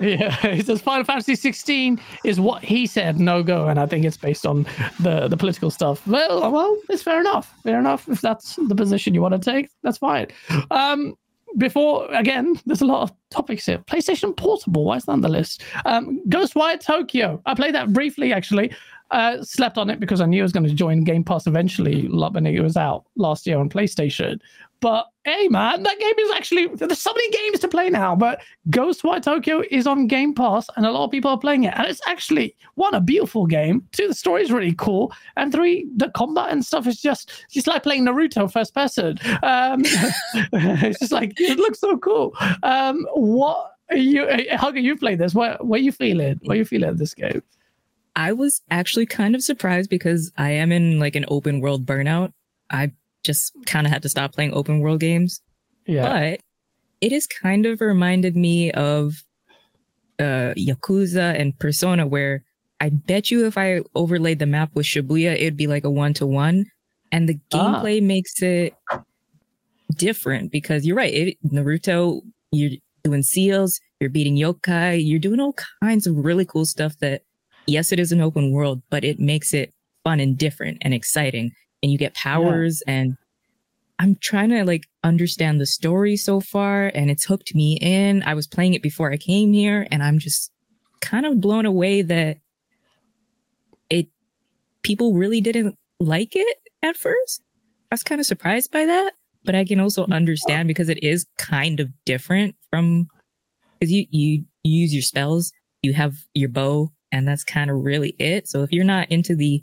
[0.00, 4.04] Yeah, he says Final Fantasy 16 is what he said no go, and I think
[4.04, 4.64] it's based on
[5.00, 6.06] the the political stuff.
[6.06, 7.52] Well, well, it's fair enough.
[7.62, 8.08] Fair enough.
[8.08, 10.28] If that's the position you want to take, that's fine.
[10.70, 11.16] Um,
[11.56, 13.78] before again, there's a lot of topics here.
[13.78, 15.62] PlayStation Portable, why is that on the list?
[15.84, 17.40] Um, Ghostwire Tokyo.
[17.46, 18.72] I played that briefly actually.
[19.12, 22.08] Uh, slept on it because I knew I was going to join Game Pass eventually
[22.08, 24.40] when it was out last year on PlayStation.
[24.80, 28.14] But hey, man, that game is actually there's so many games to play now.
[28.14, 31.74] But Ghostwire Tokyo is on Game Pass, and a lot of people are playing it.
[31.76, 33.86] And it's actually one a beautiful game.
[33.92, 37.66] Two, the story is really cool, and three, the combat and stuff is just just
[37.66, 39.18] like playing Naruto first person.
[39.42, 39.82] Um,
[40.52, 42.34] it's just like it looks so cool.
[42.62, 44.80] Um, what are you, uh, Hugger?
[44.80, 45.34] You played this.
[45.34, 46.38] What what are you feeling?
[46.42, 47.42] What are you feeling at this game?
[48.16, 52.32] I was actually kind of surprised because I am in like an open world burnout.
[52.70, 52.92] I
[53.24, 55.40] just kind of had to stop playing open world games.
[55.86, 56.40] Yeah, But
[57.00, 59.22] it has kind of reminded me of
[60.18, 62.42] uh Yakuza and Persona where
[62.80, 66.14] I bet you if I overlaid the map with Shibuya, it'd be like a one
[66.14, 66.64] to one.
[67.12, 67.82] And the Ah.
[67.82, 68.74] gameplay makes it
[69.96, 71.12] different because you're right.
[71.14, 72.22] It, Naruto,
[72.52, 72.72] you're
[73.04, 77.22] doing seals, you're beating yokai, you're doing all kinds of really cool stuff that,
[77.66, 79.72] yes, it is an open world, but it makes it
[80.04, 81.52] fun and different and exciting.
[81.82, 83.16] And you get powers and
[83.98, 88.22] I'm trying to like understand the story so far and it's hooked me in.
[88.22, 90.50] I was playing it before I came here and I'm just
[91.00, 92.38] kind of blown away that
[93.88, 94.08] it
[94.82, 97.42] people really didn't like it at first.
[97.90, 99.12] I was kind of surprised by that,
[99.44, 103.08] but I can also understand because it is kind of different from
[103.78, 105.52] because you, you you use your spells,
[105.82, 108.48] you have your bow, and that's kind of really it.
[108.48, 109.62] So if you're not into the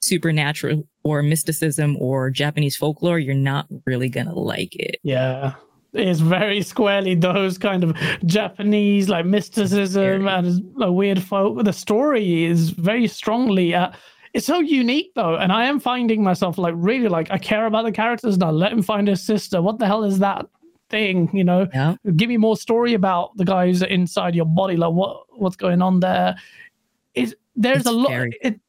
[0.00, 4.96] supernatural or mysticism or Japanese folklore, you're not really gonna like it.
[5.02, 5.54] yeah.
[5.94, 7.94] It's very squarely those kind of
[8.24, 11.62] Japanese like mysticism and like, weird folk.
[11.62, 13.74] The story is very strongly.
[13.74, 13.90] Uh,
[14.32, 17.84] it's so unique though, and I am finding myself like really like I care about
[17.84, 18.50] the characters now.
[18.50, 19.60] Let him find his sister.
[19.60, 20.46] What the hell is that
[20.88, 21.28] thing?
[21.36, 21.96] You know, Yeah.
[22.16, 24.78] give me more story about the guys inside your body.
[24.78, 26.36] Like what what's going on there?
[27.14, 28.10] Is there's It's a lot.
[28.10, 28.60] very- It,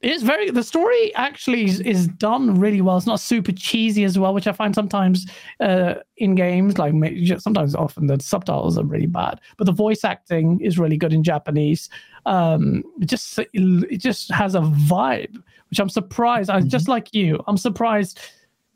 [0.00, 2.96] it's very the story actually is, is done really well.
[2.96, 5.26] It's not super cheesy as well, which I find sometimes
[5.58, 6.78] uh, in games.
[6.78, 6.94] Like
[7.40, 11.24] sometimes, often the subtitles are really bad, but the voice acting is really good in
[11.24, 11.88] Japanese.
[12.26, 15.34] Um, it just it just has a vibe,
[15.68, 16.48] which I'm surprised.
[16.48, 17.42] I just like you.
[17.48, 18.20] I'm surprised.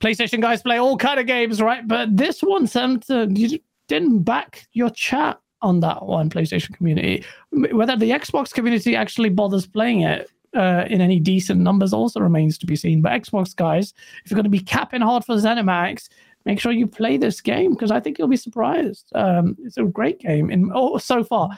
[0.01, 1.87] PlayStation guys play all kind of games, right?
[1.87, 7.25] But this one, Samson, you didn't back your chat on that one, PlayStation community.
[7.51, 12.59] Whether the Xbox community actually bothers playing it uh, in any decent numbers also remains
[12.59, 13.01] to be seen.
[13.01, 13.95] But Xbox guys,
[14.25, 16.09] if you're going to be capping hard for ZeniMax,
[16.45, 19.11] make sure you play this game because I think you'll be surprised.
[19.15, 21.51] Um, it's a great game in oh, so far.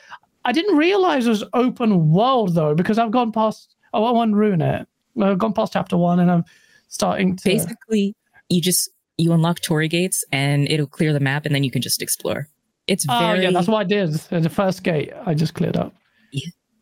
[0.45, 3.75] I didn't realize it was open world though because I've gone past.
[3.93, 4.87] Oh, I won't ruin it.
[5.21, 6.45] I've gone past chapter one and I'm
[6.89, 7.45] starting to.
[7.45, 8.15] Basically,
[8.49, 11.83] you just you unlock torii gates and it'll clear the map, and then you can
[11.83, 12.49] just explore.
[12.87, 14.11] It's Oh very yeah, that's what I did.
[14.31, 15.95] Uh, The first gate I just cleared up.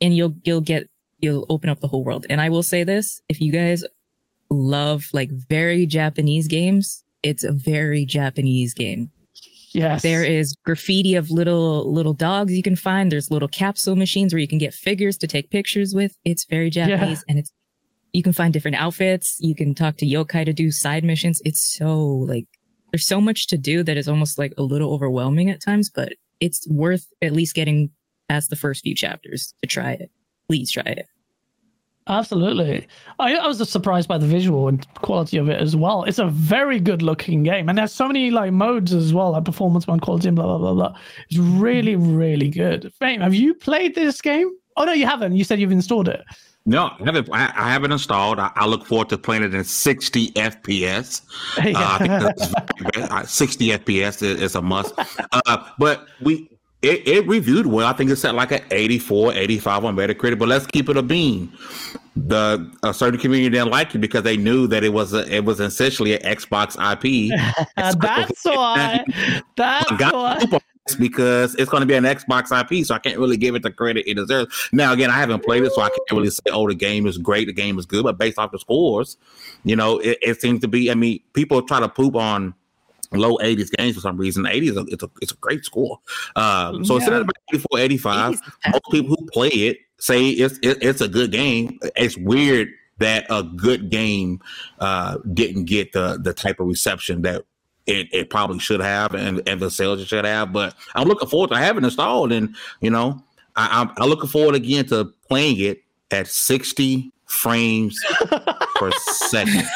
[0.00, 0.88] and you'll you'll get
[1.20, 2.26] you'll open up the whole world.
[2.28, 3.84] And I will say this: if you guys
[4.50, 9.10] love like very Japanese games, it's a very Japanese game.
[9.74, 10.02] Yes.
[10.02, 13.10] There is graffiti of little little dogs you can find.
[13.10, 16.16] There's little capsule machines where you can get figures to take pictures with.
[16.24, 17.52] It's very Japanese, and it's
[18.12, 19.36] you can find different outfits.
[19.40, 21.40] You can talk to yokai to do side missions.
[21.46, 22.46] It's so like
[22.92, 26.12] there's so much to do that is almost like a little overwhelming at times, but
[26.40, 27.90] it's worth at least getting
[28.28, 30.10] past the first few chapters to try it.
[30.46, 31.06] Please try it.
[32.08, 32.86] Absolutely.
[33.18, 36.02] I, I was surprised by the visual and quality of it as well.
[36.04, 37.68] It's a very good looking game.
[37.68, 40.58] And there's so many like modes as well, like performance mode, quality, and blah, blah,
[40.58, 40.98] blah, blah.
[41.30, 42.92] It's really, really good.
[42.98, 44.50] Fame, have you played this game?
[44.76, 45.36] Oh, no, you haven't.
[45.36, 46.22] You said you've installed it.
[46.64, 47.28] No, I haven't.
[47.32, 48.38] I, I haven't installed.
[48.38, 51.22] I, I look forward to playing it in 60 FPS.
[51.62, 54.94] Uh, I think that's uh, 60 FPS is, is a must.
[55.32, 56.48] Uh, but we
[56.82, 57.86] it, it reviewed well.
[57.86, 60.38] I think it's at like an 84, 85 on Metacritic.
[60.38, 61.52] But let's keep it a bean.
[62.16, 65.44] The a certain community didn't like it because they knew that it was a, it
[65.44, 67.30] was essentially an Xbox IP.
[67.76, 69.04] That's why.
[69.56, 70.60] That's why.
[70.86, 73.36] Poop on this because it's going to be an Xbox IP, so I can't really
[73.36, 74.68] give it the credit it deserves.
[74.72, 77.18] Now, again, I haven't played it, so I can't really say, "Oh, the game is
[77.18, 79.16] great, the game is good." But based off the scores,
[79.64, 80.90] you know, it, it seems to be.
[80.90, 82.54] I mean, people try to poop on
[83.12, 84.44] low 80s games for some reason.
[84.44, 85.98] 80s is a, it's a it's a great score.
[86.36, 87.16] Uh, so it's Yeah.
[87.16, 88.30] at about 84, 85.
[88.30, 91.78] 80s is the Most people who play it say it's it, it's a good game.
[91.94, 92.68] It's weird
[92.98, 94.40] that a good game
[94.78, 97.44] uh, didn't get the the type of reception that
[97.86, 100.52] it, it probably should have and, and the sales it should have.
[100.52, 103.22] But I'm looking forward to having it installed, and you know,
[103.56, 107.98] I, I'm, I'm looking forward again to playing it at 60 frames
[108.76, 109.66] per second.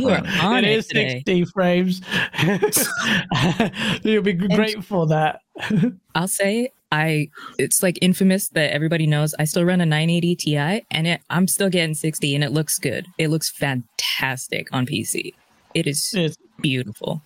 [0.00, 1.22] You are on it it is today.
[1.26, 2.00] 60 frames.
[4.04, 5.40] You'll be great for that.
[6.14, 7.28] I'll say I
[7.58, 10.56] it's like infamous that everybody knows I still run a 980 Ti
[10.90, 13.06] and it, I'm still getting 60 and it looks good.
[13.18, 15.34] It looks fantastic on PC.
[15.74, 17.22] It is It's beautiful.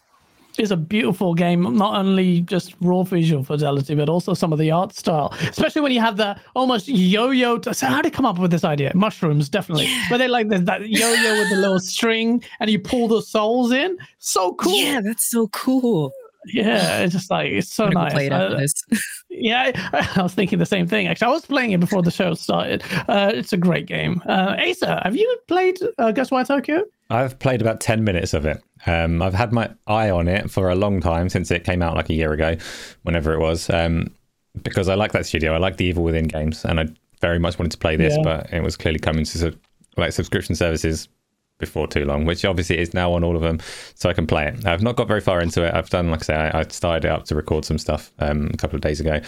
[0.59, 4.70] it's a beautiful game, not only just raw visual fidelity, but also some of the
[4.70, 5.32] art style.
[5.48, 7.59] Especially when you have the almost yo-yo.
[7.59, 8.93] To, so how did they come up with this idea?
[8.94, 9.89] Mushrooms, definitely.
[10.11, 13.73] But they like there's that yo-yo with the little string, and you pull the souls
[13.73, 13.97] in.
[14.19, 14.74] So cool.
[14.77, 16.12] Yeah, that's so cool.
[16.47, 18.12] Yeah, it's just like it's so nice.
[18.15, 18.73] play it Uh, this.
[19.31, 19.70] yeah,
[20.16, 21.07] I was thinking the same thing.
[21.07, 22.82] Actually, I was playing it before the show started.
[23.09, 24.23] Uh, it's a great game.
[24.27, 26.85] Uh, Asa, have you played uh, Ghostwire Tokyo?
[27.11, 28.62] I've played about 10 minutes of it.
[28.87, 31.97] Um, I've had my eye on it for a long time since it came out
[31.97, 32.57] like a year ago,
[33.03, 34.15] whenever it was, um,
[34.62, 35.53] because I like that studio.
[35.55, 36.87] I like the Evil Within games, and I
[37.20, 38.23] very much wanted to play this, Yeah.
[38.23, 39.57] but it was clearly coming to sub-
[39.97, 41.09] like subscription services
[41.59, 43.59] before too long, which obviously is now on all of them,
[43.95, 44.65] so I can play it.
[44.65, 45.74] I've not got very far into it.
[45.74, 48.51] I've done, like I say, I, I started it up to record some stuff um,
[48.55, 49.20] a couple of days ago.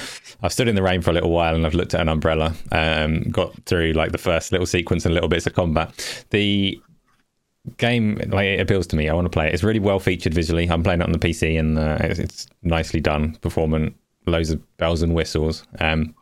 [0.42, 2.54] I've stood in the rain for a little while and I've looked at an umbrella,
[2.70, 6.24] um, got through like the first little sequence and little bits of combat.
[6.30, 6.80] The
[7.76, 9.08] game like it appeals to me.
[9.08, 9.54] I want to play it.
[9.54, 10.68] It's really well featured visually.
[10.68, 13.36] I'm playing it on the pc and uh, it's, it's nicely done.
[13.36, 13.94] Performant
[14.26, 16.14] loads of bells and whistles um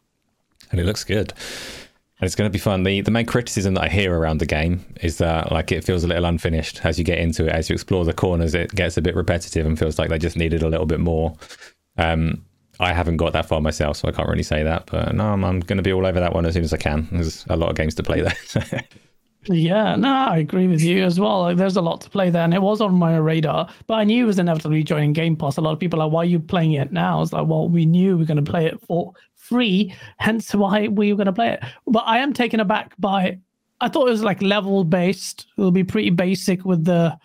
[0.70, 1.32] and it looks good.
[1.32, 2.82] And it's going to be fun.
[2.82, 6.04] The the main criticism that i hear around the game is that like it feels
[6.04, 7.52] a little unfinished as you get into it.
[7.52, 10.36] As you explore the corners it gets a bit repetitive and feels like they just
[10.36, 11.34] needed a little bit more.
[11.96, 12.44] Um
[12.80, 14.86] I haven't got that far myself, so I can't really say that.
[14.86, 16.78] But no, I'm, I'm going to be all over that one as soon as I
[16.78, 17.08] can.
[17.12, 18.84] There's a lot of games to play there.
[19.46, 21.40] Yeah, no, I agree with you as well.
[21.40, 24.04] Like, there's a lot to play there, and it was on my radar, but I
[24.04, 25.56] knew it was inevitably joining Game Pass.
[25.56, 27.66] A lot of people are like, "Why are you playing it now?" It's like, well,
[27.68, 31.26] we knew we were going to play it for free, hence why we were going
[31.26, 31.64] to play it.
[31.86, 33.38] But I am taken aback by
[33.80, 35.46] I thought it was like level based.
[35.56, 37.16] It'll be pretty basic with the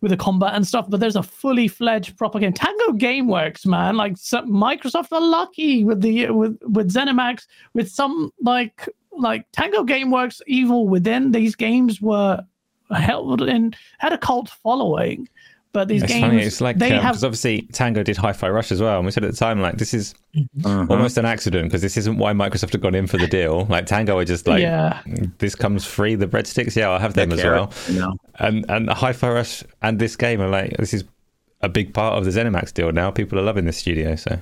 [0.00, 2.54] with the combat and stuff, but there's a fully fledged proper game.
[2.54, 8.88] Tango GameWorks, man, like Microsoft are lucky with the with with ZeniMax with some like
[9.20, 11.32] like Tango GameWorks Evil Within.
[11.32, 12.44] These games were
[12.90, 15.28] held and had a cult following.
[15.72, 16.42] But these It's games, funny.
[16.42, 19.22] It's like they because have obviously Tango did Hi-Fi Rush as well, and we said
[19.24, 20.14] at the time like this is
[20.64, 20.84] Uh-huh.
[20.90, 23.66] almost an accident because this isn't why Microsoft had gone in for the deal.
[23.66, 25.00] Like Tango are just like yeah.
[25.38, 26.16] this comes free.
[26.16, 27.72] The breadsticks, yeah, I'll have them as well.
[27.88, 28.12] You?
[28.40, 31.04] And and Hi-Fi Rush and this game are like this is
[31.60, 33.12] a big part of the ZeniMax deal now.
[33.12, 34.40] People are loving this studio, so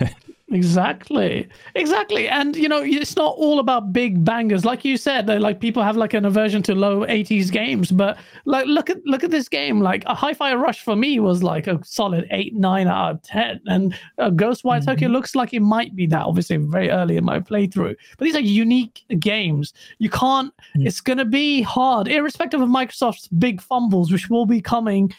[0.50, 5.26] Exactly, exactly, and you know it's not all about big bangers, like you said.
[5.26, 9.24] Like people have like an aversion to low '80s games, but like look at look
[9.24, 9.80] at this game.
[9.80, 13.58] Like a Hi-Fi Rush for me was like a solid eight, nine out of ten,
[13.66, 16.26] and uh, Ghostwire Tokyo looks like it might be that.
[16.26, 19.72] Obviously, very early in my playthrough, but these are unique games.
[19.98, 20.52] You can't.
[20.74, 25.10] It's gonna be hard, irrespective of Microsoft's big fumbles, which will be coming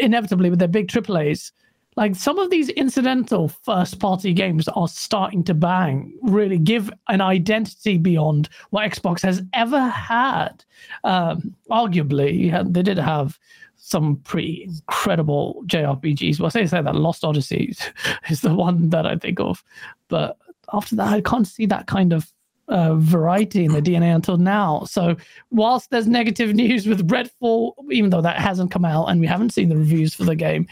[0.00, 1.50] inevitably with their big AAA's.
[1.96, 7.20] Like some of these incidental first party games are starting to bang, really give an
[7.20, 10.64] identity beyond what Xbox has ever had.
[11.04, 13.38] Um, arguably, they did have
[13.76, 16.40] some pretty incredible JRPGs.
[16.40, 17.74] Well, I say, say that Lost Odyssey
[18.28, 19.62] is the one that I think of.
[20.08, 20.38] But
[20.72, 22.32] after that, I can't see that kind of
[22.68, 24.84] uh, variety in the DNA until now.
[24.84, 25.16] So,
[25.50, 29.52] whilst there's negative news with Redfall, even though that hasn't come out and we haven't
[29.52, 30.66] seen the reviews for the game,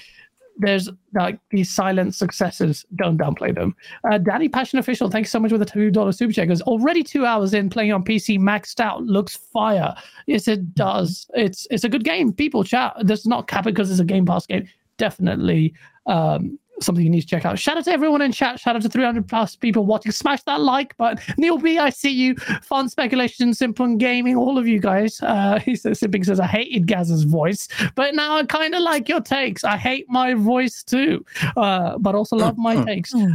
[0.56, 2.84] there's like these silent successes.
[2.96, 3.74] Don't downplay them.
[4.10, 6.48] Uh, Danny Passion Official, thanks so much for the two dollar super check.
[6.48, 9.02] Goes already two hours in playing on PC, maxed out.
[9.02, 9.94] Looks fire.
[10.26, 11.26] Yes, it does.
[11.34, 12.32] It's it's a good game.
[12.32, 12.94] People chat.
[13.02, 14.68] This is not cap because it's a Game Pass game.
[14.98, 15.74] Definitely
[16.06, 17.58] um, something you need to check out.
[17.58, 18.60] Shout out to everyone in chat.
[18.60, 20.12] Shout out to 300 plus people watching.
[20.12, 21.18] Smash that like button.
[21.38, 22.34] Neil B, I see you.
[22.62, 24.36] Fun speculation, simple and gaming.
[24.36, 25.20] All of you guys.
[25.22, 29.08] Uh, he says, Simping says, I hated Gaz's voice, but now I kind of like
[29.08, 29.64] your takes.
[29.64, 31.24] I hate my voice too,
[31.56, 33.12] uh, but also love my takes.
[33.14, 33.30] Your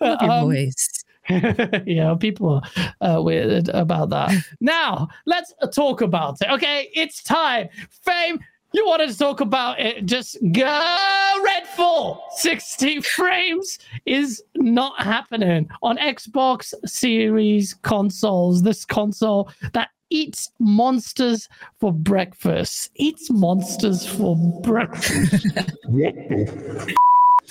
[0.00, 1.04] Um, voice.
[1.86, 2.62] yeah, people
[3.00, 4.30] are uh, weird about that.
[4.60, 6.50] now, let's talk about it.
[6.50, 7.68] Okay, it's time.
[8.04, 8.38] Fame,
[8.74, 10.04] you wanted to talk about it.
[10.04, 12.18] Just go Redfall.
[12.36, 18.64] 60 frames is not happening on Xbox Series consoles.
[18.64, 21.48] This console that eats monsters
[21.78, 22.90] for breakfast.
[22.96, 25.46] Eats monsters for breakfast.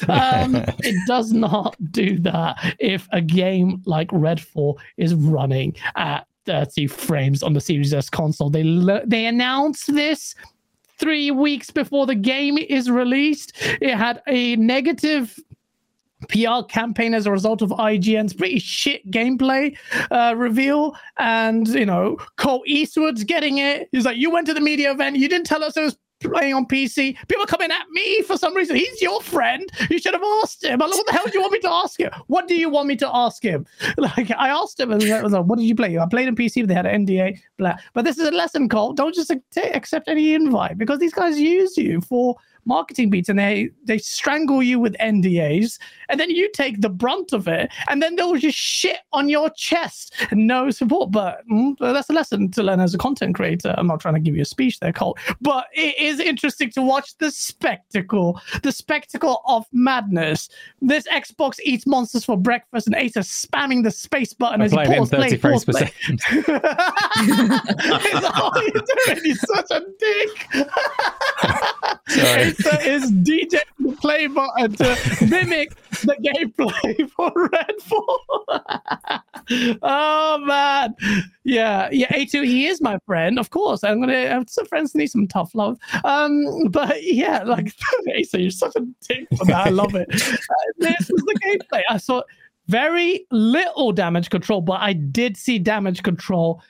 [0.10, 6.88] um, it does not do that if a game like Redfall is running at 30
[6.88, 8.50] frames on the Series S console.
[8.50, 8.64] They
[9.06, 10.36] they announced this
[11.00, 13.54] three weeks before the game is released.
[13.82, 15.38] It had a negative
[16.30, 19.78] PR campaign as a result of IGN's pretty shit gameplay
[20.12, 20.96] uh, reveal.
[21.18, 23.90] And, you know, Cole Eastwood's getting it.
[23.92, 25.98] He's like, You went to the media event, you didn't tell us it was
[26.32, 27.18] playing on PC.
[27.28, 28.76] People coming at me for some reason.
[28.76, 29.70] He's your friend.
[29.90, 30.82] You should have asked him.
[30.82, 32.12] I'm like, what the hell do you want me to ask him?
[32.28, 33.66] What do you want me to ask him?
[33.98, 35.98] Like, I asked him, and was like, what did you play?
[35.98, 37.40] I played on PC, but they had an NDA.
[37.58, 37.78] Blah.
[37.94, 38.94] But this is a lesson, Cole.
[38.94, 43.70] Don't just accept any invite because these guys use you for marketing beats and they
[43.86, 45.80] they strangle you with NDAs
[46.10, 49.50] and then you take the brunt of it and then they'll just shit on your
[49.52, 53.88] chest no support but mm, that's a lesson to learn as a content creator I'm
[53.88, 57.18] not trying to give you a speech there Cole but it is interesting to watch
[57.18, 60.50] the spectacle the spectacle of madness
[60.82, 64.78] this Xbox eats monsters for breakfast and Asa spamming the space button I'm as he
[64.78, 65.94] playing it in pause play 30 frames pause play.
[66.10, 66.24] Is
[68.36, 69.24] all you're doing.
[69.24, 70.48] He's such a dick.
[72.10, 72.53] Sorry.
[72.66, 78.20] Asa is DJ the play button to mimic the gameplay for Redfall.
[79.82, 80.96] oh man,
[81.44, 82.08] yeah, yeah.
[82.10, 83.84] A2, he is my friend, of course.
[83.84, 85.78] I'm gonna have some friends need some tough love.
[86.04, 87.74] Um, but yeah, like
[88.20, 89.68] Asa, you're such a dick for that.
[89.68, 90.10] I love it.
[90.12, 91.82] Uh, this is the gameplay.
[91.90, 92.24] I saw
[92.68, 96.62] very little damage control, but I did see damage control.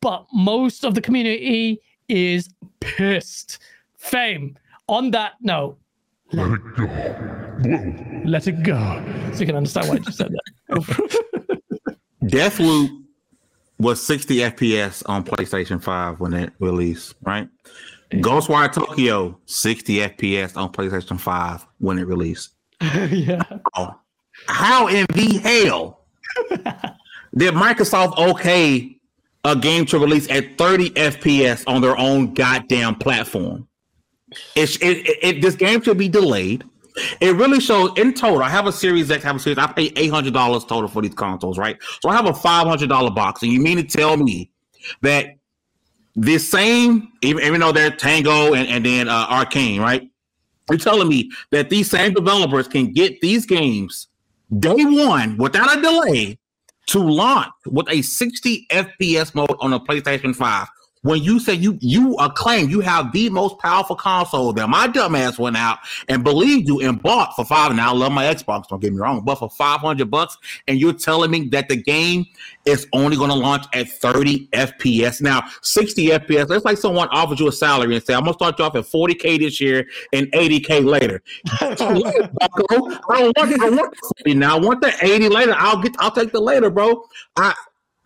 [0.00, 2.48] But most of the community is
[2.80, 3.58] pissed.
[3.96, 4.58] Fame.
[4.92, 5.78] On that note,
[6.32, 8.22] Let it go.
[8.26, 9.02] let it go.
[9.32, 11.18] So you can understand why I just said that.
[12.24, 12.90] Deathloop
[13.78, 17.48] was 60 FPS on PlayStation 5 when it released, right?
[18.10, 22.50] Ghostwire Tokyo, 60 FPS on PlayStation 5 when it released.
[22.82, 23.42] yeah.
[23.74, 23.98] Oh,
[24.46, 26.04] how in the hell
[27.34, 28.98] did Microsoft okay
[29.44, 33.66] a game to release at 30 FPS on their own goddamn platform?
[34.56, 36.64] It, it, it- this game should be delayed.
[37.22, 38.42] It really shows in total.
[38.42, 39.56] I have a Series X, I have a Series.
[39.58, 41.78] I pay eight hundred dollars total for these consoles, right?
[42.02, 44.50] So I have a five hundred dollar box, and you mean to tell me
[45.00, 45.28] that
[46.14, 50.02] this same, even, even though they're Tango and, and then uh, Arkane, right?
[50.68, 54.08] You're telling me that these same developers can get these games
[54.58, 56.38] day one without a delay
[56.88, 60.68] to launch with a 60 FPS mode on a PlayStation 5
[61.02, 65.38] when you say you you acclaim you have the most powerful console that my dumbass
[65.38, 67.74] went out and believed you and bought for five.
[67.74, 70.38] Now I love my Xbox, don't get me wrong, but for five hundred bucks,
[70.68, 72.26] and you're telling me that the game
[72.64, 75.20] is only going to launch at 30 FPS.
[75.20, 76.48] Now 60 FPS.
[76.48, 78.84] That's like someone offers you a salary and say, "I'm gonna start you off at
[78.84, 81.22] 40k this year and 80k later."
[81.60, 84.56] I don't want, I want 40 now.
[84.56, 85.54] I want the 80 later.
[85.56, 85.94] I'll get.
[85.98, 87.04] I'll take the later, bro.
[87.36, 87.54] I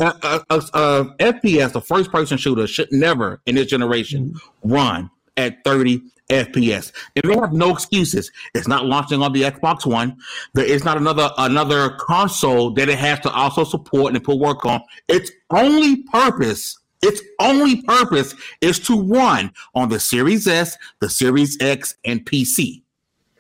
[0.01, 4.73] a, a, a, FPS, a first person shooter, should never in this generation mm-hmm.
[4.73, 6.93] run at 30 FPS.
[7.14, 8.31] And they have no excuses.
[8.55, 10.16] It's not launching on the Xbox One.
[10.55, 14.64] There is not another another console that it has to also support and put work
[14.64, 14.81] on.
[15.09, 21.56] Its only purpose, its only purpose is to run on the Series S, the Series
[21.60, 22.82] X, and PC.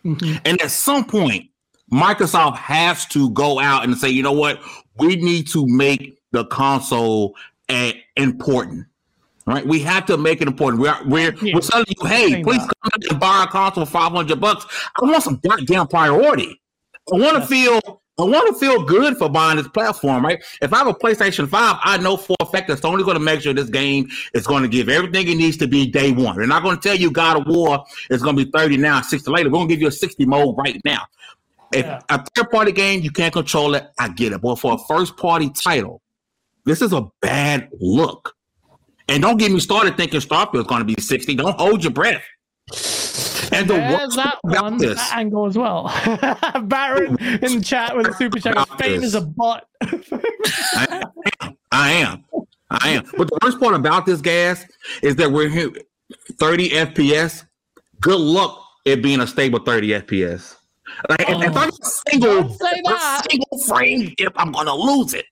[0.04, 0.36] Mm-hmm.
[0.44, 1.50] And at some point,
[1.92, 4.60] Microsoft has to go out and say, you know what,
[4.98, 7.34] we need to make the console
[7.70, 8.86] a, important.
[9.46, 10.82] Right, we have to make it important.
[10.82, 11.54] We're we're, yeah.
[11.54, 14.66] we're telling you, hey, please come and buy a console for five hundred bucks.
[15.00, 16.60] I want some goddamn priority.
[17.12, 17.80] I want to feel
[18.18, 20.42] I want to feel good for buying this platform, right?
[20.62, 23.22] If I have a PlayStation 5, I know for a fact it's only going to
[23.22, 26.36] make sure this game is going to give everything it needs to be day one.
[26.36, 29.02] They're not going to tell you God of War is going to be 30 now,
[29.02, 29.50] 60 later.
[29.50, 31.02] We're going to give you a 60 mode right now.
[31.72, 32.00] If yeah.
[32.08, 34.40] a third party game, you can't control it, I get it.
[34.40, 36.00] But for a first party title,
[36.66, 38.34] this is a bad look.
[39.08, 41.36] And don't get me started thinking Starfield's going to be 60.
[41.36, 42.24] Don't hold your breath.
[43.52, 45.84] And the There's that one this, that angle as well.
[46.64, 48.68] Baron in the chat with a super chat.
[48.78, 49.68] Fame is a bot.
[49.80, 51.02] I,
[51.40, 51.56] am.
[51.70, 52.24] I am.
[52.68, 53.04] I am.
[53.16, 54.66] But the worst part about this Gaz
[55.00, 55.70] is that we're here
[56.32, 57.46] 30 FPS.
[58.00, 60.56] Good luck it being a stable 30 FPS.
[61.08, 62.48] Like, oh, if I'm oh, single,
[63.28, 65.26] single frame dip, I'm gonna lose it.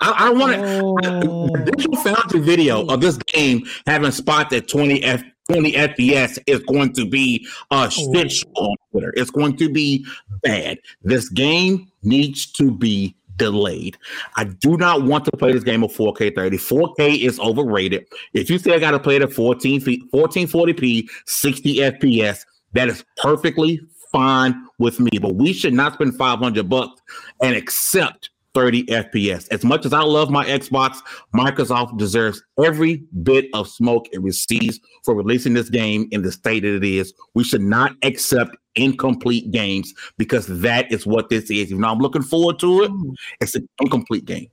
[0.00, 1.28] I, I want to.
[1.28, 1.48] Oh.
[1.64, 6.92] Digital Foundry video of this game having spot at 20 F 20 FPS is going
[6.92, 9.12] to be a shit show on Twitter.
[9.16, 10.06] It's going to be
[10.42, 10.78] bad.
[11.02, 13.98] This game needs to be delayed.
[14.36, 16.56] I do not want to play this game at 4K 30.
[16.56, 18.06] 4K is overrated.
[18.32, 22.44] If you say I got to play it at 14 feet, 1440p, 60 FPS,
[22.74, 23.80] that is perfectly
[24.12, 25.10] fine with me.
[25.20, 27.00] But we should not spend 500 bucks
[27.42, 29.48] and accept 30 FPS.
[29.50, 30.98] As much as I love my Xbox,
[31.34, 36.60] Microsoft deserves every bit of smoke it receives for releasing this game in the state
[36.60, 37.12] that it is.
[37.34, 41.70] We should not accept incomplete games because that is what this is.
[41.70, 42.90] You know, I'm looking forward to it.
[42.90, 43.14] Mm.
[43.40, 44.48] It's an incomplete game.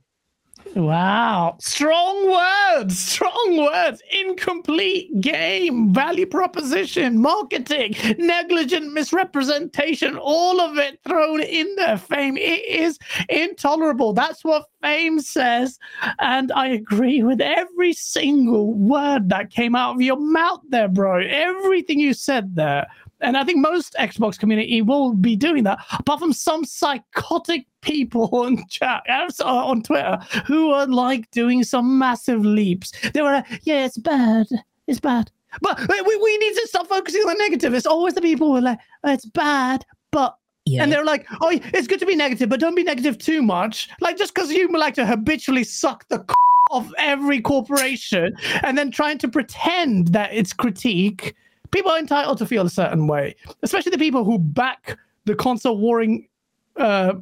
[0.78, 1.56] Wow.
[1.58, 2.96] Strong words.
[2.96, 4.00] Strong words.
[4.12, 5.92] Incomplete game.
[5.92, 7.20] Value proposition.
[7.20, 7.96] Marketing.
[8.16, 10.16] Negligent misrepresentation.
[10.16, 11.98] All of it thrown in there.
[11.98, 12.36] Fame.
[12.36, 12.96] It is
[13.28, 14.12] intolerable.
[14.12, 15.80] That's what Fame says.
[16.20, 21.22] And I agree with every single word that came out of your mouth there, bro.
[21.22, 22.86] Everything you said there
[23.20, 28.28] and I think most Xbox community will be doing that, apart from some psychotic people
[28.32, 32.92] on chat uh, on Twitter who are like doing some massive leaps.
[33.12, 34.46] They were like, "Yeah, it's bad,
[34.86, 35.30] it's bad,"
[35.60, 37.74] but we, we need to stop focusing on the negative.
[37.74, 40.36] It's always the people who are like, oh, "It's bad," but
[40.68, 40.82] yeah.
[40.82, 43.88] And they're like, oh, it's good to be negative, but don't be negative too much.
[44.02, 46.34] Like, just because you like to habitually suck the c-
[46.70, 51.34] of every corporation and then trying to pretend that it's critique
[51.70, 55.78] people are entitled to feel a certain way, especially the people who back the console
[55.78, 56.28] warring
[56.76, 57.14] uh,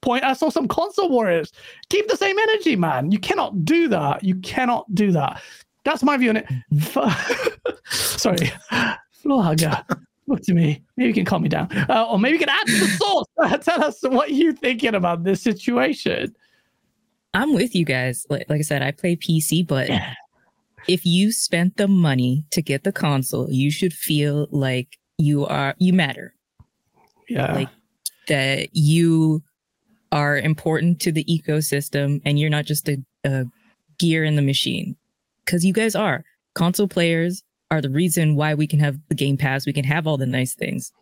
[0.00, 0.24] point.
[0.24, 1.52] I saw some console warriors.
[1.88, 3.10] Keep the same energy, man.
[3.10, 4.22] You cannot do that.
[4.22, 5.42] You cannot do that.
[5.84, 6.46] That's my view on it.
[7.90, 8.52] Sorry,
[9.10, 9.84] floor hugger.
[10.26, 10.82] Look to me.
[10.96, 13.26] Maybe you can calm me down, uh, or maybe you can add to the source.
[13.64, 16.34] Tell us what you're thinking about this situation.
[17.34, 18.26] I'm with you guys.
[18.30, 20.14] Like, like I said, I play PC, but yeah
[20.88, 25.74] if you spent the money to get the console, you should feel like you are
[25.78, 26.34] you matter.
[27.28, 27.54] Yeah.
[27.54, 27.68] Like
[28.28, 29.42] that you
[30.12, 33.44] are important to the ecosystem and you're not just a, a
[33.98, 34.96] gear in the machine.
[35.46, 36.24] Cause you guys are.
[36.54, 40.06] Console players are the reason why we can have the Game Pass, we can have
[40.06, 40.92] all the nice things.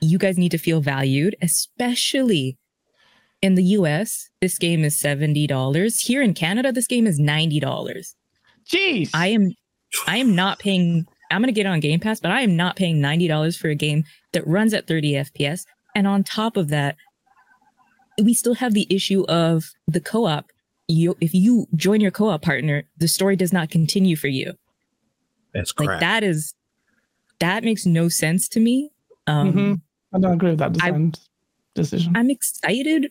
[0.00, 2.56] You guys need to feel valued, especially
[3.40, 4.30] in the US.
[4.40, 6.00] This game is $70.
[6.00, 8.14] Here in Canada, this game is $90.
[8.66, 9.10] Jeez.
[9.14, 9.52] I am
[10.06, 13.00] I am not paying I'm gonna get on Game Pass, but I am not paying
[13.00, 15.64] $90 for a game that runs at 30 FPS.
[15.94, 16.96] And on top of that,
[18.22, 20.50] we still have the issue of the co-op.
[20.88, 24.52] You if you join your co-op partner, the story does not continue for you.
[25.54, 26.00] That's Like crap.
[26.00, 26.54] that is
[27.40, 28.90] that makes no sense to me.
[29.26, 29.80] Um Mhm.
[30.14, 31.10] I don't agree with that I-
[31.74, 32.12] decision.
[32.14, 33.10] I'm excited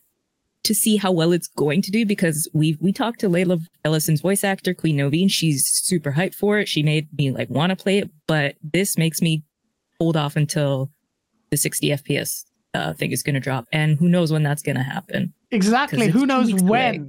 [0.63, 4.21] to see how well it's going to do because we we talked to Layla Ellison's
[4.21, 6.67] voice actor, Queen Novi, and she's super hyped for it.
[6.67, 9.43] She made me like want to play it, but this makes me
[9.99, 10.91] hold off until
[11.49, 12.43] the 60 FPS
[12.73, 15.33] uh, thing is going to drop, and who knows when that's going to happen.
[15.51, 16.07] Exactly.
[16.07, 16.61] Who knows when?
[16.63, 17.01] away.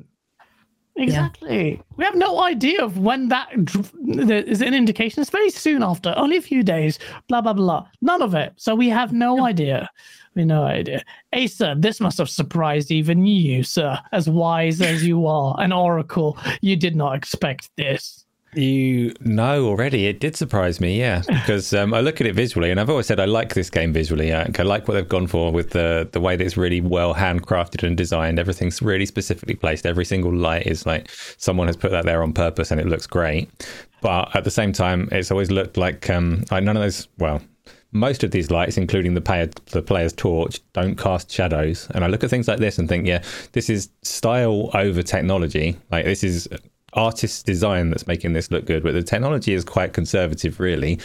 [0.96, 1.80] Exactly.
[1.96, 5.22] We have no idea of when that is an indication.
[5.22, 6.98] It's very soon after, only a few days,
[7.28, 7.86] blah, blah, blah.
[8.02, 8.52] None of it.
[8.56, 9.88] So we have no idea.
[10.34, 11.02] We have no idea.
[11.34, 13.98] Asa, this must have surprised even you, sir.
[14.12, 18.21] As wise as you are, an oracle, you did not expect this.
[18.54, 22.70] You know already, it did surprise me, yeah, because um, I look at it visually,
[22.70, 24.30] and I've always said I like this game visually.
[24.30, 27.82] I, like what they've gone for with the the way that it's really well handcrafted
[27.86, 28.38] and designed.
[28.38, 29.86] Everything's really specifically placed.
[29.86, 33.06] Every single light is like someone has put that there on purpose, and it looks
[33.06, 33.48] great.
[34.02, 37.08] But at the same time, it's always looked like um, like none of those.
[37.16, 37.40] Well,
[37.92, 41.88] most of these lights, including the player, the player's torch, don't cast shadows.
[41.94, 43.22] And I look at things like this and think, yeah,
[43.52, 45.78] this is style over technology.
[45.90, 46.48] Like this is
[46.94, 50.98] artist design that's making this look good, but the technology is quite conservative, really.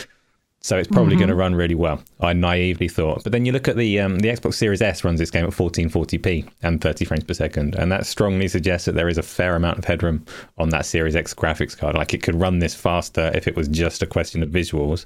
[0.61, 2.03] So it's probably going to run really well.
[2.19, 5.19] I naively thought, but then you look at the um, the Xbox Series S runs
[5.19, 9.07] this game at 1440p and 30 frames per second, and that strongly suggests that there
[9.07, 10.25] is a fair amount of headroom
[10.57, 11.95] on that Series X graphics card.
[11.95, 15.05] Like it could run this faster if it was just a question of visuals.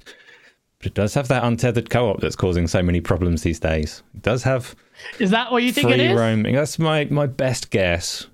[0.79, 4.01] But it does have that untethered co-op that's causing so many problems these days.
[4.15, 4.73] It does have
[5.19, 6.17] Is that what you think it free is?
[6.17, 6.55] roaming.
[6.55, 8.25] That's my my best guess.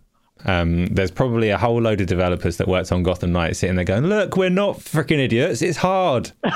[0.45, 3.85] Um, there's probably a whole load of developers that worked on Gotham Knights sitting there
[3.85, 5.61] going, "Look, we're not freaking idiots.
[5.61, 6.31] It's hard."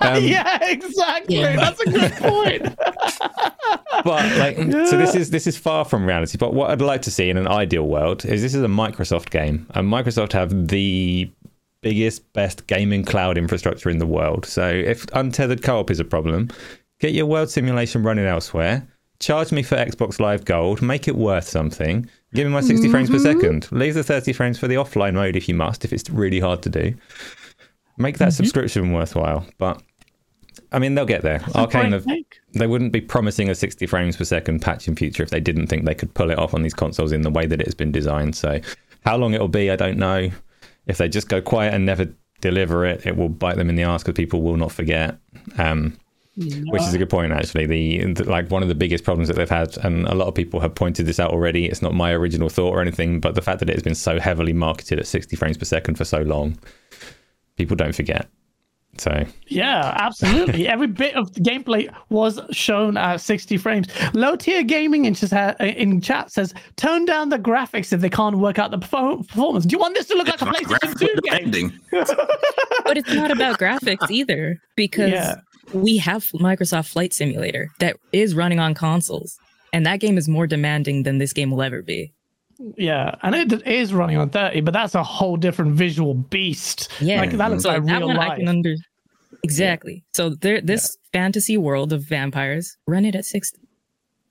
[0.00, 1.40] Um, yeah, exactly.
[1.40, 1.56] Yeah.
[1.56, 2.62] That's a good point.
[4.04, 7.10] but like so this is this is far from reality but what i'd like to
[7.10, 11.30] see in an ideal world is this is a microsoft game and microsoft have the
[11.82, 16.48] biggest best gaming cloud infrastructure in the world so if untethered co-op is a problem
[17.00, 18.86] get your world simulation running elsewhere
[19.20, 23.10] charge me for xbox live gold make it worth something give me my 60 frames
[23.10, 26.08] per second leave the 30 frames for the offline mode if you must if it's
[26.10, 26.94] really hard to do
[27.96, 29.82] make that subscription worthwhile but
[30.72, 31.38] I mean, they'll get there.
[31.38, 32.06] Arkane have,
[32.52, 35.68] they wouldn't be promising a 60 frames per second patch in future if they didn't
[35.68, 37.74] think they could pull it off on these consoles in the way that it has
[37.74, 38.36] been designed.
[38.36, 38.60] So,
[39.04, 40.30] how long it'll be, I don't know.
[40.86, 42.08] If they just go quiet and never
[42.40, 45.18] deliver it, it will bite them in the ass because people will not forget.
[45.58, 45.98] Um,
[46.38, 47.66] which is a good point, actually.
[47.66, 50.34] The, the like one of the biggest problems that they've had, and a lot of
[50.34, 51.66] people have pointed this out already.
[51.66, 54.18] It's not my original thought or anything, but the fact that it has been so
[54.20, 56.58] heavily marketed at 60 frames per second for so long,
[57.56, 58.28] people don't forget.
[58.96, 60.66] So Yeah, absolutely.
[60.74, 63.86] Every bit of the gameplay was shown at 60 frames.
[64.12, 68.10] Low tier gaming in, just ha- in chat says, tone down the graphics if they
[68.10, 69.66] can't work out the perfor- performance.
[69.66, 71.80] Do you want this to look like a Not PlayStation 2 game?
[72.84, 75.34] But it's not about graphics either because Yeah.
[75.72, 79.38] We have Microsoft Flight Simulator that is running on consoles.
[79.72, 82.12] And that game is more demanding than this game will ever be.
[82.76, 86.90] Yeah, and it is running on 30, but that's a whole different visual beast.
[87.00, 87.20] Yeah.
[87.20, 88.40] Like, that looks So like that real life.
[88.48, 88.74] under
[89.44, 90.04] exactly.
[90.14, 93.60] So there this fantasy world of vampires, run it at 60.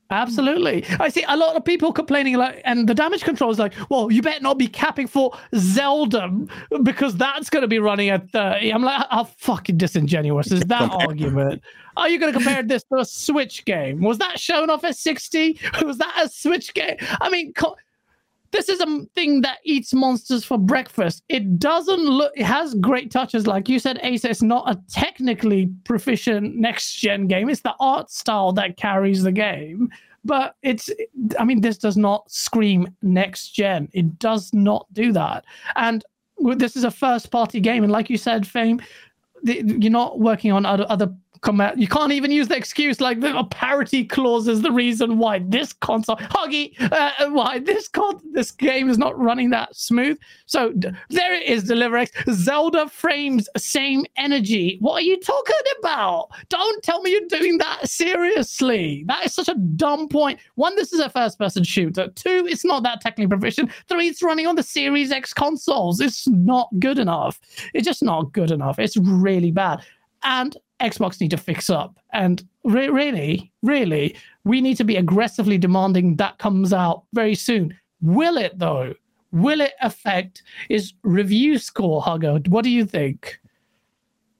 [0.09, 0.85] Absolutely.
[0.99, 4.11] I see a lot of people complaining like and the damage control is like, well,
[4.11, 6.31] you better not be capping for Zelda
[6.83, 8.71] because that's gonna be running at 30.
[8.71, 11.61] I'm like, how fucking disingenuous is that argument?
[11.97, 14.01] Are you gonna compare this to a Switch game?
[14.01, 15.59] Was that shown off at 60?
[15.83, 16.95] Was that a Switch game?
[17.19, 17.75] I mean, co-
[18.51, 21.23] this is a thing that eats monsters for breakfast.
[21.29, 22.31] It doesn't look.
[22.35, 24.25] It has great touches, like you said, Ace.
[24.25, 27.49] It's not a technically proficient next gen game.
[27.49, 29.89] It's the art style that carries the game.
[30.25, 30.89] But it's.
[31.39, 33.89] I mean, this does not scream next gen.
[33.93, 35.45] It does not do that.
[35.75, 36.03] And
[36.55, 38.81] this is a first party game, and like you said, Fame,
[39.43, 41.77] you're not working on other other comment.
[41.77, 45.73] You can't even use the excuse like the parity clause is the reason why this
[45.73, 50.17] console, Huggy, uh, why this con this game is not running that smooth.
[50.45, 52.09] So d- there it is, DeliverX.
[52.33, 54.77] Zelda frames same energy.
[54.79, 56.29] What are you talking about?
[56.49, 59.03] Don't tell me you're doing that seriously.
[59.07, 60.39] That is such a dumb point.
[60.55, 62.09] One, this is a first-person shooter.
[62.09, 63.71] Two, it's not that technically proficient.
[63.87, 65.99] Three, it's running on the Series X consoles.
[65.99, 67.39] It's not good enough.
[67.73, 68.79] It's just not good enough.
[68.79, 69.81] It's really bad.
[70.23, 71.99] And Xbox need to fix up.
[72.13, 77.77] And re- really, really, we need to be aggressively demanding that comes out very soon.
[78.01, 78.93] Will it though?
[79.31, 82.39] Will it affect his review score, Hugger?
[82.47, 83.39] What do you think?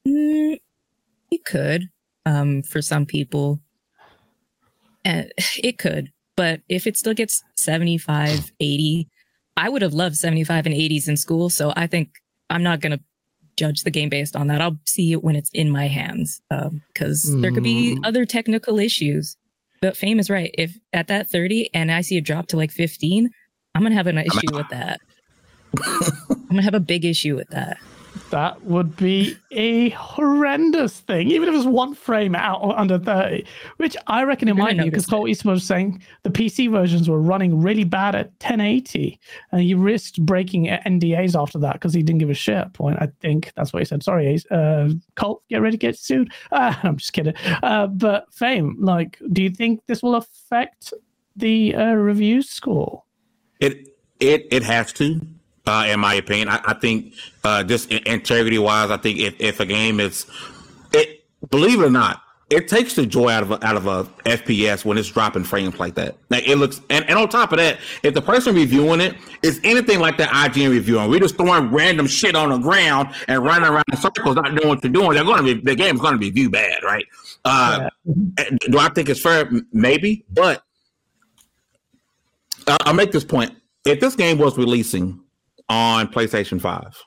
[0.07, 0.59] Mm,
[1.31, 1.89] it could,
[2.25, 3.59] um, for some people.
[5.03, 9.09] And it could, but if it still gets 75, 80,
[9.57, 11.49] I would have loved 75 and 80s in school.
[11.49, 13.03] So I think I'm not going to
[13.57, 14.61] judge the game based on that.
[14.61, 16.41] I'll see it when it's in my hands
[16.93, 18.07] because there could be Mm.
[18.07, 19.35] other technical issues.
[19.81, 20.53] But Fame is right.
[20.57, 23.29] If at that 30 and I see a drop to like 15,
[23.75, 24.99] I'm gonna have an issue with that.
[25.77, 27.77] I'm gonna have a big issue with that.
[28.29, 32.99] That would be a horrendous thing, even if it was one frame out or under
[32.99, 33.45] 30,
[33.77, 36.69] which I reckon it You're might be because notice Colt Eastwood was saying the PC
[36.69, 39.19] versions were running really bad at 1080
[39.51, 42.97] and he risked breaking NDAs after that because he didn't give a shit at point.
[42.99, 44.03] I think that's what he said.
[44.03, 46.31] Sorry, uh, Colt, get ready to get sued.
[46.51, 47.35] Uh, I'm just kidding.
[47.63, 50.93] Uh, but Fame, like, do you think this will affect
[51.35, 53.03] the uh, review score?
[53.59, 55.21] It it it has to,
[55.67, 56.49] uh, in my opinion.
[56.49, 57.13] I, I think
[57.43, 60.25] uh, just integrity wise, I think if, if a game is,
[60.93, 64.05] it believe it or not, it takes the joy out of a, out of a
[64.25, 66.15] FPS when it's dropping frames like that.
[66.29, 69.59] Like it looks, and, and on top of that, if the person reviewing it is
[69.65, 73.67] anything like that IGN reviewing, we're just throwing random shit on the ground and running
[73.67, 75.11] around in circles, not doing what you're doing.
[75.11, 77.05] They're going to be the game's going to be viewed bad, right?
[77.43, 79.49] Uh, Do I think it's fair?
[79.73, 80.63] Maybe, but
[82.65, 83.51] uh, I'll make this point.
[83.85, 85.21] If this game was releasing
[85.69, 87.03] on PlayStation 5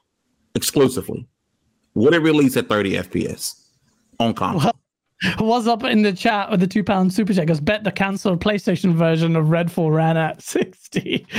[0.55, 1.27] exclusively,
[1.95, 3.55] would it release at 30 FPS
[4.19, 4.73] on console?
[5.39, 7.49] What's up in the chat with the two pound super check?
[7.49, 11.27] Has bet the cancelled PlayStation version of Redfall ran at 60.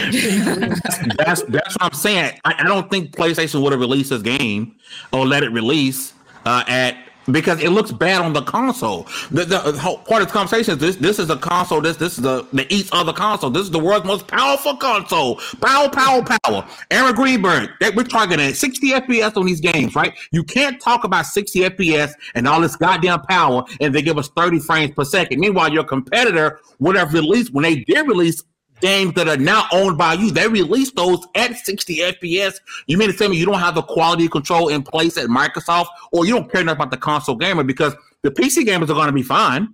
[1.18, 2.40] that's that's what I'm saying.
[2.46, 4.76] I, I don't think PlayStation would have released this game
[5.12, 6.14] or let it release
[6.46, 6.96] uh, at
[7.30, 9.08] because it looks bad on the console.
[9.30, 11.82] The, the, the whole part of the conversation is this: this is a console.
[11.82, 13.50] This this is the the each other console.
[13.50, 15.36] This is the world's most powerful console.
[15.62, 16.68] Power, power, power.
[16.90, 17.70] Aaron Greenberg.
[17.80, 20.14] That we're targeting 60 FPS on these games, right?
[20.32, 24.30] You can't talk about 60 FPS and all this goddamn power, and they give us
[24.30, 25.40] 30 frames per second.
[25.40, 28.44] Meanwhile, your competitor would have released when they did release
[28.82, 30.32] games that are now owned by you.
[30.32, 32.60] They release those at 60 FPS.
[32.88, 35.88] You mean to tell me you don't have the quality control in place at Microsoft,
[36.12, 39.08] or you don't care enough about the console gamer because the PC gamers are going
[39.08, 39.74] to be fine.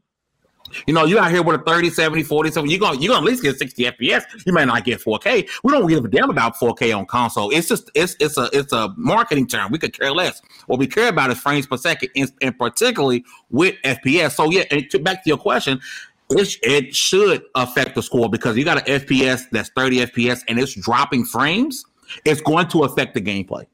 [0.86, 3.26] You know, you out here with a 30, 70, 40, 70, you're going you're gonna
[3.26, 4.24] at least get 60 FPS.
[4.46, 5.48] You may not get 4K.
[5.64, 7.50] We don't give a damn about 4K on console.
[7.52, 9.72] It's just it's it's a it's a marketing term.
[9.72, 10.42] We could care less.
[10.66, 14.34] What we care about is frames per second, and, and particularly with FPS.
[14.34, 15.80] So yeah, and to, back to your question,
[16.30, 20.60] it, it should affect the score because you got an FPS that's 30 FPS and
[20.60, 21.86] it's dropping frames.
[22.26, 23.66] It's going to affect the gameplay.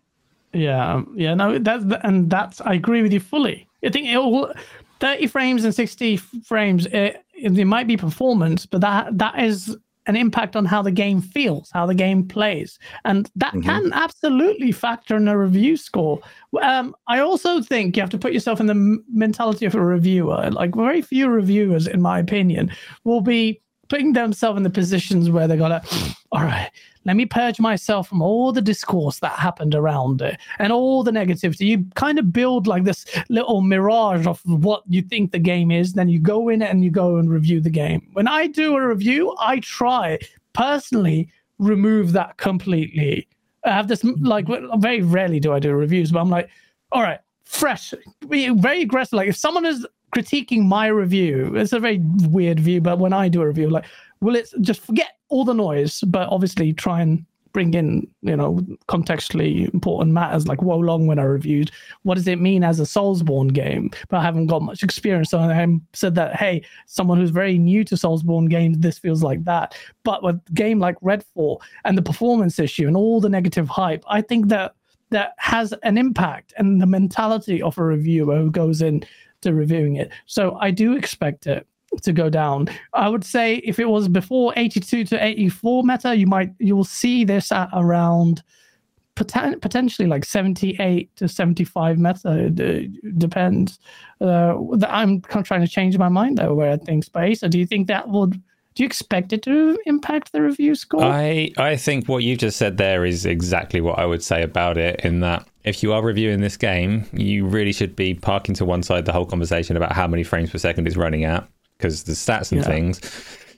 [0.54, 3.68] yeah, um, yeah, no, that's and that's I agree with you fully.
[3.84, 4.54] I think it will
[5.00, 6.86] 30 frames and 60 frames.
[6.88, 9.76] It, it might be performance, but that that is
[10.06, 13.64] an impact on how the game feels, how the game plays, and that Mhm.
[13.64, 16.20] can absolutely factor in a review score.
[16.62, 20.50] Um, I also think you have to put yourself in the mentality of a reviewer.
[20.52, 22.72] Like very few reviewers, in my opinion,
[23.04, 25.82] will be putting themselves in the positions where they're gonna,
[26.32, 26.70] all right,
[27.06, 31.12] let me purge myself from all the discourse that happened around it and all the
[31.12, 31.68] negativity.
[31.68, 35.94] You kind of build like this little mirage of what you think the game is,
[35.94, 38.10] then you go in and you go and review the game.
[38.14, 40.20] When I do a review, I try
[40.54, 43.28] personally remove that completely.
[43.66, 44.80] I have this like mm-hmm.
[44.80, 46.50] very rarely do I do reviews, but I'm like,
[46.92, 49.14] all right, fresh, very aggressive.
[49.14, 49.86] Like if someone is
[50.16, 52.00] critiquing my review, it's a very
[52.30, 53.86] weird view, but when I do a review, like,
[54.22, 58.56] will it just forget all the noise, but obviously try and bring in, you know,
[58.88, 61.72] contextually important matters like Wo Long when I reviewed.
[62.02, 63.92] What does it mean as a Soulsborne game?
[64.10, 65.30] But I haven't got much experience.
[65.30, 69.44] So I said that, hey, someone who's very new to Soulsborne games, this feels like
[69.46, 69.76] that.
[70.04, 74.04] But with a game like Redfall and the performance issue and all the negative hype,
[74.08, 74.76] I think that
[75.10, 79.04] that has an impact and the mentality of a reviewer who goes in
[79.42, 80.12] to reviewing it.
[80.26, 81.68] So I do expect it
[82.02, 82.68] to go down.
[82.94, 87.24] I would say if it was before 82 to 84 meta, you might you'll see
[87.24, 88.44] this at around
[89.16, 92.50] poten- potentially like 78 to 75 meta.
[93.18, 93.80] Depends.
[94.20, 94.56] Uh,
[94.88, 97.42] I'm kind of trying to change my mind though where I think space.
[97.42, 98.42] So do you think that would?
[98.76, 101.04] Do you expect it to impact the review score?
[101.04, 104.78] I I think what you just said there is exactly what I would say about
[104.78, 105.02] it.
[105.02, 108.82] In that, if you are reviewing this game, you really should be parking to one
[108.82, 111.48] side the whole conversation about how many frames per second it's running at,
[111.78, 112.68] because the stats and Yeah.
[112.68, 113.02] things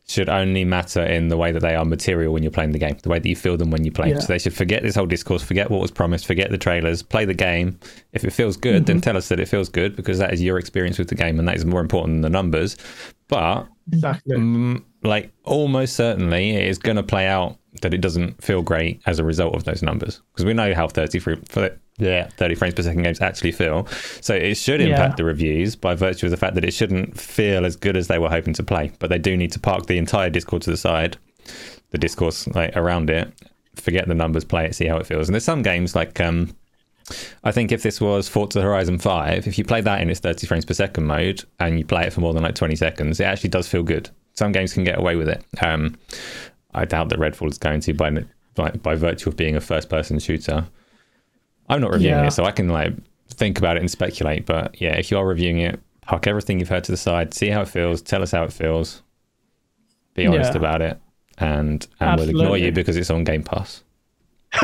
[0.07, 2.95] should only matter in the way that they are material when you're playing the game,
[3.01, 4.09] the way that you feel them when you play.
[4.09, 4.19] Yeah.
[4.19, 7.25] So they should forget this whole discourse, forget what was promised, forget the trailers, play
[7.25, 7.79] the game.
[8.13, 9.01] If it feels good, then mm-hmm.
[9.01, 11.47] tell us that it feels good because that is your experience with the game and
[11.47, 12.77] that is more important than the numbers.
[13.27, 14.83] But exactly.
[15.03, 19.17] Like almost certainly it is going to play out that it doesn't feel great as
[19.17, 22.73] a result of those numbers because we know how 30 fr- for yeah 30 frames
[22.73, 23.87] per second games actually feel
[24.21, 25.15] so it should impact Yeah.
[25.15, 28.19] the reviews by virtue of the fact that it shouldn't feel as good as they
[28.19, 30.77] were hoping to play but they do need to park the entire discord to the
[30.77, 31.17] side
[31.91, 33.31] the discourse like around it
[33.75, 36.53] forget the numbers play it see how it feels and there's some games like um
[37.43, 40.47] I think if this was Forza Horizon 5, if you play that in its 30
[40.47, 43.25] frames per second mode and you play it for more than like 20 seconds, it
[43.25, 44.09] actually does feel good.
[44.33, 45.45] Some games can get away with it.
[45.61, 45.99] Um,
[46.73, 48.09] I doubt that Redfall is going to by
[48.55, 50.65] by, by virtue of being a first person shooter.
[51.69, 52.27] I'm not reviewing Yeah.
[52.27, 52.93] it, so I can like
[53.29, 54.45] think about it and speculate.
[54.45, 57.49] But yeah, if you are reviewing it, park everything you've heard to the side, see
[57.49, 59.01] how it feels, tell us how it feels,
[60.13, 60.57] be honest Yeah.
[60.57, 60.99] about it,
[61.37, 63.83] and and we'll ignore you because it's on Game Pass.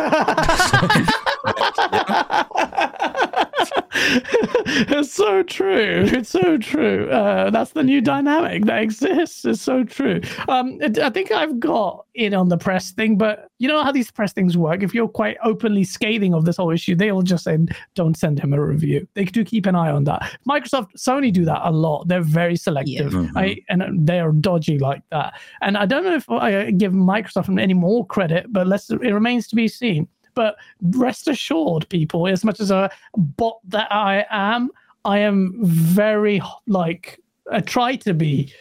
[4.65, 6.05] it's so true.
[6.07, 7.09] It's so true.
[7.09, 9.45] Uh, that's the new dynamic that exists.
[9.45, 10.21] It's so true.
[10.47, 13.91] Um, it, I think I've got in on the press thing, but you know how
[13.91, 14.83] these press things work.
[14.83, 17.57] If you're quite openly scathing of this whole issue, they'll just say,
[17.95, 20.37] "Don't send him a review." They do keep an eye on that.
[20.47, 22.07] Microsoft, Sony do that a lot.
[22.07, 23.31] They're very selective, Mhm.
[23.35, 25.33] I, and they are dodgy like that.
[25.61, 29.47] And I don't know if I give Microsoft any more credit, but let's it remains
[29.49, 30.07] to be seen.
[30.33, 34.69] But rest assured, people, as much as a bot that I am,
[35.05, 37.19] I am very like
[37.51, 38.53] I try to be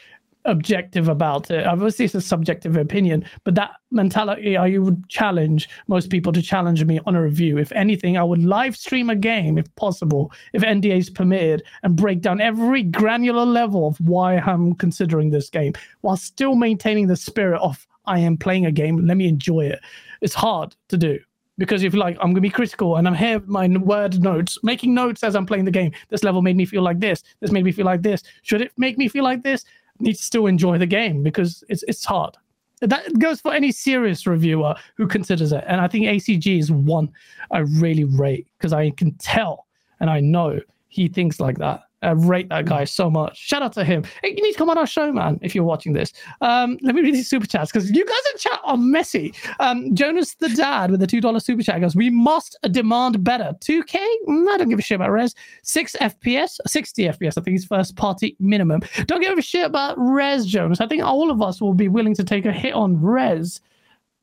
[0.46, 1.66] objective about it.
[1.66, 6.84] Obviously, it's a subjective opinion, but that mentality I would challenge most people to challenge
[6.84, 7.58] me on a review.
[7.58, 12.20] If anything, I would live stream a game if possible, if NDAs permitted, and break
[12.20, 17.60] down every granular level of why I'm considering this game while still maintaining the spirit
[17.60, 18.96] of I am playing a game.
[19.06, 19.80] Let me enjoy it.
[20.20, 21.18] It's hard to do
[21.60, 25.22] because if like I'm gonna be critical and I'm here my word notes, making notes
[25.22, 25.92] as I'm playing the game.
[26.08, 27.22] This level made me feel like this.
[27.40, 28.22] This made me feel like this.
[28.40, 29.66] Should it make me feel like this?
[30.00, 32.34] Need to still enjoy the game because it's it's hard.
[32.80, 35.62] That goes for any serious reviewer who considers it.
[35.66, 37.12] And I think ACG is one
[37.50, 39.66] I really rate because I can tell
[40.00, 41.82] and I know he thinks like that.
[42.02, 43.36] I rate that guy so much.
[43.38, 44.04] Shout out to him.
[44.22, 46.12] Hey, you need to come on our show, man, if you're watching this.
[46.40, 49.34] Um, let me read these super chats because you guys in chat are messy.
[49.58, 53.54] Um, Jonas the dad with the $2 super chat goes, We must demand better.
[53.60, 53.96] 2K?
[54.28, 55.34] Mm, I don't give a shit about res.
[55.62, 58.80] 6 FPS, 60 FPS, I think is first party minimum.
[59.06, 60.80] Don't give a shit about res, Jonas.
[60.80, 63.60] I think all of us will be willing to take a hit on res.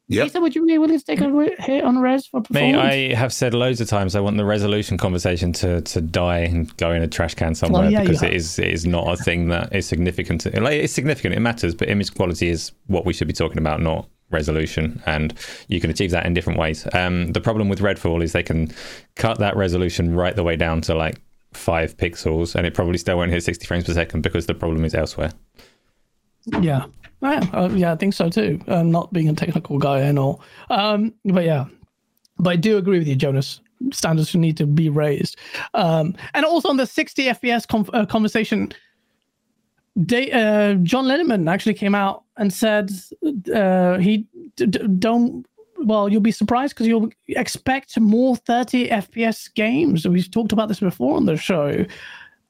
[0.09, 0.27] Yep.
[0.27, 2.77] Ethan, would you be willing to take a wi- hit on res for Me, performance?
[2.81, 6.75] I have said loads of times I want the resolution conversation to to die and
[6.77, 9.17] go in a trash can somewhere Oh, yeah, because it is it is not a
[9.21, 10.41] thing that is significant.
[10.41, 13.57] To, like, it's significant, it matters, but image quality is what we should be talking
[13.57, 15.01] about, not resolution.
[15.05, 15.33] And
[15.67, 16.87] you can achieve that in different ways.
[16.93, 18.73] Um, the problem with Redfall is they can
[19.15, 21.19] cut that resolution right the way down to like
[21.53, 24.85] five pixels, and it probably still won't hit 60 frames per second because the problem
[24.85, 25.31] is elsewhere.
[26.61, 26.85] Yeah.
[27.21, 28.61] Yeah, uh, yeah, I think so too.
[28.67, 30.41] Uh, not being a technical guy and all.
[30.69, 31.65] Um, but yeah,
[32.37, 33.59] but I do agree with you, Jonas.
[33.91, 35.37] Standards need to be raised.
[35.73, 38.71] Um, and also on the 60 FPS com- uh, conversation,
[39.97, 42.91] uh, John Linneman actually came out and said
[43.53, 44.25] uh, he
[44.55, 45.45] d- d- don't.
[45.79, 50.07] Well, you'll be surprised because you'll expect more 30 FPS games.
[50.07, 51.85] We've talked about this before on the show,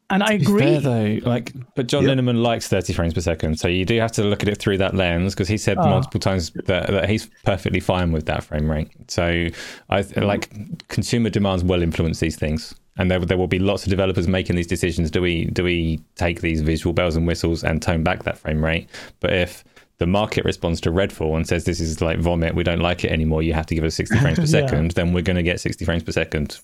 [0.09, 0.61] and I agree.
[0.61, 2.17] Fair though, like, but John Yep.
[2.17, 4.77] Linneman likes 30 frames per second, so you do have to look at it through
[4.79, 5.87] that lens because he said Oh.
[5.89, 8.89] multiple times that, that he's perfectly fine with that frame rate.
[9.07, 9.47] So,
[9.89, 10.49] I like
[10.87, 14.55] consumer demands will influence these things, and there there will be lots of developers making
[14.55, 15.11] these decisions.
[15.11, 18.63] Do we do we take these visual bells and whistles and tone back that frame
[18.63, 18.87] rate?
[19.19, 19.63] But if
[19.99, 23.11] the market responds to Redfall and says this is like vomit, we don't like it
[23.11, 23.41] anymore.
[23.41, 24.47] You have to give us 60 frames per Yeah.
[24.67, 24.91] second.
[24.91, 26.59] Then we're going to get 60 frames per second.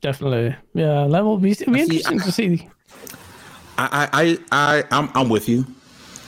[0.00, 0.56] Definitely.
[0.74, 2.68] Yeah, that will be, be see- interesting to see.
[3.78, 5.64] I, I, I, I'm, I'm with you.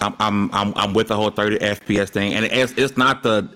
[0.00, 3.48] I'm, I'm, I'm, I'm with the whole 30 FPS thing, and it's, it's not the,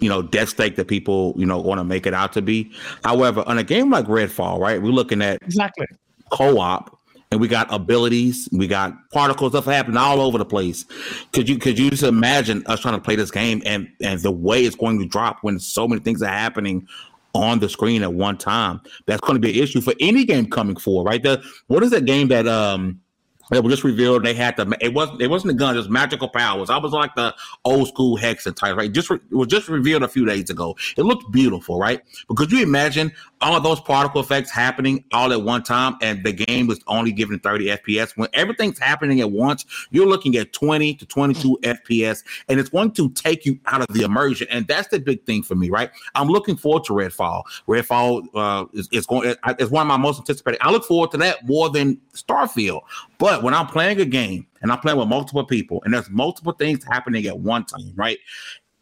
[0.00, 2.72] you know, death stake that people, you know, want to make it out to be.
[3.02, 5.86] However, on a game like Redfall, right, we're looking at Exactly.
[6.30, 6.98] co-op,
[7.30, 10.84] and we got abilities, we got particles stuff happening all over the place.
[11.32, 14.30] Could you, could you just imagine us trying to play this game and and the
[14.30, 16.86] way it's going to drop when so many things are happening
[17.34, 18.80] on the screen at one time?
[19.06, 21.22] That's going to be an issue for any game coming forward, right?
[21.22, 23.00] The what is that game that um
[23.50, 24.24] that was just revealed?
[24.24, 24.76] They had to.
[24.80, 25.20] It wasn't.
[25.20, 25.74] It wasn't a gun.
[25.74, 26.70] It was magical powers.
[26.70, 27.34] I was like the
[27.64, 28.90] old school Hexen type, right?
[28.90, 30.76] Just re, it was just revealed a few days ago.
[30.96, 32.02] It looked beautiful, right?
[32.28, 36.32] But could you imagine all those particle effects happening all at one time, and the
[36.32, 38.16] game was only given 30 FPS?
[38.16, 42.92] When everything's happening at once, you're looking at 20 to 22 FPS, and it's going
[42.92, 44.46] to take you out of the immersion.
[44.50, 45.90] And that's the big thing for me, right?
[46.14, 47.42] I'm looking forward to Redfall.
[47.68, 49.34] Redfall uh, is, is going.
[49.58, 50.58] It's one of my most anticipated.
[50.60, 52.82] I look forward to that more than Starfield.
[53.18, 56.52] But when I'm playing a game and I'm playing with multiple people, and there's multiple
[56.52, 58.18] things happening at one time, right?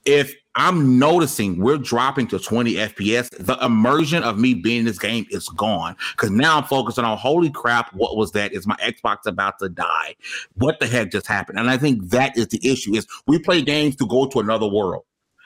[0.04, 4.98] If I'm noticing we're dropping to 20 FPS, the immersion of me being in this
[4.98, 5.96] game is gone.
[6.12, 8.52] Because now I'm focusing on holy crap, what was that?
[8.52, 10.16] Is my Xbox about to die?
[10.54, 11.59] What the heck just happened?
[11.59, 14.66] And I think that is the issue: is we play games to go to another
[14.68, 15.04] world.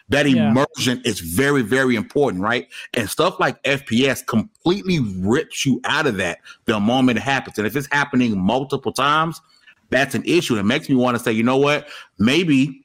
[0.08, 0.50] That Yeah.
[0.50, 2.68] immersion is very, very important, right?
[2.94, 7.58] And stuff like FPS completely rips you out of that the moment it happens.
[7.58, 9.40] And if it's happening multiple times,
[9.90, 10.56] that's an issue.
[10.58, 11.88] It makes me want to say, you know what?
[12.18, 12.82] Maybe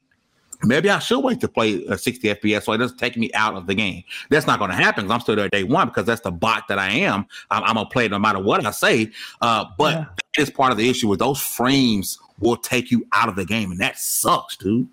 [0.64, 3.56] maybe I should wait to play a 60 FPS so it doesn't take me out
[3.56, 4.04] of the game.
[4.30, 6.68] That's not going to happen because I'm still there day one because that's the bot
[6.68, 7.26] that I am.
[7.50, 9.10] I'm, I'm going to play it no matter what I say.
[9.40, 10.04] Uh, but Yeah.
[10.34, 13.44] that is part of the issue with those frames will take you out of the
[13.44, 13.72] game.
[13.72, 14.88] And that sucks, dude.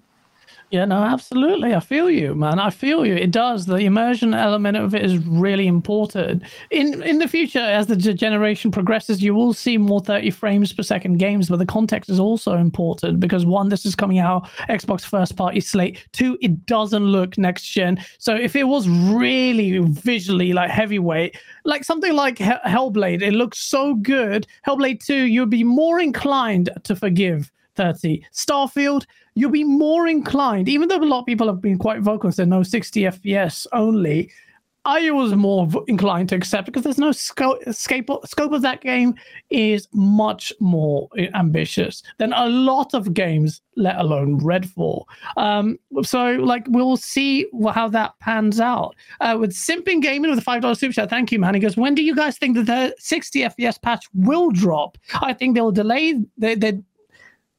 [0.72, 1.74] Yeah, no, absolutely.
[1.74, 2.60] I feel you, man.
[2.60, 3.16] I feel you.
[3.16, 3.66] It does.
[3.66, 6.44] The immersion element of it is really important.
[6.70, 10.84] In in the future, as the generation progresses, you will see more 30 frames per
[10.84, 15.02] second games, but the context is also important because one, this is coming out Xbox
[15.02, 16.06] first party slate.
[16.12, 18.00] Two, it doesn't look next gen.
[18.20, 21.36] So if it was really visually like heavyweight,
[21.66, 24.46] like something like Hellblade, it looks so good.
[24.68, 28.22] Hellblade 2, you'd be more inclined to forgive 30.
[28.34, 32.28] Starfield, you'll be more inclined, even though a lot of people have been quite vocal
[32.28, 34.30] and said no 60 FPS only.
[34.86, 39.16] I was more inclined to accept because there's no scope, scope, scope of that game
[39.50, 45.04] is much more uh, ambitious than a lot of games, let alone Redfall.
[45.38, 48.96] Um, so, like, we'll see how that pans out.
[49.20, 51.56] Uh, with Simping Gaming with a $5 super chat, thank you, man.
[51.56, 54.98] He goes, When do you guys think that the 60 FPS patch will drop?
[55.22, 56.16] I think they'll delay.
[56.38, 56.80] They, they,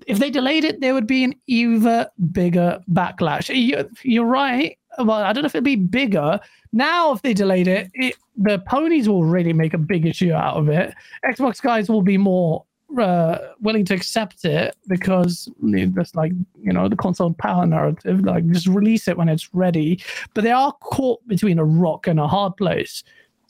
[0.06, 3.54] if they delayed it, there would be an even bigger backlash.
[3.54, 4.76] You, you're right.
[4.98, 6.40] Well, I don't know if it'd be bigger.
[6.72, 10.56] Now, if they delayed it, it, the ponies will really make a big issue out
[10.56, 10.94] of it.
[11.24, 12.64] Xbox guys will be more
[12.98, 18.24] uh, willing to accept it because that's like, you know, the console power narrative.
[18.24, 20.02] Like, just release it when it's ready.
[20.34, 23.04] But they are caught between a rock and a hard place.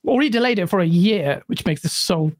[0.07, 2.33] Already delayed it for a year, which makes this so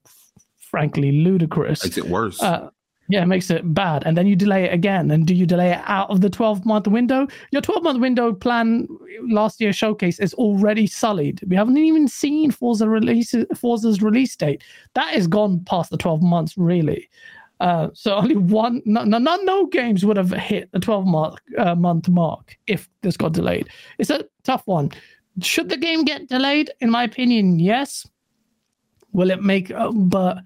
[0.59, 1.85] frankly ludicrous.
[1.85, 2.43] Makes it worse.
[2.43, 2.71] Uh,
[3.11, 4.05] yeah, it makes it bad.
[4.07, 5.11] And then you delay it again.
[5.11, 7.27] And do you delay it out of the 12 month window?
[7.51, 8.87] Your 12 month window plan
[9.29, 11.41] last year showcase is already sullied.
[11.47, 14.63] We haven't even seen Forza release, Forza's release date.
[14.95, 17.09] That is gone past the 12 months, really.
[17.61, 21.75] Uh, so only one, no, no, no, games would have hit the 12 mark, uh,
[21.75, 23.69] month mark if this got delayed.
[23.99, 24.91] It's a tough one.
[25.43, 26.71] Should the game get delayed?
[26.81, 28.07] In my opinion, yes.
[29.13, 29.71] Will it make?
[29.71, 30.39] Uh, but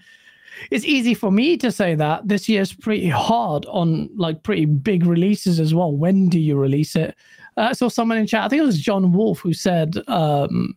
[0.71, 5.07] it's easy for me to say that this year's pretty hard on like pretty big
[5.07, 5.93] releases as well.
[5.93, 7.17] When do you release it?
[7.57, 10.77] Uh, I saw someone in chat, I think it was John Wolf, who said um,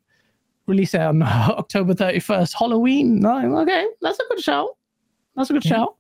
[0.68, 3.20] release it on October 31st, Halloween.
[3.20, 4.70] No, okay, that's a good shout.
[5.36, 5.96] That's a good shout.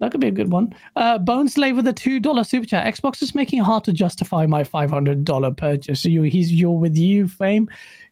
[0.00, 0.74] That could be a good one.
[0.96, 2.92] Uh, Bone Slave with a two dollar super chat.
[2.92, 6.00] Xbox is making it hard to justify my five hundred dollar purchase.
[6.00, 7.70] So you, he's you're with you, fame.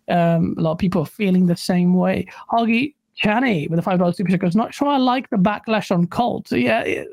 [0.08, 2.26] Um, a lot of people are feeling the same way.
[2.52, 4.56] Hoggy Channy with a five dollar super goes.
[4.56, 6.50] Not sure I like the backlash on Colt.
[6.52, 7.08] Yeah, it,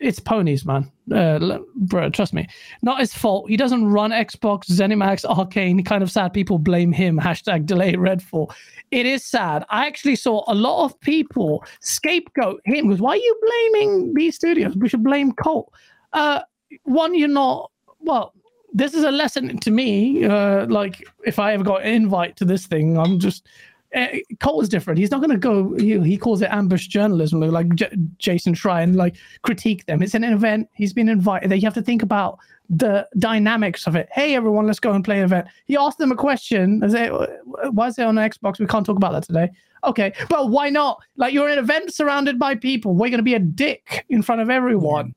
[0.00, 0.90] it's ponies, man.
[1.12, 2.46] Uh, bro, trust me.
[2.82, 3.48] Not his fault.
[3.48, 5.84] He doesn't run Xbox, ZeniMax, Arkane.
[5.84, 6.32] Kind of sad.
[6.32, 7.18] People blame him.
[7.22, 8.52] Hashtag delay Redfall.
[8.90, 9.64] It is sad.
[9.70, 12.86] I actually saw a lot of people scapegoat him.
[12.86, 13.40] Because why are you
[13.72, 14.76] blaming these studios?
[14.76, 15.72] We should blame Colt.
[16.12, 16.42] Uh,
[16.84, 17.70] one, you're not.
[18.00, 18.32] Well,
[18.72, 20.24] this is a lesson to me.
[20.24, 23.46] Uh, like if I ever got an invite to this thing, I'm just.
[23.94, 24.06] Uh,
[24.40, 24.98] Colt is different.
[24.98, 25.74] He's not going to go.
[25.76, 30.02] He, calls it ambush journalism, like J- Jason Schreier, and like critique them.
[30.02, 30.68] It's an event.
[30.74, 31.50] He's been invited.
[31.52, 32.38] You have to think about
[32.68, 34.08] the dynamics of it.
[34.12, 35.46] Hey, everyone, let's go and play an event.
[35.64, 36.80] He asked them a question.
[36.80, 38.58] Why is it on Xbox?
[38.58, 39.50] We can't talk about that today.
[39.84, 41.00] Okay, but why not?
[41.16, 42.94] Like you're in an event surrounded by people.
[42.94, 45.14] We're going to be a dick in front of everyone.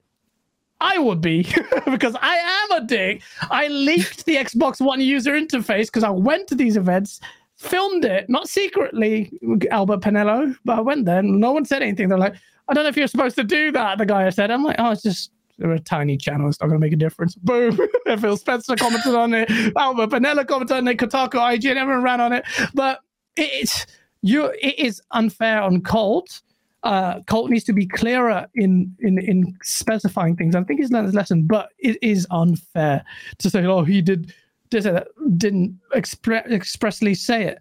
[0.80, 1.44] I would be
[1.86, 3.22] because I am a dick.
[3.50, 7.22] I leaked the Xbox One user interface because I went to these events,
[7.62, 9.32] filmed it, not secretly,
[9.70, 12.10] Albert Penello, but I went there and no one said anything.
[12.10, 12.36] They're like,
[12.68, 14.00] I don't know if you're supposed to do that.
[14.00, 16.50] The guy I said, I'm like, oh, it's just they're a tiny channel.
[16.50, 17.36] It's not going to make a difference.
[17.44, 17.78] Boom.
[18.20, 19.50] Phil Spencer commented on it.
[19.78, 20.98] Albert Penello commented on it.
[20.98, 22.46] Kotaku, IGN, everyone ran on it.
[22.74, 23.02] But
[23.38, 23.86] it's
[24.24, 24.46] you.
[24.62, 26.42] It is unfair on Colt.
[26.84, 30.56] Uh, Colt needs to be clearer in in in specifying things.
[30.56, 33.06] I think he's learned his lesson, but it is unfair
[33.38, 34.34] to say, "Oh, he did
[34.72, 35.08] did say that,
[35.38, 37.60] didn't expre- expressly say it."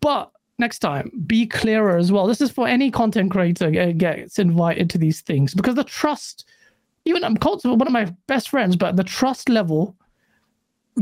[0.00, 2.26] But next time, be clearer as well.
[2.26, 6.46] This is for any content creator that gets invited to these things because the trust.
[7.04, 9.94] Even I'm Colt's one of my best friends, but the trust level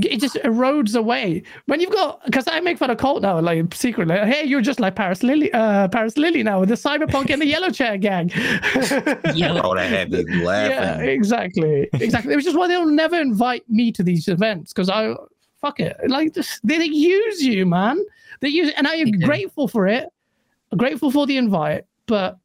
[0.02, 3.72] it just erodes away when you've got because I make fun of Colt now, like
[3.74, 4.16] secretly.
[4.16, 7.46] Hey, you're just like Paris Lilly, uh, Paris Lilly now with the cyberpunk and the
[7.46, 8.30] yellow chair gang.
[8.36, 11.08] oh, that had me yeah, laughing.
[11.08, 12.34] exactly, exactly.
[12.34, 15.14] Which is why they'll never invite me to these events because I
[15.64, 15.96] fuck it.
[16.08, 18.04] Like this, they, they use you, man.
[18.40, 20.08] They use, and I am grateful for it.
[20.76, 22.36] Grateful for the invite, but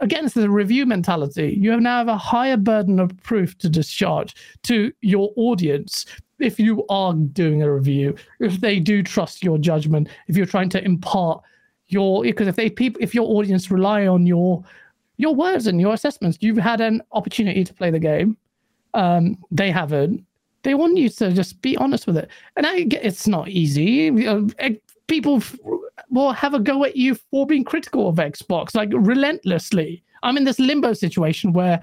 [0.00, 1.56] again, it's the review mentality.
[1.60, 6.06] You have now have a higher burden of proof to discharge to your audience.
[6.38, 10.70] if you are doing a review, if they do trust your judgment, if you're trying
[10.70, 11.42] to impart
[11.88, 14.64] your because if they people if your audience rely on your
[15.18, 18.36] your words and your assessments, you've had an opportunity to play the game.
[18.94, 20.24] Um, they haven't.
[20.62, 24.08] They want you to just be honest with it, and I get it's not easy.
[24.58, 24.74] Eh,
[25.06, 25.42] People
[26.10, 30.04] will have a go at you for being critical of Xbox, like relentlessly.
[30.22, 31.80] I'm in this limbo situation where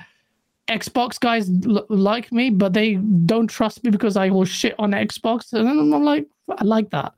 [0.70, 2.95] Xbox guys l- like me, but they
[3.26, 6.26] don't trust me because I will shit on Xbox, and I'm like,
[6.58, 7.14] I like that.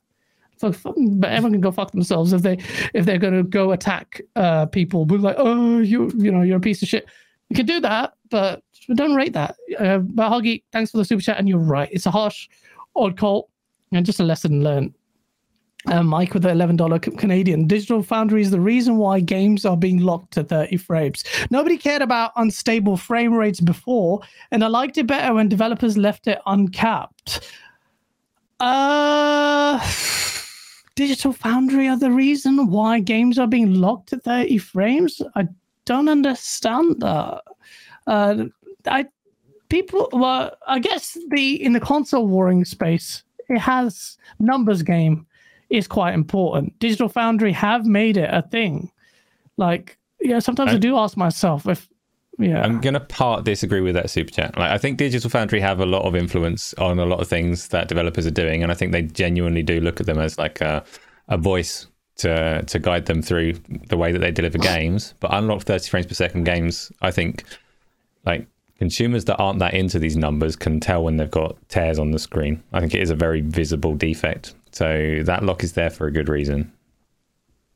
[0.57, 2.57] So but everyone can go fuck themselves if they
[2.93, 5.05] if they're gonna go attack uh people.
[5.05, 7.07] Be like, oh, you you know, you're a piece of shit.
[7.49, 8.63] You can do that, but
[8.95, 9.55] don't rate that.
[9.79, 11.89] Uh, but Huggy, thanks for the super chat, and you're right.
[11.91, 12.47] It's a harsh
[12.95, 13.49] odd call,
[13.91, 14.93] and just a lesson learned.
[15.87, 17.65] Uh, Mike with the $11 Canadian.
[17.65, 21.23] Digital Foundry is the reason why games are being locked to 30 frames.
[21.51, 24.19] Nobody cared about unstable frame rates before,
[24.51, 27.49] and I liked it better when developers left it uncapped.
[28.59, 29.79] Uh,
[30.95, 35.21] Digital Foundry are the reason why games are being locked to 30 frames?
[35.35, 35.47] I
[35.91, 37.41] don't understand that.
[38.07, 38.45] Uh,
[38.87, 39.05] I
[39.69, 45.27] people well i guess the in the console warring space it has numbers game
[45.69, 48.89] is quite important digital foundry have made it a thing
[49.57, 51.87] like yeah sometimes i, I- do ask myself if
[52.39, 54.57] yeah I'm gonna part disagree with that super chat.
[54.57, 57.67] Like, I think Digital Foundry have a lot of influence on a lot of things
[57.67, 60.61] that developers are doing, and I think they genuinely do look at them as like
[60.61, 60.83] a,
[61.27, 61.85] a voice
[62.19, 63.53] to to guide them through
[63.87, 65.13] the way that they deliver games.
[65.19, 67.43] But unlocked 30 frames per second games, I think,
[68.25, 68.47] like
[68.77, 72.19] consumers that aren't that into these numbers can tell when they've got tears on the
[72.19, 72.63] screen.
[72.71, 74.53] I think it is a very visible defect.
[74.71, 76.71] So that lock is there for a good reason.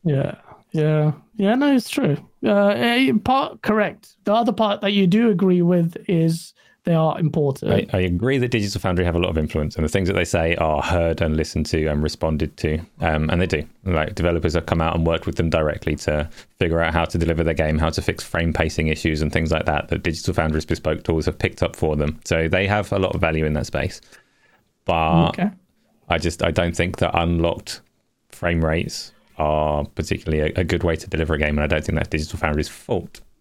[0.04, 0.36] Yeah,
[0.72, 1.56] yeah, yeah.
[1.56, 2.18] No, it's true.
[2.44, 4.16] Uh, eh, part correct.
[4.26, 6.54] The other part that you do agree with is
[6.86, 7.72] they are important.
[7.72, 10.16] I, I agree that Digital Foundry have a lot of influence, and the things that
[10.16, 13.66] they say are heard and listened to and responded to, um, and they do.
[13.86, 16.30] Like developers have come out and worked with them directly to
[16.60, 19.52] figure out how to deliver their game, how to fix frame pacing issues, and things
[19.52, 19.88] like that.
[19.88, 23.16] That Digital Foundry's bespoke tools have picked up for them, so they have a lot
[23.16, 24.02] of value in that space.
[24.84, 25.52] But okay.
[26.10, 27.80] I just I don't think that unlocked
[28.30, 31.84] frame rates are particularly a, a good way to deliver a game, and I don't
[31.86, 33.22] think that's Digital Foundry's fault.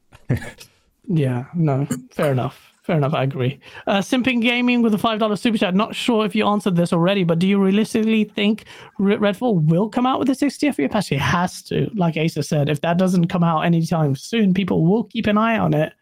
[1.08, 2.71] Yeah, no, fair enough.
[2.82, 3.60] Fair enough, I agree.
[3.86, 5.72] Uh, Simping Gaming with a $5 super chat.
[5.72, 8.64] Not sure if you answered this already, but do you realistically think
[8.98, 11.12] Redfall will come out with a 60 FPS?
[11.12, 11.88] It has to.
[11.94, 15.58] Like Asa said, if that doesn't come out anytime soon, people will keep an eye
[15.58, 15.92] on it.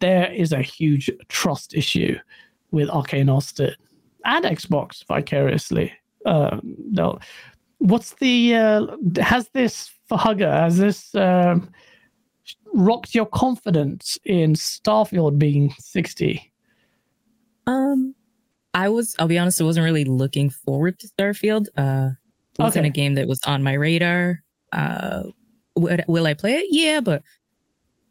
[0.00, 2.18] There is a huge trust issue
[2.72, 3.74] with Arkane Austin
[4.26, 5.94] and Xbox vicariously.
[6.26, 7.18] Uh, no.
[7.78, 8.54] What's the.
[8.54, 8.86] Uh,
[9.22, 11.14] has this, for Hugger, has this.
[11.14, 11.72] Um,
[12.72, 16.52] rocked your confidence in Starfield being 60?
[17.66, 18.14] Um,
[18.74, 19.14] I was.
[19.18, 19.60] I'll be honest.
[19.60, 21.66] I wasn't really looking forward to Starfield.
[21.76, 22.10] Uh,
[22.58, 22.88] it wasn't Okay.
[22.88, 24.42] a game that was on my radar.
[24.72, 25.24] Uh,
[25.76, 26.66] would, will I play it?
[26.70, 27.22] Yeah, but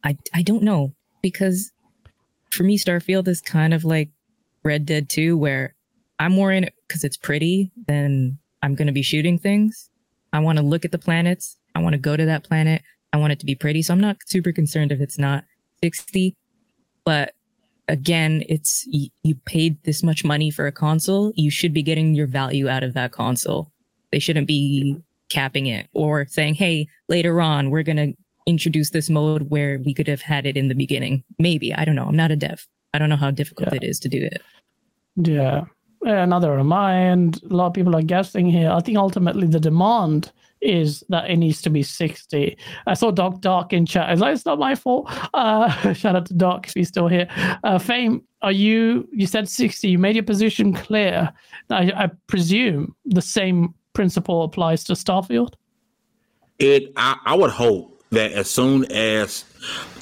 [0.03, 1.71] I I don't know because
[2.51, 4.09] for me, Starfield is kind of like
[4.63, 5.73] Red Dead 2, where
[6.19, 9.89] I'm more in it because it's pretty than I'm going to be shooting things.
[10.33, 11.57] I want to look at the planets.
[11.75, 12.81] I want to go to that planet.
[13.13, 13.81] I want it to be pretty.
[13.81, 15.43] So I'm not super concerned if it's not
[15.83, 16.35] 60.
[17.05, 17.33] But
[17.87, 21.33] again, it's you, you paid this much money for a console.
[21.35, 23.71] You should be getting your value out of that console.
[24.11, 24.97] They shouldn't be
[25.29, 28.13] capping it or saying, hey, later on, we're going to
[28.45, 31.23] introduce this mode where we could have had it in the beginning.
[31.39, 31.73] Maybe.
[31.73, 32.05] I don't know.
[32.05, 32.67] I'm not a dev.
[32.93, 33.77] I don't know how difficult Yeah.
[33.77, 34.41] it is to do it.
[35.15, 35.65] Yeah.
[36.03, 36.93] Another I.
[36.95, 38.71] A lot of people are guessing here.
[38.71, 40.31] I think ultimately the demand
[40.61, 42.57] is that it needs to be 60.
[42.85, 44.07] I saw Doc Dark in chat.
[44.09, 45.11] I was like, it's not my fault.
[45.33, 47.27] Uh, shout out to Doc if he's still here.
[47.63, 49.89] Uh, Fame, are you, you said 60.
[49.89, 51.31] You made your position clear.
[51.69, 55.53] I, I presume the same principle applies to Starfield?
[56.59, 56.93] It.
[56.95, 59.45] I, I would hope that as soon as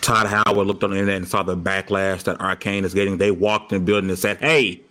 [0.02, 3.31] Todd Howard looked on the internet and saw the backlash that Arkane is getting, they
[3.31, 4.81] walked in the building and said, "Hey,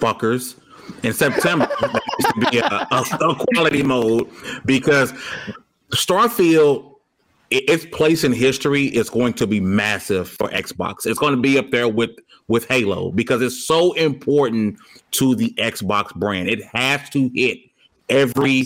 [0.00, 0.56] fuckers."
[1.04, 2.01] In September, there needs to
[2.40, 4.28] be a, a, a quality mode
[4.64, 5.12] because
[5.90, 6.94] Starfield,
[7.50, 11.06] its place in history is going to be massive for Xbox.
[11.06, 12.10] It's going to be up there with
[12.48, 14.78] with Halo because it's so important
[15.12, 16.48] to the Xbox brand.
[16.48, 17.58] It has to hit
[18.08, 18.64] every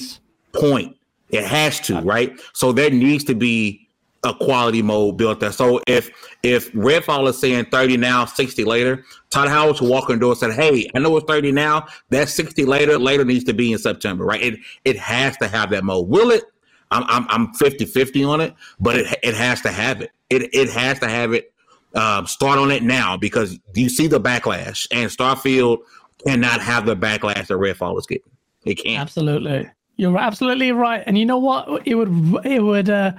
[0.53, 0.97] point.
[1.31, 2.41] It has to, uh, right?
[2.53, 3.86] So there needs to be
[4.25, 5.53] a quality mode built there.
[5.53, 6.11] So if
[6.43, 10.31] if Redfall is saying 30 now, 60 later, Todd Howard should walk in the door
[10.33, 11.87] and said, Hey, I know it's 30 now.
[12.11, 12.99] That's 60 later.
[12.99, 14.43] Later needs to be in September, right?
[14.43, 16.09] It it has to have that mode.
[16.09, 16.45] Will it?
[16.91, 20.11] I'm I'm I'm 50-50 on it, but it it has to have it.
[20.31, 21.53] It it has to have it.
[21.95, 25.79] Um, start on it now because you see the backlash and Starfield
[26.27, 28.31] cannot have the backlash that Redfall is getting.
[28.67, 29.01] It can't.
[29.01, 29.71] Absolutely.
[29.97, 31.03] You're absolutely right.
[31.07, 31.87] And you know what?
[31.87, 33.13] It would it would uh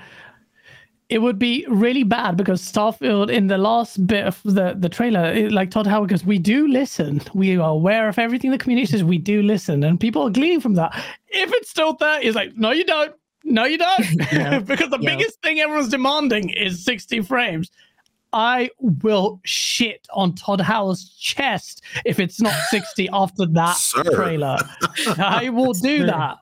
[1.10, 5.26] it would be really bad because Starfield in the last bit of the the trailer,
[5.34, 8.88] it, like Todd Howard, goes, we do listen, we are aware of everything the community
[8.88, 9.04] says.
[9.04, 10.94] We do listen, and people are gleaning from that.
[11.30, 13.14] If it's still there, he's like, no, you don't,
[13.46, 14.60] no, you don't, Yeah.
[14.72, 15.16] because the Yeah.
[15.16, 17.72] biggest thing everyone's demanding is 60 frames.
[18.34, 24.04] I will shit on Todd Howard's chest if it's not 60 after that Sir.
[24.14, 24.58] trailer.
[25.18, 26.38] I will do that,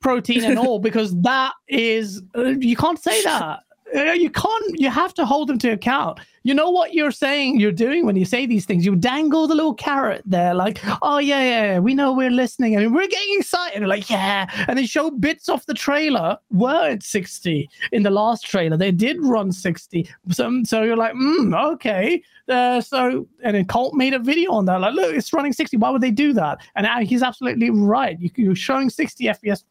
[0.00, 3.60] protein and all, because that is uh, you can't say that.
[3.94, 4.80] Uh, You can't.
[4.80, 6.18] You have to hold them to account.
[6.42, 7.58] You know what you're saying.
[7.58, 8.86] You're doing when you say these things.
[8.86, 12.82] You dangle the little carrot there, like, "Oh yeah, yeah, we know we're listening I
[12.82, 16.88] and we're getting excited." You're like, yeah, and they show bits off the trailer were
[16.90, 18.76] at 60 in the last trailer.
[18.76, 20.08] They did run 60.
[20.30, 22.22] So, so you're like, mm, okay.
[22.48, 24.80] Uh, so and then Colt made a video on that.
[24.80, 25.76] Like, look, it's running 60.
[25.78, 26.58] Why would they do that?
[26.76, 28.18] And uh, he's absolutely right.
[28.20, 29.64] You, you're showing 60 FPS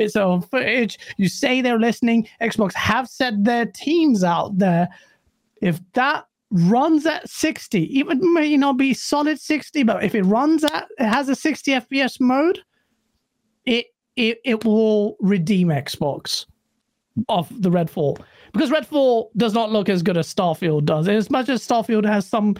[0.00, 0.98] bits of footage.
[1.18, 2.26] You say they're listening.
[2.40, 4.88] Xbox have set their teams out there.
[5.60, 10.64] If that runs at 60, even may not be solid 60, but if it runs
[10.64, 12.60] at it has a 60 FPS mode,
[13.66, 13.86] it
[14.16, 16.46] it, it will redeem Xbox
[17.28, 18.22] of the Redfall.
[18.52, 21.08] Because Redfall does not look as good as Starfield does.
[21.08, 22.56] As much as Starfield has some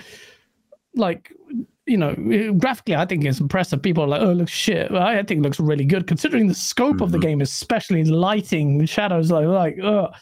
[0.94, 1.32] like
[1.90, 2.14] you know,
[2.58, 3.82] graphically, I think it's impressive.
[3.82, 6.54] People are like, "Oh, it looks shit." I think it looks really good considering the
[6.54, 7.26] scope of the mm-hmm.
[7.28, 9.30] game, especially lighting, the shadows.
[9.30, 10.12] Like, like, ugh,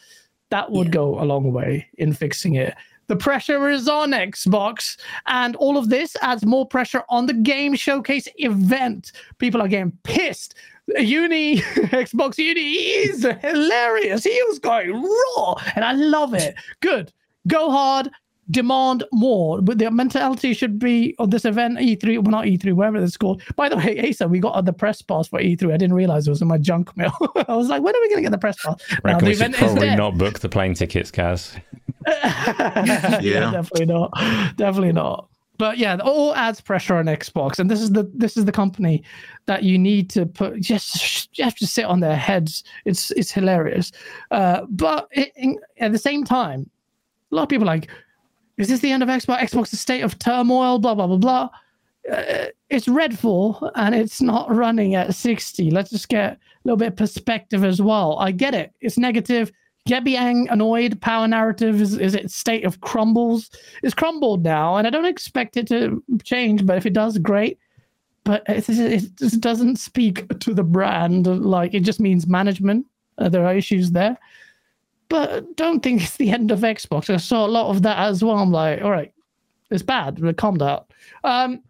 [0.49, 0.93] that would Yeah.
[0.93, 2.75] go a long way in fixing it.
[3.05, 4.97] The pressure is on Xbox,
[5.27, 9.11] and all of this adds more pressure on the game showcase event.
[9.37, 10.55] People are getting pissed.
[10.97, 11.57] Uni,
[12.01, 14.23] Xbox Uni is hilarious.
[14.23, 16.55] He was going raw, and I love it.
[16.81, 17.13] Good.
[17.47, 18.09] Go hard,
[18.51, 19.61] demand more.
[19.61, 23.41] But the mentality should be of this event, E3, well, not E3, wherever it's called.
[23.55, 25.73] By the way, Asa, we got the press pass for E3.
[25.73, 27.13] I didn't realize it was in my junk mail.
[27.47, 28.75] I was like, when are we going to get the press pass?
[29.03, 29.97] Now, the we should event is probably dead.
[29.97, 31.55] not book the plane tickets, Gaz.
[32.07, 33.19] yeah.
[33.21, 33.51] Yeah.
[33.51, 34.11] definitely not.
[34.55, 35.27] Definitely not.
[35.57, 38.51] But yeah, it all adds pressure on Xbox, and this is the this is the
[38.51, 39.03] company
[39.45, 40.61] that you need to put.
[40.61, 42.63] Just you have to sit on their heads.
[42.85, 43.91] It's it's hilarious.
[44.31, 46.69] Uh, but it, in, at the same time,
[47.29, 47.89] a lot of people are like,
[48.59, 49.39] is this the end of Xbox?
[49.39, 50.79] Xbox's state of turmoil.
[50.79, 51.49] Blah blah blah blah.
[52.11, 55.71] Uh, it's Redfall, and it's not running at sixty.
[55.71, 58.17] Let's just get a little bit of perspective as well.
[58.19, 58.73] I get it.
[58.81, 59.51] It's negative
[59.87, 63.49] get being annoyed power narrative is, is it state of crumbles
[63.81, 67.57] it's crumbled now and i don't expect it to change but if it does great
[68.23, 72.85] but it, it just doesn't speak to the brand like it just means management
[73.17, 74.17] uh, there are issues there
[75.09, 78.23] but don't think it's the end of xbox i saw a lot of that as
[78.23, 79.13] well i'm like all right
[79.71, 80.83] it's bad but calm down
[81.23, 81.61] um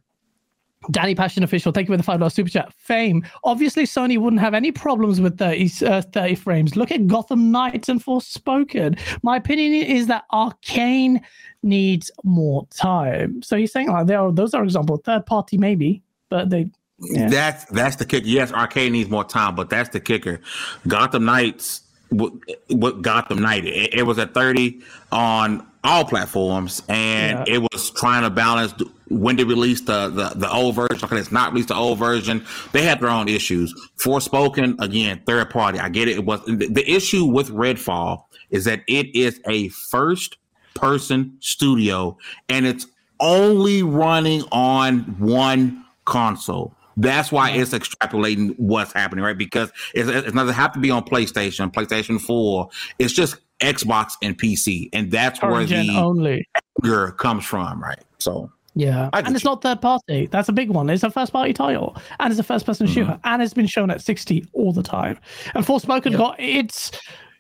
[0.92, 2.74] Danny Passion Official, thank you for the $5 super chat.
[2.74, 3.26] Fame.
[3.44, 6.76] Obviously, Sony wouldn't have any problems with 30, uh, 30 frames.
[6.76, 8.98] Look at Gotham Knights and Forspoken.
[9.22, 11.22] My opinion is that Arkane
[11.64, 13.42] needs more time.
[13.44, 17.28] So he's saying like there are those are example third party maybe, but they Yeah.
[17.28, 18.26] That's that's the kicker.
[18.26, 20.40] Yes, Arkane needs more time, but that's the kicker.
[20.88, 22.34] Gotham Knights, what,
[22.70, 23.66] what Gotham Knight?
[23.66, 24.82] It, it was at thirty
[25.12, 27.56] on all platforms, and Yeah.
[27.56, 28.74] it was trying to balance
[29.10, 31.00] when to release the the, the old version.
[31.04, 32.46] Okay, it's not released the old version.
[32.74, 33.74] They had their own issues.
[33.98, 35.80] Forspoken again, third party.
[35.80, 36.18] I get it.
[36.18, 40.38] It was the, the issue with Redfall is that it is a first
[40.76, 42.18] person studio,
[42.50, 42.88] and it's
[43.20, 46.74] only running on one console.
[47.02, 49.38] That's why it's extrapolating what's happening, right?
[49.38, 52.70] Because it, it doesn't have to be on PlayStation, PlayStation 4.
[53.00, 54.90] It's just Xbox and PC.
[54.94, 56.48] And that's where the only.
[56.84, 58.00] anger comes from, right?
[58.20, 59.50] So, Yeah, and it's you.
[59.50, 60.28] not third party.
[60.28, 60.90] That's a big one.
[60.90, 63.28] It's a first party title, and it's a first person shooter, mm-hmm.
[63.28, 65.20] and it's been shown at sixty all the time.
[65.56, 66.92] And Forspoken got it's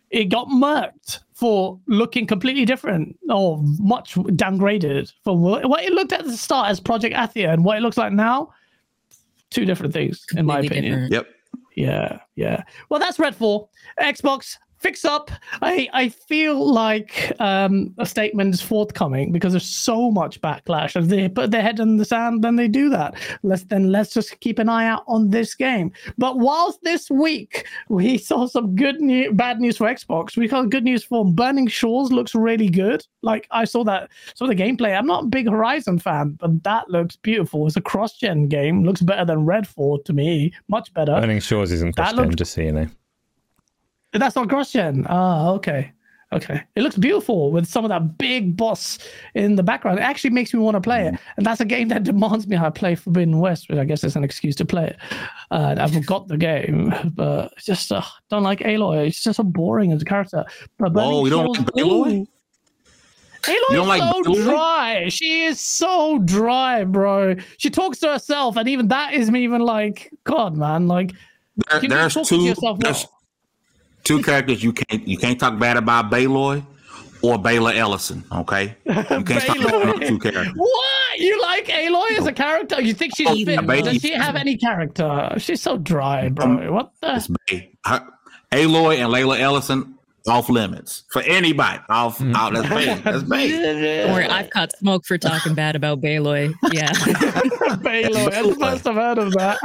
[0.09, 6.25] it got murked for looking completely different or much downgraded from what it looked at
[6.25, 8.51] the start as Project Athia and what it looks like now.
[9.51, 11.09] Two different things, in my opinion.
[11.09, 11.13] different.
[11.13, 11.27] yep.
[11.75, 12.63] Yeah, yeah.
[12.89, 13.69] Well, that's Redfall.
[13.99, 15.31] Xbox, fix up.
[15.61, 20.95] I I feel like um, a statement is forthcoming because there's so much backlash.
[20.95, 23.15] If they put their head in the sand, then they do that.
[23.43, 25.91] Let's then let's just keep an eye out on this game.
[26.17, 30.69] But whilst this week we saw some good news, bad news for Xbox, we got
[30.69, 32.11] good news for Burning Shores.
[32.11, 33.05] Looks really good.
[33.21, 34.97] Like I saw that, saw the gameplay.
[34.97, 37.67] I'm not a big Horizon fan, but that looks beautiful.
[37.67, 38.83] It's a cross-gen game.
[38.83, 40.53] Looks better than Redfall to me.
[40.69, 41.19] Much better.
[41.19, 42.87] Burning Shores isn't That cross gen, looked- just so you know.
[44.13, 45.05] That's not cross gen.
[45.09, 45.91] Ah, okay.
[46.31, 48.99] Okay, it looks beautiful with some of that big boss
[49.33, 49.97] in the background.
[49.97, 52.55] It actually makes me want to play it, and that's a game that demands me
[52.55, 54.97] how I play Forbidden West, which I guess is an excuse to play it.
[55.49, 59.07] Uh, I've got the game, but just uh, don't like Aloy.
[59.07, 60.45] It's just so boring as a character.
[60.77, 62.27] But Whoa, you don't like Aloy?
[63.45, 64.43] Aloy is like so Aloy?
[64.43, 65.09] dry.
[65.09, 67.37] She is so dry, bro.
[67.57, 71.13] She talks to herself, and even that is me even like, God, man, like
[71.71, 72.43] There- there's two.
[72.43, 73.15] yourself There's well.
[74.09, 76.63] Two characters you can't you can't talk bad about Baloy
[77.21, 78.23] or Layla Ellison.
[78.31, 80.51] Okay, you can't talk about two characters.
[80.55, 81.19] What?
[81.19, 82.81] You like Aloy as a character?
[82.81, 83.67] You think she's Oh, fit?
[83.67, 83.83] baby.
[83.83, 85.29] Does she have any character?
[85.37, 86.45] She's so dry, bro.
[86.45, 87.35] Um, what It's the?
[87.47, 87.77] Bay.
[87.85, 88.07] Her-
[88.51, 89.93] Aloy and Layla Ellison
[90.27, 91.79] off limits for anybody.
[91.89, 92.53] Off, out.
[92.53, 92.93] That's Bay.
[93.03, 94.03] That's Bay.
[94.03, 96.51] Or I've caught smoke for talking bad about Baloy.
[96.71, 96.91] Yeah.
[97.81, 98.29] Baloy.
[98.29, 99.57] That's the first I've heard of that.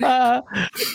[0.02, 0.42] uh,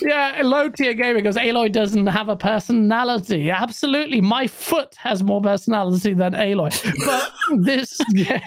[0.01, 3.49] yeah, low tier gaming because Aloy doesn't have a personality.
[3.49, 4.21] Absolutely.
[4.21, 6.71] My foot has more personality than Aloy.
[7.05, 8.41] But this game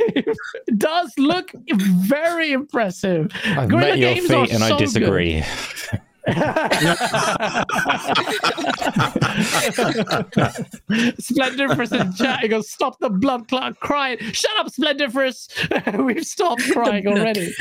[0.76, 3.30] does look very impressive.
[3.44, 4.84] I've Guerrilla met your Games feet and I so good.
[4.84, 5.44] disagree.
[11.18, 12.40] Splendiferous in chat.
[12.40, 14.16] He goes, stop the blood clot crying.
[14.32, 15.50] Shut up, Splendiferous.
[16.02, 17.48] We've stopped crying already.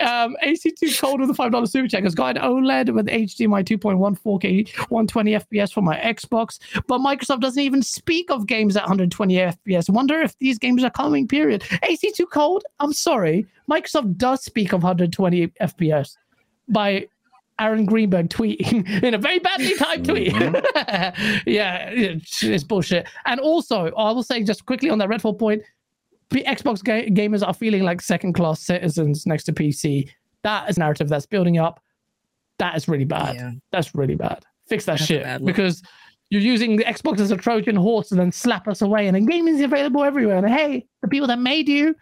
[0.00, 4.18] um, AC2 Cold with a $5 super check has got an OLED with HDMI 2.1
[4.18, 9.34] 4K 120 FPS for my Xbox, but Microsoft doesn't even speak of games at 120
[9.34, 9.90] FPS.
[9.90, 11.60] Wonder if these games are coming, period.
[11.60, 13.46] AC2 Cold, I'm sorry.
[13.70, 16.16] Microsoft does speak of 120 FPS
[16.68, 17.06] by
[17.58, 20.32] Aaron Greenberg tweeting in a very badly typed tweet.
[20.32, 21.38] Mm-hmm.
[21.50, 23.06] yeah, it's, it's bullshit.
[23.26, 25.62] And also, I will say just quickly on that Redfall point,
[26.30, 30.08] Xbox ga- gamers are feeling like second class citizens next to PC.
[30.42, 31.80] That is narrative that's building up.
[32.58, 33.36] That is really bad.
[33.36, 33.52] Yeah.
[33.70, 34.44] That's really bad.
[34.66, 35.82] Fix that That's shit because
[36.30, 39.06] you're using the Xbox as a Trojan horse and then slap us away.
[39.06, 40.38] And then gaming is available everywhere.
[40.38, 41.94] And hey, the people that made you,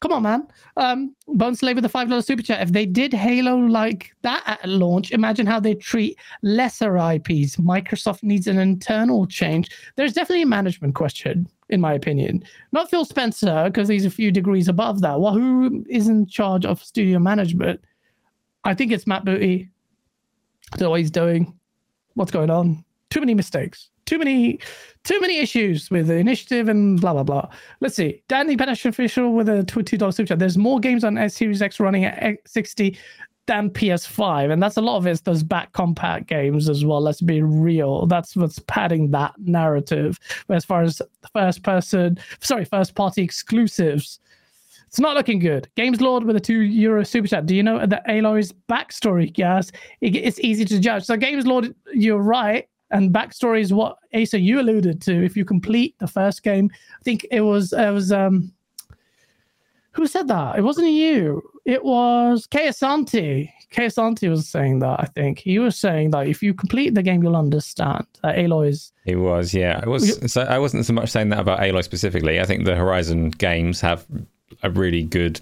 [0.00, 0.46] come on, man.
[0.76, 2.62] Um, Bone Slave with a five dollar super chat.
[2.62, 7.56] If they did Halo like that at launch, imagine how they treat lesser IPs.
[7.56, 9.70] Microsoft needs an internal change.
[9.96, 12.44] There's definitely a management question, in my opinion.
[12.72, 15.20] Not Phil Spencer, because he's a few degrees above that.
[15.20, 17.80] Well, who is in charge of studio management?
[18.64, 19.68] I think it's Matt Booty.
[20.72, 21.58] I don't he's doing.
[22.14, 22.84] What's going on?
[23.10, 23.90] Too many mistakes.
[24.08, 24.58] Too many,
[25.04, 27.50] too many issues with the initiative and blah blah blah.
[27.80, 28.22] Let's see.
[28.26, 30.38] Danny Panache official with a two dollar super chat.
[30.38, 32.96] There's more games on S Series X running at 60
[33.44, 37.02] than PS5, and that's a lot of it's those back compact games as well.
[37.02, 38.06] Let's be real.
[38.06, 40.18] That's what's padding that narrative.
[40.48, 41.02] As far as
[41.34, 44.20] first person, sorry, first party exclusives,
[44.86, 45.68] it's not looking good.
[45.76, 47.44] Games Lord with a two euro super chat.
[47.44, 49.28] Do you know that Aloy's backstory?
[50.00, 51.04] It, it's easy to judge.
[51.04, 52.66] So, Games Lord, you're right.
[52.90, 55.24] And backstory is what Asa you alluded to.
[55.24, 58.52] If you complete the first game, I think it was it was um
[59.92, 60.56] who said that?
[60.56, 61.42] It wasn't you.
[61.64, 63.50] It was Kayasanti.
[63.72, 65.00] Kayasanti was saying that.
[65.00, 68.68] I think he was saying that if you complete the game, you'll understand that Aloy
[68.68, 69.80] is It was, yeah.
[69.82, 70.32] I was.
[70.32, 72.40] So I wasn't so much saying that about Aloy specifically.
[72.40, 74.06] I think the Horizon games have
[74.62, 75.40] a really good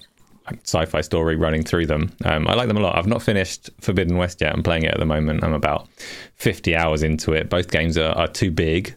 [0.65, 2.13] sci-fi story running through them.
[2.25, 2.97] Um, I like them a lot.
[2.97, 4.53] I've not finished Forbidden West yet.
[4.55, 5.43] I'm playing it at the moment.
[5.45, 5.89] I'm about
[6.37, 7.49] 50 hours into it.
[7.51, 8.95] Both games are, are too big,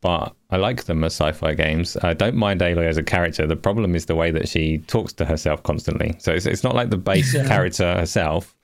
[0.00, 1.96] but I like them as sci-fi games.
[2.02, 3.46] I don't mind Aloy as a character.
[3.46, 6.14] The problem is the way that she talks to herself constantly.
[6.18, 7.46] So it's, it's not like the base Yeah.
[7.46, 8.54] character herself.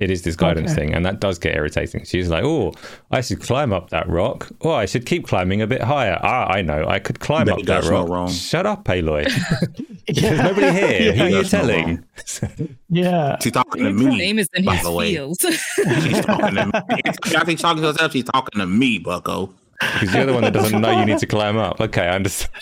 [0.00, 0.80] It is this guidance Okay.
[0.86, 2.04] thing, and that does get irritating.
[2.04, 2.72] She's like, "Oh,
[3.10, 4.48] I should climb up that rock.
[4.62, 6.18] Oh, I should keep climbing a bit higher.
[6.22, 8.08] Ah, I know, I could climb That up that rock.
[8.08, 8.30] wrong.
[8.30, 9.24] Shut up, Aloy.
[10.08, 11.12] There's nobody here.
[11.12, 12.02] Who are you telling?
[12.88, 13.36] yeah.
[13.42, 14.18] She's talking to It's me.
[14.18, 15.14] famous in by his the way.
[15.14, 15.38] fields.
[15.42, 16.72] She's talking to me.
[16.90, 18.12] I think she's talking to herself.
[18.12, 19.52] She's talking to me, Bucko.
[19.80, 21.80] Because you're the one that doesn't know you need to climb up.
[21.80, 22.52] Okay, I understand.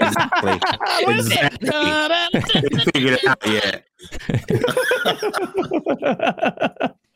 [0.00, 0.60] Exactly.
[1.08, 1.70] exactly.
[2.70, 3.84] They figured it out yet.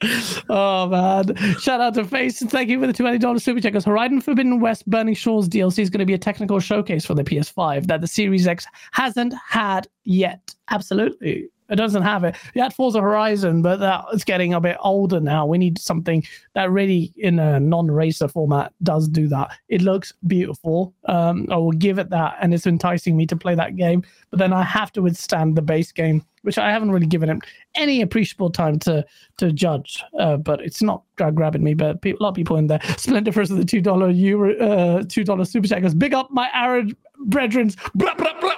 [0.48, 1.34] oh man!
[1.58, 3.72] Shout out to Face and thank you for the twenty dollars super check.
[3.72, 7.14] Because Horizon Forbidden West Burning Shores DLC is going to be a technical showcase for
[7.14, 10.54] the PS5 that the Series X hasn't had yet.
[10.70, 12.36] Absolutely, it doesn't have it.
[12.54, 15.46] We had Forza Horizon, but that is getting a bit older now.
[15.46, 16.24] We need something
[16.54, 19.52] that really, in a non-racer format, does do that.
[19.68, 20.94] It looks beautiful.
[21.06, 24.02] Um, I will give it that, and it's enticing me to play that game.
[24.30, 27.38] But then I have to withstand the base game, which I haven't really given it
[27.74, 29.04] any appreciable time to
[29.38, 30.02] to judge.
[30.18, 31.74] Uh, but it's not gra- grabbing me.
[31.74, 32.80] But a lot of people in there.
[32.96, 36.30] Splendor first of the two dollar euro, uh, two dollar super chat goes big up
[36.30, 36.96] my Arab
[37.26, 37.70] brethren.
[37.94, 38.54] Blah, blah, blah.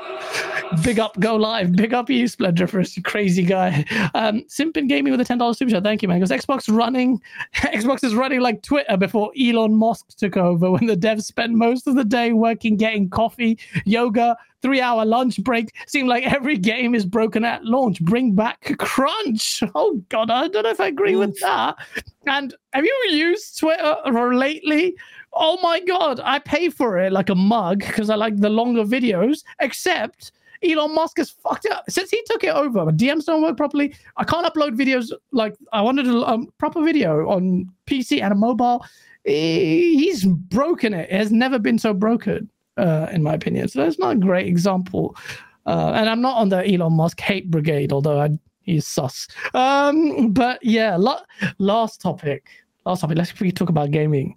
[0.83, 1.75] Big up, go live.
[1.75, 3.85] Big up you, Splendor, for crazy guy.
[4.15, 5.83] Um, Simpin Gaming with a ten dollars super chat.
[5.83, 6.21] Thank you, man.
[6.21, 7.21] Because Xbox running,
[7.57, 10.71] Xbox is running like Twitter before Elon Musk took over.
[10.71, 15.43] When the devs spent most of the day working, getting coffee, yoga, three hour lunch
[15.43, 15.75] break.
[15.87, 18.01] Seem like every game is broken at launch.
[18.03, 19.63] Bring back crunch.
[19.75, 21.77] Oh God, I don't know if I agree with that.
[22.27, 24.95] And have you used Twitter or lately?
[25.33, 28.85] Oh my god, I pay for it like a mug because I like the longer
[28.85, 29.43] videos.
[29.61, 32.85] Except Elon Musk has fucked it up since he took it over.
[32.85, 33.95] My DMs don't work properly.
[34.17, 38.37] I can't upload videos like I wanted a um, proper video on PC and a
[38.37, 38.85] mobile.
[39.25, 41.09] He's broken it.
[41.11, 43.69] It has never been so broken, uh, in my opinion.
[43.69, 45.17] So that's not a great example.
[45.67, 48.31] Uh, and I'm not on the Elon Musk hate brigade, although I,
[48.63, 49.29] he's sus.
[49.55, 51.23] Um, but yeah, la-
[51.59, 52.49] last topic.
[52.87, 53.19] Last topic.
[53.19, 54.37] Let's we talk about gaming.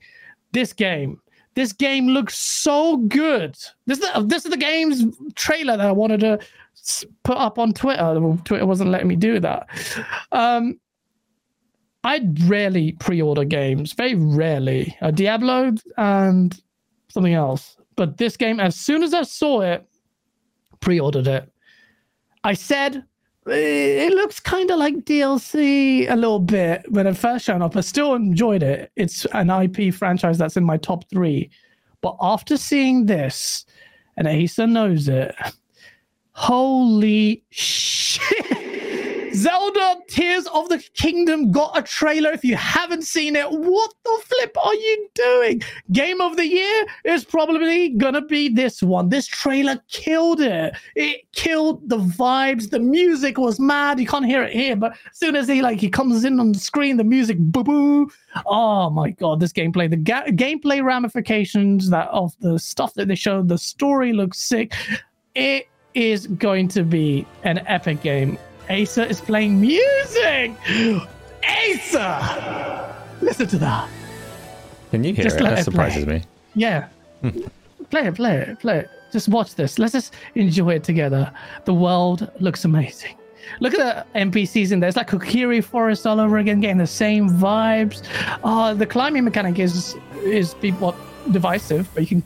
[0.51, 1.19] This game.
[1.55, 3.55] This game looks so good.
[3.85, 5.03] This is the, this is the game's
[5.35, 6.39] trailer that I wanted to
[7.23, 8.19] put up on Twitter.
[8.43, 9.69] Twitter wasn't letting me do that.
[10.31, 10.79] Um,
[12.03, 14.97] I rarely pre-order games, very rarely.
[15.01, 16.59] Uh, Diablo and
[17.09, 17.77] something else.
[17.95, 19.87] But this game, as soon as I saw it,
[20.79, 21.49] pre-ordered it.
[22.43, 23.01] I said "Eh,
[23.47, 27.75] it looks kind of like DLC a little bit when it first showed up.
[27.75, 28.91] I still enjoyed it.
[28.95, 31.49] It's an IP franchise that's in my top three.
[32.01, 33.65] But after seeing this,
[34.17, 35.35] and Asa knows it,
[36.31, 38.72] holy shit!
[39.33, 42.31] Zelda Tears of the Kingdom got a trailer.
[42.31, 45.61] If you haven't seen it, what the flip are you doing?
[45.91, 49.09] Game of the year is probably gonna be this one.
[49.09, 50.75] This trailer killed it.
[50.95, 52.69] It killed the vibes.
[52.69, 53.99] The music was mad.
[53.99, 56.51] You can't hear it here, but as soon as he like he comes in on
[56.51, 58.11] the screen, the music boo boo.
[58.45, 63.15] Oh my god, this gameplay, the ga- gameplay ramifications that of the stuff that they
[63.15, 64.73] showed, the story looks sick.
[65.35, 68.37] It is going to be an epic game.
[68.69, 70.51] Asa is playing music.
[71.43, 73.89] Asa, listen to that.
[74.91, 75.43] Can you hear Just it?
[75.43, 76.19] That it surprises play.
[76.19, 76.23] me.
[76.55, 76.87] Yeah.
[77.89, 78.89] play it, play it, play it.
[79.11, 79.77] Just watch this.
[79.79, 81.31] Let's just enjoy it together.
[81.65, 83.15] The world looks amazing.
[83.59, 84.87] Look at the NPCs in there.
[84.87, 88.03] It's like Kokiri Forest all over again, getting the same vibes.
[88.43, 90.95] Oh, the climbing mechanic is is be what
[91.31, 92.23] divisive, but you can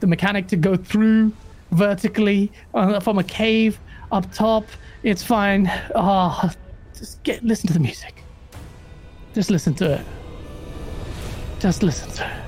[0.00, 1.32] the mechanic to go through
[1.72, 3.78] vertically uh, from a cave
[4.12, 4.64] up top.
[5.04, 5.70] It's fine.
[5.94, 6.50] Oh,
[6.98, 8.24] just get listen to the music.
[9.34, 10.06] Just listen to it.
[11.58, 12.40] Just listen to it.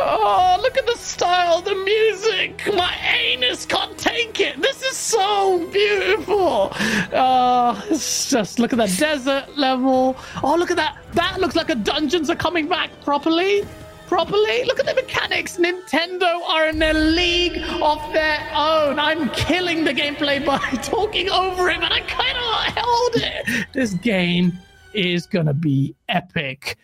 [0.00, 2.60] Oh, look at the style, the music.
[2.74, 4.60] My anus can't take it.
[4.60, 6.72] This is so beautiful.
[7.12, 10.16] Oh, it's just look at that desert level.
[10.42, 10.98] Oh, look at that.
[11.12, 13.64] That looks like a dungeons are coming back properly.
[14.12, 14.64] Properly.
[14.64, 15.56] Look at the mechanics.
[15.56, 18.98] Nintendo are in a league of their own.
[18.98, 23.68] I'm killing the gameplay by talking over it, but I kind of held it.
[23.72, 24.52] This game
[24.92, 26.76] is gonna be epic.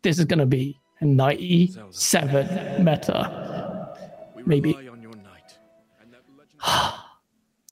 [0.00, 3.94] This is gonna be a 97 meta.
[4.46, 4.74] Maybe.
[6.62, 7.02] I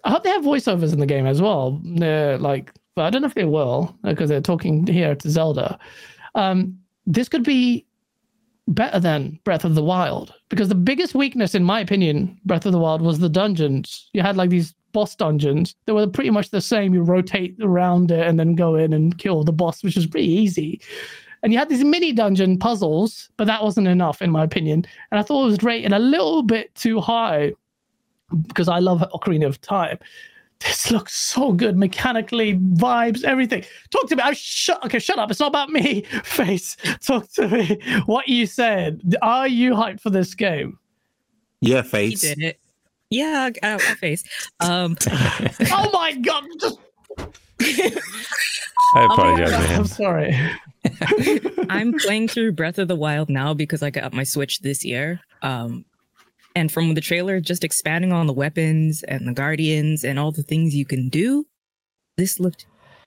[0.04, 1.80] hope they have voiceovers in the game as well.
[2.02, 5.78] Uh, like, but I don't know if they will because they're talking here to Zelda.
[6.34, 7.86] Um, this could be
[8.68, 12.72] better than Breath of the Wild because the biggest weakness, in my opinion, Breath of
[12.72, 14.08] the Wild was the dungeons.
[14.12, 16.94] You had like these boss dungeons that were pretty much the same.
[16.94, 20.28] You rotate around it and then go in and kill the boss, which was pretty
[20.28, 20.80] easy.
[21.42, 24.84] And you had these mini dungeon puzzles, but that wasn't enough, in my opinion.
[25.10, 27.52] And I thought it was rated a little bit too high
[28.48, 29.98] because I love Ocarina of Time.
[30.60, 33.64] This looks so good mechanically, vibes, everything.
[33.90, 34.22] Talk to me.
[34.22, 34.84] I shut.
[34.84, 35.30] Okay, shut up.
[35.30, 36.02] It's not about me.
[36.24, 36.76] Face.
[37.00, 37.78] Talk to me.
[38.06, 39.14] What you said.
[39.22, 40.78] Are you hyped for this game?
[41.60, 42.20] Yeah, He face.
[42.20, 42.60] did it.
[43.10, 44.22] Yeah, uh, face.
[44.60, 46.44] Um, oh my god!
[46.60, 46.78] Just,
[47.60, 50.38] I apologize to I'm sorry.
[51.70, 55.20] I'm playing through Breath of the Wild now because I got my Switch this year.
[55.42, 55.84] Um,
[56.58, 60.42] and from the trailer, just expanding on the weapons and the guardians and all the
[60.42, 61.46] things you can do,
[62.16, 62.66] this looked.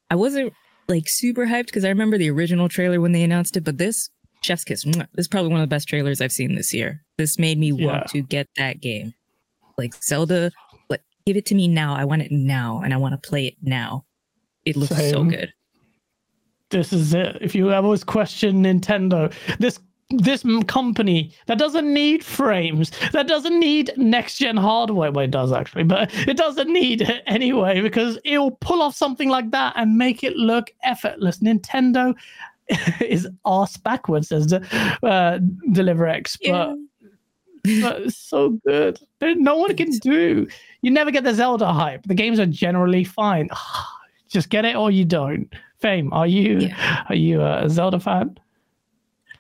[0.10, 0.54] I wasn't
[0.88, 4.10] like super hyped because I remember the original trailer when they announced it, but this
[4.42, 4.86] chef's kiss.
[4.86, 7.04] mwah, This is probably one of the best trailers I've seen this year.
[7.18, 7.86] This made me Yeah.
[7.86, 9.14] want to get that game.
[9.78, 10.52] Like Zelda,
[10.90, 11.94] like give it to me now.
[11.96, 14.06] I want it now, and I want to play it now.
[14.66, 15.52] It looks so good.
[16.70, 17.38] this is it.
[17.42, 19.80] If you always question Nintendo, this
[20.18, 25.12] this company that doesn't need frames, that doesn't need next gen hardware.
[25.12, 29.30] Well, it does actually, but it doesn't need it anyway because it'll pull off something
[29.30, 31.40] like that and make it look effortless.
[31.40, 32.14] Nintendo
[33.02, 34.62] is arse backwards as the
[35.04, 35.40] uh,
[35.72, 36.76] Deliver X, but
[37.82, 39.00] but it's so good.
[39.22, 40.48] No one can do.
[40.82, 42.04] You never get the Zelda hype.
[42.08, 43.50] The games are generally fine.
[44.30, 45.54] Just get it or you don't.
[45.80, 47.04] Fame, are you Yeah.
[47.10, 48.38] are you a Zelda fan?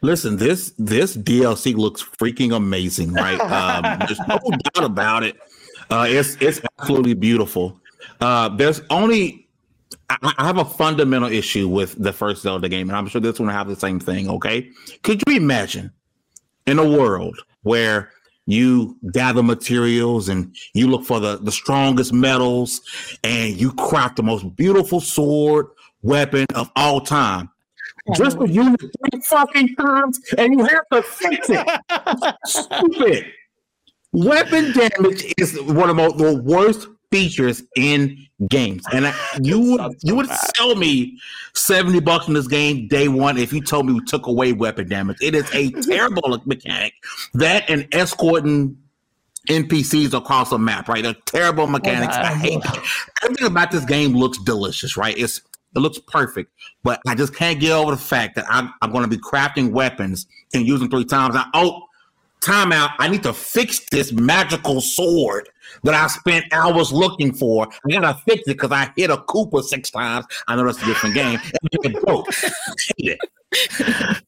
[0.01, 3.39] Listen, this this DLC looks freaking amazing, right?
[3.51, 5.37] Um, there's no doubt about it.
[5.89, 7.79] Uh, it's it's absolutely beautiful.
[8.19, 9.47] Uh, there's only
[10.09, 13.39] I, I have a fundamental issue with the first Zelda game, and I'm sure this
[13.39, 14.29] one will have the same thing.
[14.29, 14.69] Okay,
[15.03, 15.91] could you imagine
[16.65, 18.11] in a world where
[18.47, 22.81] you gather materials and you look for the, the strongest metals
[23.23, 25.67] and you craft the most beautiful sword
[26.01, 27.49] weapon of all time
[28.15, 32.35] just to use it three fucking times and you have to fix it.
[32.45, 33.31] Stupid.
[34.13, 38.17] Weapon damage is one of the mo- the worst features in
[38.49, 41.17] games, and I, you would you would sell me
[41.53, 44.89] seventy bucks in this game day one if you told me we took away weapon
[44.89, 45.17] damage.
[45.21, 46.93] It is a terrible mechanic.
[47.35, 48.77] That and escorting
[49.47, 51.03] NPCs across a map, right?
[51.03, 52.15] They're terrible mechanics.
[52.15, 52.61] I hate
[53.23, 55.17] everything about this game looks delicious, right?
[55.17, 55.41] It's
[55.75, 56.51] it looks perfect,
[56.83, 59.71] but I just can't get over the fact that I'm, I'm going to be crafting
[59.71, 61.35] weapons and using three times.
[61.35, 61.83] I, oh,
[62.41, 62.93] timeout.
[62.99, 65.47] I need to fix this magical sword
[65.83, 67.67] that I spent hours looking for.
[67.67, 70.25] I gotta fix it because I hit a Cooper six times.
[70.47, 71.39] I know that's a different game.
[71.71, 72.27] It broke.
[72.97, 73.19] It.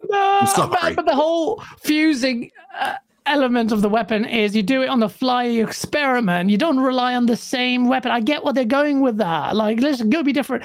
[0.09, 2.95] No, but, but the whole fusing uh,
[3.25, 6.49] element of the weapon is you do it on the fly, you experiment.
[6.49, 8.11] You don't rely on the same weapon.
[8.11, 9.55] I get what they're going with that.
[9.55, 10.63] Like, let's go be different.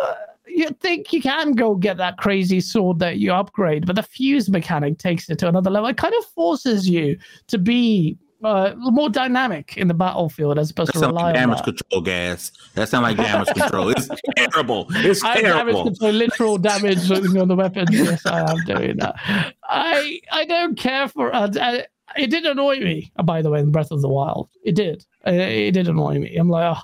[0.00, 0.14] Uh,
[0.46, 4.48] you think you can go get that crazy sword that you upgrade, but the fuse
[4.48, 5.88] mechanic takes it to another level.
[5.88, 7.18] It kind of forces you
[7.48, 11.34] to be uh, more dynamic in the battlefield as opposed That to rely like on
[11.34, 11.64] damage that.
[11.64, 12.52] control gas.
[12.74, 13.88] That sounds like damage control.
[13.90, 14.86] It's terrible.
[14.90, 15.84] It's I have damage terrible.
[15.84, 17.90] control, literal damage on the weapons.
[17.92, 19.16] Yes, I am doing that.
[19.64, 21.34] I I don't care for.
[21.34, 21.82] Uh, uh,
[22.16, 23.10] it did annoy me.
[23.16, 25.04] uh, By the way, in Breath of the Wild, it did.
[25.26, 26.36] Uh, it did annoy me.
[26.36, 26.80] I'm like, oh,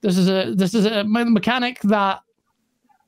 [0.00, 2.20] this is a this is a mechanic that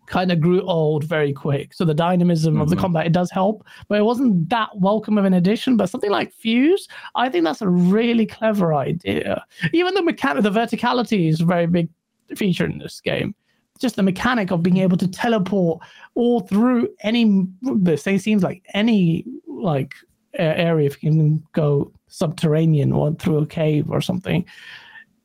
[0.09, 1.75] kind of grew old very quick.
[1.75, 2.81] So the dynamism of the Mhm.
[2.81, 5.77] combat it does help, but it wasn't that welcome of an addition.
[5.77, 9.45] But something like Fuse, I think that's a really clever idea.
[9.73, 11.89] Even the mechanic, the verticality is a very big
[12.35, 13.35] feature in this game.
[13.79, 15.81] Just the mechanic of being able to teleport
[16.15, 17.47] all through any.
[17.63, 19.95] This it seems like any like
[20.35, 24.45] area if you can go subterranean or through a cave or something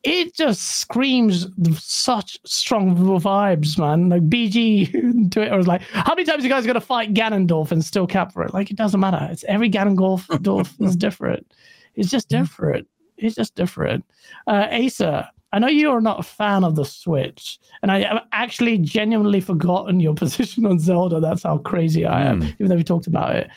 [0.03, 1.47] it just screams
[1.79, 4.09] such strong vibes, man.
[4.09, 8.05] Like BG Twitter was like, how many times you guys gonna fight Ganondorf and still
[8.07, 8.53] cap for it?
[8.53, 9.27] Like it doesn't matter.
[9.31, 11.51] It's every Ganondorf Dorf is different.
[11.95, 12.87] It's just different.
[13.17, 14.03] It's just different.
[14.47, 18.23] Uh Asa, I know you are not a fan of the Switch, and I have
[18.31, 21.19] actually genuinely forgotten your position on Zelda.
[21.19, 22.47] That's how crazy I am, Hmm.
[22.59, 23.49] even though we talked about it.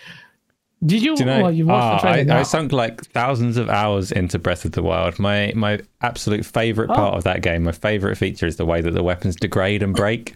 [0.85, 1.17] Did you?
[1.17, 1.43] Do you know?
[1.43, 2.35] well, you watched the Ah, trailer.
[2.35, 5.19] I, I sunk like thousands of hours into Breath of the Wild.
[5.19, 7.17] My my absolute favorite part Oh.
[7.17, 10.35] of that game, my favorite feature is the way that the weapons degrade and break.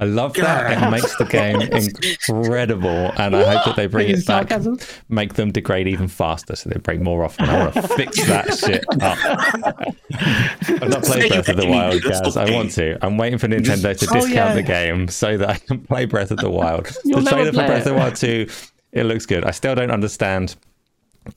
[0.00, 0.80] I love that.
[0.80, 1.60] It makes the game
[2.28, 4.78] incredible, and I hope that they bring it back, sarcasm.
[5.08, 7.48] make them degrade even faster, so they break more often.
[7.48, 9.18] I want to fix that shit up.
[10.82, 12.36] I've not played Breath of the Wild, guys.
[12.36, 12.96] I want to.
[13.04, 14.54] I'm waiting for Nintendo to Oh, discount yeah.
[14.54, 16.88] the game so that I can play Breath of the Wild.
[17.04, 17.90] You'll the trailer for Breath it.
[17.90, 18.46] of the Wild 2,
[18.92, 19.44] it looks good.
[19.44, 20.56] I still don't understand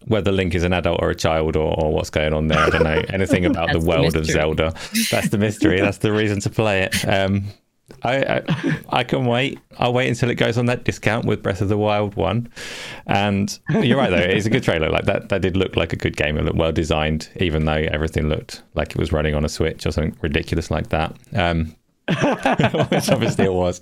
[0.08, 2.60] whether Link is an adult or a child or, or what's going on there.
[2.60, 4.26] I don't know anything about the That's the world of.
[4.26, 4.74] Zelda.
[5.10, 5.82] That's the mystery.
[5.82, 7.08] That's the reason to play it.
[7.08, 7.46] Um,
[8.04, 9.60] I, I I can wait.
[9.78, 12.50] I'll wait until it goes on that discount with Breath of the Wild one.
[13.06, 14.90] And you're right though, it's a good trailer.
[14.90, 16.38] Like that that did look like a good game.
[16.38, 19.86] It looked well designed, even though everything looked like it was running on a Switch
[19.86, 21.14] or something ridiculous like that.
[21.34, 21.76] Um,
[22.08, 23.80] which obviously it was.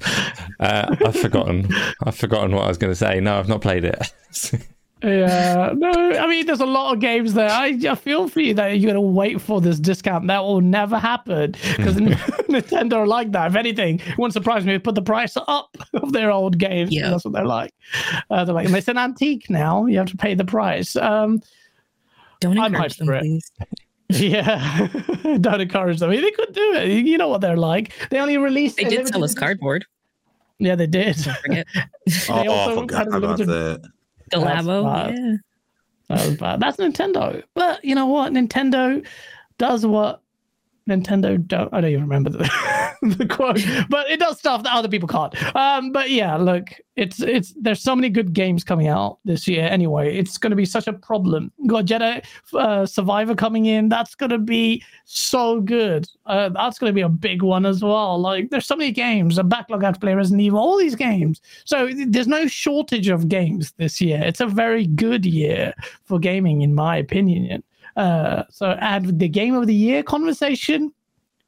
[0.59, 1.69] Uh, I've forgotten.
[2.03, 3.19] I've forgotten what I was going to say.
[3.19, 4.13] No, I've not played it.
[5.01, 7.49] Yeah, no, I mean, there's a lot of games there.
[7.49, 10.27] I, I feel for you that you're gonna wait for this discount.
[10.27, 11.95] That will never happen because
[12.49, 13.51] Nintendo are like that.
[13.51, 14.73] If anything, it wouldn't surprise me.
[14.73, 16.91] if they Put the price up of their old games.
[16.91, 17.11] Yeah.
[17.11, 17.73] that's what they're like.
[18.29, 19.85] Uh, they're like, and it's an antique now.
[19.85, 20.97] You have to pay the price.
[20.97, 21.41] Um,
[22.41, 23.53] Don't encourage them, please.
[24.09, 24.87] Yeah,
[25.41, 26.09] don't encourage them.
[26.09, 27.05] They could do it.
[27.05, 27.93] You know what they're like.
[28.09, 28.77] They only released.
[28.77, 29.85] They did limited sell us cardboard.
[30.57, 31.15] Yeah, they did.
[31.17, 31.67] Don't forget.
[32.29, 33.81] Oh, also I forgot had about limited- that.
[34.31, 35.15] The That's Labo.
[35.15, 35.35] Yeah.
[36.09, 36.59] That was bad.
[36.59, 37.43] That's Nintendo.
[37.53, 38.33] But you know what?
[38.33, 39.05] Nintendo
[39.59, 40.21] does what
[40.89, 41.73] Nintendo don't.
[41.73, 42.29] I don't even remember.
[42.31, 42.49] The,
[43.01, 45.33] the quote, but it does stuff that other people can't.
[45.55, 49.63] Um, but yeah, look, it's it's there's so many good games coming out this year.
[49.63, 51.51] Anyway, it's going to be such a problem.
[51.67, 53.87] Got Jedi uh, Survivor coming in.
[53.87, 56.07] That's going to be so good.
[56.25, 58.19] Uh, that's going to be a big one as well.
[58.19, 59.37] Like there's so many games.
[59.37, 60.59] A backlog out to play Resident Evil.
[60.59, 61.41] All these games.
[61.63, 64.21] So there's no shortage of games this year.
[64.23, 67.63] It's a very good year for gaming, in my opinion.
[67.99, 70.91] Uh, so, and the game of the year conversation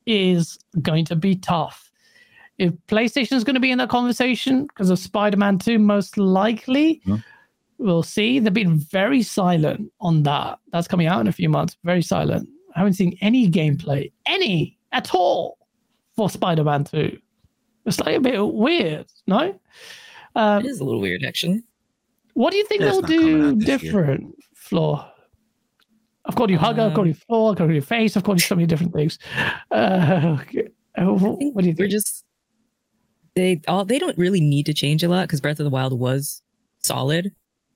[0.05, 1.89] is going to be tough.
[2.57, 6.17] If PlayStation is going to be in that conversation because of Spider Man 2, most
[6.17, 7.15] likely, Hmm.
[7.77, 8.39] we'll see.
[8.39, 10.59] They've been very silent on that.
[10.71, 11.77] That's coming out in a few months.
[11.83, 12.47] Very silent.
[12.75, 15.57] I haven't seen any gameplay, any at all,
[16.15, 17.17] for Spider Man 2.
[17.85, 19.57] It's like a bit weird, no?
[20.35, 21.63] Um, It is a little weird, actually.
[22.33, 23.77] what do you think It's they'll do out year.
[23.77, 25.05] different, Flo?
[26.25, 28.45] I've called you hugger, I've called you Flo, I've called you face, I've called you
[28.45, 29.17] so many different things.
[29.71, 30.37] Uh.
[30.97, 31.79] Uh, wh- I think what do you think?
[31.79, 32.23] We're just
[33.35, 35.97] they all they don't really need to change a lot because Breath of the Wild
[35.97, 36.41] was
[36.79, 37.31] solid.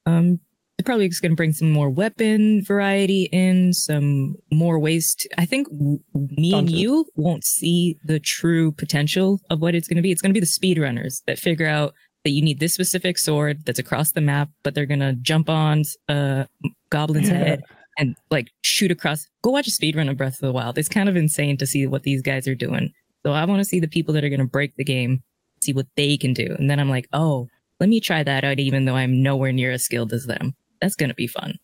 [0.05, 0.39] Um,
[0.77, 5.29] they're probably just going to bring some more weapon variety in, some more ways to.
[5.37, 5.69] I think
[6.13, 10.11] me and you won't see the true potential of what it's going to be.
[10.11, 11.93] It's going to be the speedrunners that figure out
[12.25, 15.49] that you need this specific sword that's across the map, but they're going to jump
[15.49, 16.45] on a
[16.89, 17.37] Goblin's Yeah.
[17.37, 17.61] head
[17.97, 19.27] and like shoot across.
[19.43, 20.77] Go watch a speedrun of Breath of the Wild.
[20.77, 22.91] It's kind of insane to see what these guys are doing.
[23.25, 25.23] So I want to see the people that are going to break the game,
[25.61, 26.55] see what they can do.
[26.59, 27.47] And then I'm like, oh,
[27.79, 30.55] let me try that out, even though I'm nowhere near as skilled as them.
[30.81, 31.57] That's going to be fun.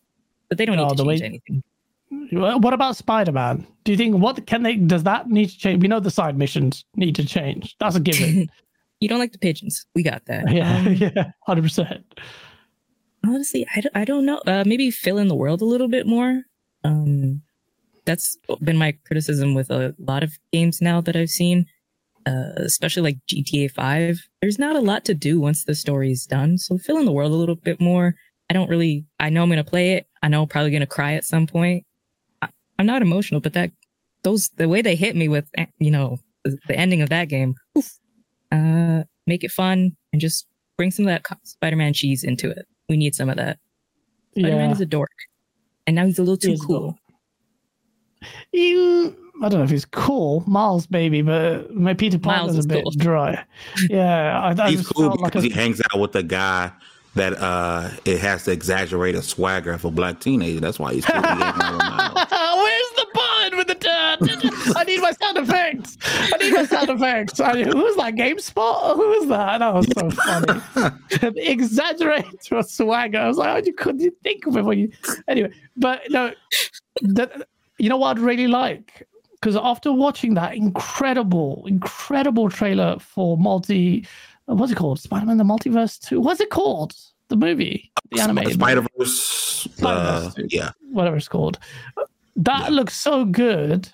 [0.48, 1.62] But they don't Oh, need to change way- anything.
[2.60, 3.66] What about Spider Man?
[3.84, 4.76] Do you think what can they?
[4.76, 5.82] Does that need to change?
[5.82, 7.74] We know the side missions need to change.
[7.80, 8.50] That's a given.
[9.00, 9.86] you don't like the pigeons.
[9.94, 10.50] We got that.
[10.52, 12.04] yeah, Um, yeah, hundred percent.
[13.24, 14.40] Honestly, I don't, I don't know.
[14.46, 16.42] Uh, maybe fill in the world a little bit more.
[16.84, 17.42] Um,
[18.04, 21.66] that's been my criticism with a lot of games now that I've seen,
[22.26, 24.20] uh, especially like GTA 5.
[24.40, 26.58] There's not a lot to do once the story is done.
[26.58, 28.14] So fill in the world a little bit more.
[28.50, 30.06] I don't really, I know I'm going to play it.
[30.22, 31.84] I know I'm probably going to cry at some point.
[32.42, 33.70] I, I'm not emotional, but that,
[34.24, 37.54] those, the way they hit me with, eh, you know, the, ending of that game,
[37.78, 37.98] oof,
[38.50, 40.46] uh, make it fun and just
[40.76, 42.66] bring some of that Spider Man cheese into it.
[42.88, 43.58] We need some of that.
[44.36, 45.10] Spider Man Yeah, is a dork.
[45.86, 46.80] And now he's a little too is a cool.
[48.22, 48.30] dork.
[48.52, 49.16] you.
[49.42, 52.66] I don't know if he's cool, Miles, maybe, but my Peter Miles Parker's a is
[52.66, 52.90] bit cool.
[52.92, 53.44] dry.
[53.88, 56.22] Yeah, I, I He's just cool felt like because a, he hangs out with a
[56.22, 56.70] guy
[57.14, 60.60] that uh it has to exaggerate a swagger for black teenager.
[60.60, 61.16] That's why he's cool.
[61.16, 61.22] He
[64.94, 65.98] need my sound effects.
[66.04, 67.40] I need my sound effects.
[67.40, 68.14] I, who was that?
[68.14, 68.96] GameSpot?
[68.96, 69.58] Who was that?
[69.58, 71.40] That was so funny.
[71.50, 73.18] Exaggerate to a swagger.
[73.18, 74.90] I was like, oh, you couldn't think of it when you.
[75.28, 76.32] Anyway, but no,
[77.02, 77.48] that,
[77.78, 79.06] you know what I'd really like?
[79.34, 84.06] Because after watching that incredible, incredible trailer for multi,
[84.48, 85.00] uh, what's it called?
[85.00, 86.20] Spider Man the Multiverse 2?
[86.20, 86.94] What's it called?
[87.28, 87.90] The movie?
[88.12, 88.54] The animated?
[88.54, 89.68] Spider Verse.
[89.82, 91.58] Uh, yeah, whatever it's called.
[92.36, 92.68] That Yeah.
[92.68, 93.88] looks so good.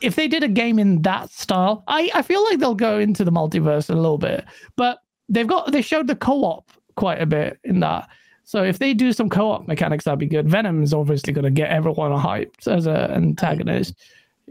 [0.00, 3.24] If they did a game in that style, I, I feel like they'll go into
[3.24, 4.44] the multiverse a little bit.
[4.76, 8.08] But they've got they showed the co-op quite a bit in that.
[8.44, 10.48] So if they do some co-op mechanics, that'd be good.
[10.48, 13.94] Venom is obviously going to get everyone hyped as an antagonist.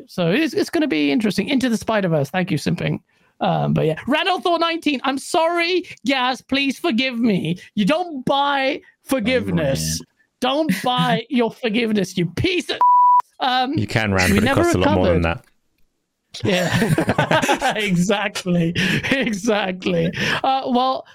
[0.06, 1.50] So it's, it's going to be interesting.
[1.50, 2.30] Into the Spider Verse.
[2.30, 3.00] Thank you, Simping.
[3.40, 5.02] Um, but yeah, Randall Thor 19.
[5.04, 6.42] I'm sorry, Gaz.
[6.42, 7.58] Please forgive me.
[7.76, 10.02] You don't buy forgiveness.
[10.42, 12.78] don't buy your forgiveness, you piece of.
[13.40, 15.44] Um, You can We but it costs a lot more than that.
[16.44, 18.74] yeah, exactly,
[19.12, 20.12] exactly.
[20.44, 21.06] Uh, well,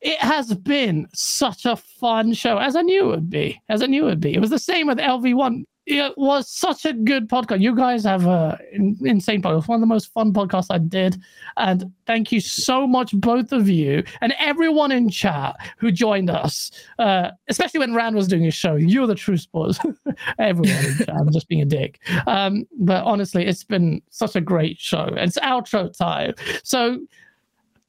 [0.00, 3.60] it has been such a fun show, as I knew it would be.
[3.68, 4.34] As I knew it would be.
[4.34, 5.64] It was the same with LV1.
[5.86, 7.60] It was such a good podcast.
[7.60, 9.68] You guys have a in- insane podcast.
[9.68, 11.20] One of the most fun podcasts I did,
[11.58, 16.70] and thank you so much, both of you, and everyone in chat who joined us.
[16.98, 18.76] Uh, especially when Rand was doing his show.
[18.76, 19.78] You're the true sports.
[20.38, 21.10] everyone in chat.
[21.14, 22.00] I'm just being a dick.
[22.26, 25.10] Um, but honestly, it's been such a great show.
[25.12, 26.32] It's outro time.
[26.62, 26.98] So,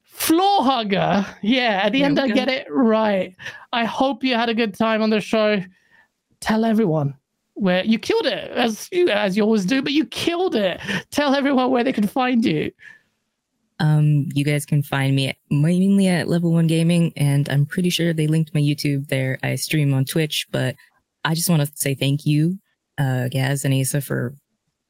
[0.03, 1.25] floor hugger.
[1.41, 3.33] Yeah, at the There end, I get it right.
[3.72, 5.61] I hope you had a good time on the show.
[6.41, 7.15] Tell everyone
[7.56, 10.80] where you killed it, as you as you always do, but you killed it.
[11.11, 12.72] Tell everyone where they can find you.
[13.80, 17.90] Um, you guys can find me at, mainly at Level One Gaming, and I'm pretty
[17.90, 19.38] sure they linked my YouTube there.
[19.43, 20.75] I stream on Twitch, but
[21.25, 22.58] I just want to say thank you,
[22.98, 24.34] uh, Gaz and Asa, for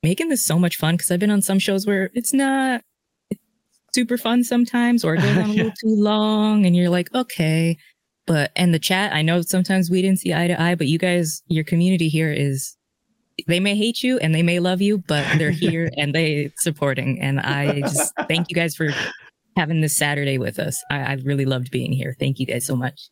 [0.03, 0.95] making this so much fun.
[0.95, 2.81] Because I've been on some shows where it's not
[3.93, 5.63] super fun sometimes, or it goes on a Yeah.
[5.63, 7.77] little too long, and you're like, okay.
[8.27, 10.97] But and the chat, I know sometimes we didn't see eye to eye, but you
[10.97, 12.75] guys, your community here is
[13.47, 17.21] they may hate you and they may love you, but they're here and they supporting.
[17.21, 18.89] And I just thank you guys for
[19.55, 20.83] having this Saturday with us.
[20.89, 22.15] I, I really loved being here.
[22.19, 23.09] Thank you guys so much.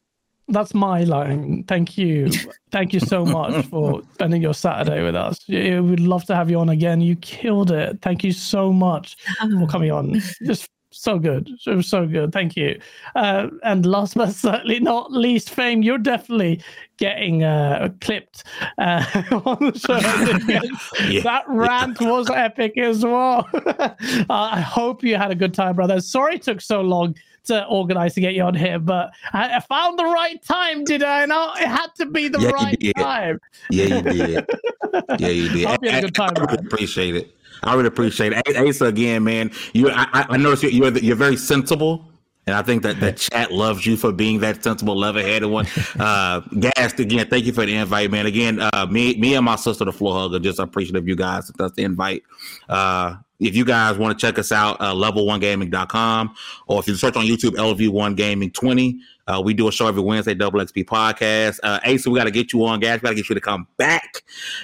[0.49, 1.63] That's my line.
[1.67, 2.29] Thank you.
[2.71, 5.39] Thank you so much for spending your Saturday with us.
[5.47, 6.99] We'd love to have you on again.
[6.99, 8.01] You killed it.
[8.01, 9.61] Thank you so much oh.
[9.61, 10.21] for coming on.
[10.45, 11.49] Just so good.
[11.65, 12.31] It was so good.
[12.31, 12.79] Thank you.
[13.15, 16.61] Uh, and last but certainly not least, Fame, you're definitely
[16.97, 18.43] getting uh, clipped
[18.77, 19.03] uh,
[19.45, 19.99] on the show.
[21.09, 21.21] Yeah.
[21.21, 23.47] That rant was epic as well.
[24.29, 25.99] I hope you had a good time, brother.
[26.01, 27.15] Sorry it took so long
[27.45, 31.03] to organize to get you on here, but I, I found the right time, did
[31.03, 31.25] I?
[31.25, 33.39] Know it had to be the Yeah, right time.
[33.69, 34.45] Yeah, you did.
[35.19, 35.67] Yeah, you did.
[35.67, 36.65] Hope you had a good time, I, man.
[36.65, 37.35] appreciate it.
[37.63, 38.57] I really appreciate it.
[38.57, 39.89] Asa, again, man, you.
[39.89, 42.09] I, I- noticed you're you're, you're very sensible.
[42.45, 45.65] And I think that the chat loves you for being that sensible, level-headed one.
[45.97, 48.25] Uh, Gaz, again, thank you for the invite, man.
[48.25, 51.49] Again, uh, me, me and my sister, the floor hugger, just appreciative of you guys.
[51.57, 52.23] That's the invite.
[52.67, 56.35] Uh, if you guys want to check us out, uh, level1gaming.com,
[56.67, 60.01] or if you search on YouTube, LV1 Gaming 20, uh, we do a show every
[60.01, 61.59] Wednesday, Double XP Podcast.
[61.63, 63.01] Uh, Asa, we got to get you on, guys.
[63.01, 64.21] We got to get you to come back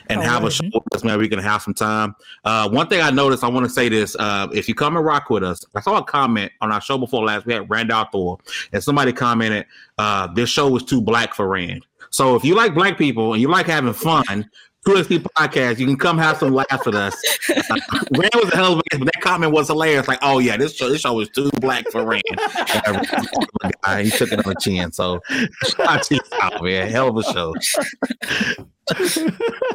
[0.08, 1.18] and Oh, have a show with us, man.
[1.18, 2.14] We're going to have some time.
[2.44, 4.18] Uh, one thing I noticed, I want to say this.
[4.20, 6.98] Uh, if you come and rock with us, I saw a comment on our show
[6.98, 7.46] before last.
[7.46, 8.38] We had Randolph Thor,
[8.74, 9.66] and somebody commented,
[9.98, 11.86] uh, this show was too black for Rand.
[12.12, 14.50] So if you like black people and you like having fun,
[14.88, 17.16] 2XP Podcast, you can come have some laughs with us.
[17.72, 20.08] Uh, Rand was a hell of a guest, but that comment was hilarious.
[20.08, 22.24] Like, oh yeah, this show, this show was too black for Rand.
[23.84, 24.92] Guy, he took it on the chin.
[24.92, 25.20] So
[25.64, 26.90] shout out to you, out, man.
[26.90, 27.54] Hell of a show.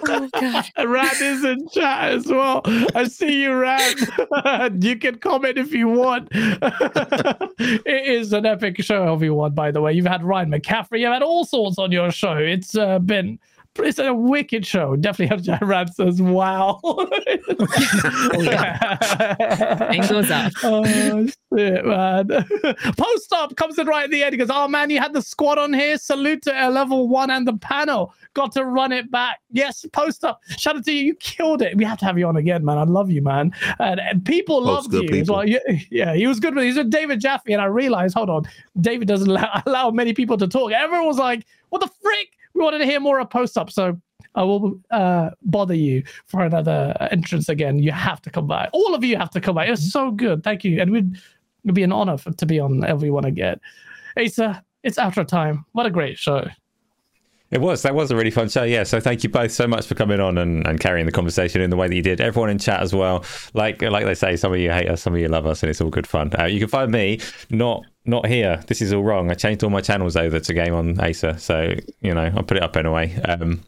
[0.09, 0.65] Oh God.
[0.87, 2.63] Rand is in chat as well.
[2.95, 4.83] I see you, Rand.
[4.83, 6.29] you can comment if you want.
[6.33, 9.93] it is an epic show, everyone, by the way.
[9.93, 12.37] You've had Ryan McCaffrey, you've had all sorts on your show.
[12.37, 13.39] It's uh, been.
[13.77, 14.95] It's a wicked show.
[14.95, 16.81] Definitely have Rand says, wow.
[19.91, 20.53] And goes off.
[20.65, 22.29] Oh shit, man!
[22.97, 24.33] Post up comes in right at the end.
[24.33, 25.99] He goes, "Oh man, you had the squad on here.
[25.99, 28.15] Salute to a level one and the panel.
[28.35, 29.41] Got to run it back.
[29.53, 30.41] Yes, post up.
[30.57, 31.05] Shout out to you.
[31.05, 31.77] You killed it.
[31.77, 32.79] We have to have you on again, man.
[32.79, 33.53] I love you, man.
[33.79, 35.37] And, and people Post loved good you as people.
[35.37, 35.49] well.
[35.49, 35.59] Yeah,
[35.91, 36.57] yeah, he was good.
[36.59, 38.45] He's with David Jaffe, and I realized, hold on,
[38.81, 40.73] David doesn't allow, allow many people to talk.
[40.73, 44.01] Everyone was like, "What the frick?" We wanted to hear more of post up, so
[44.37, 47.81] I will uh, bother you for another entrance again.
[47.81, 48.69] You have to come by.
[48.73, 49.67] All of you have to come by.
[49.67, 50.45] It's so good.
[50.45, 50.81] Thank you.
[50.81, 51.17] And we'd,
[51.65, 53.59] it'd be an honor for, to be on everyone again.
[54.17, 55.65] Asa, it's after time.
[55.73, 56.47] What a great show.
[57.51, 57.83] It was.
[57.83, 58.65] That was a really fun show.
[58.65, 58.85] Yeah.
[58.85, 61.71] So thank you both so much for coming on and, and carrying the conversation in
[61.71, 62.21] the way that you did.
[62.21, 63.25] Everyone in chat as well.
[63.53, 65.71] Like like they say, some of you hate us, some of you love us, and
[65.71, 66.33] it's all good fun.
[66.39, 67.21] Uh, you can find me
[67.51, 68.63] not not here.
[68.67, 69.31] This is all wrong.
[69.31, 72.57] I changed all my channels over to Game on Asa, so you know I'll put
[72.57, 73.15] it up anyway.
[73.23, 73.63] Um,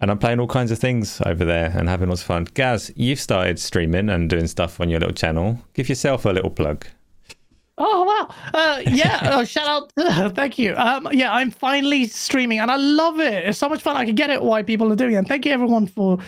[0.00, 2.46] and I'm playing all kinds of things over there and having lots of fun.
[2.54, 5.58] Gaz, you've started streaming and doing stuff on your little channel.
[5.74, 6.86] Give yourself a little plug.
[7.80, 8.34] Oh wow!
[8.54, 10.34] Uh, yeah, uh, shout out!
[10.34, 10.74] thank you.
[10.76, 13.44] Um, yeah, I'm finally streaming, and I love it.
[13.46, 13.96] It's so much fun.
[13.96, 15.18] I can get it why people are doing it.
[15.18, 16.18] And thank you everyone for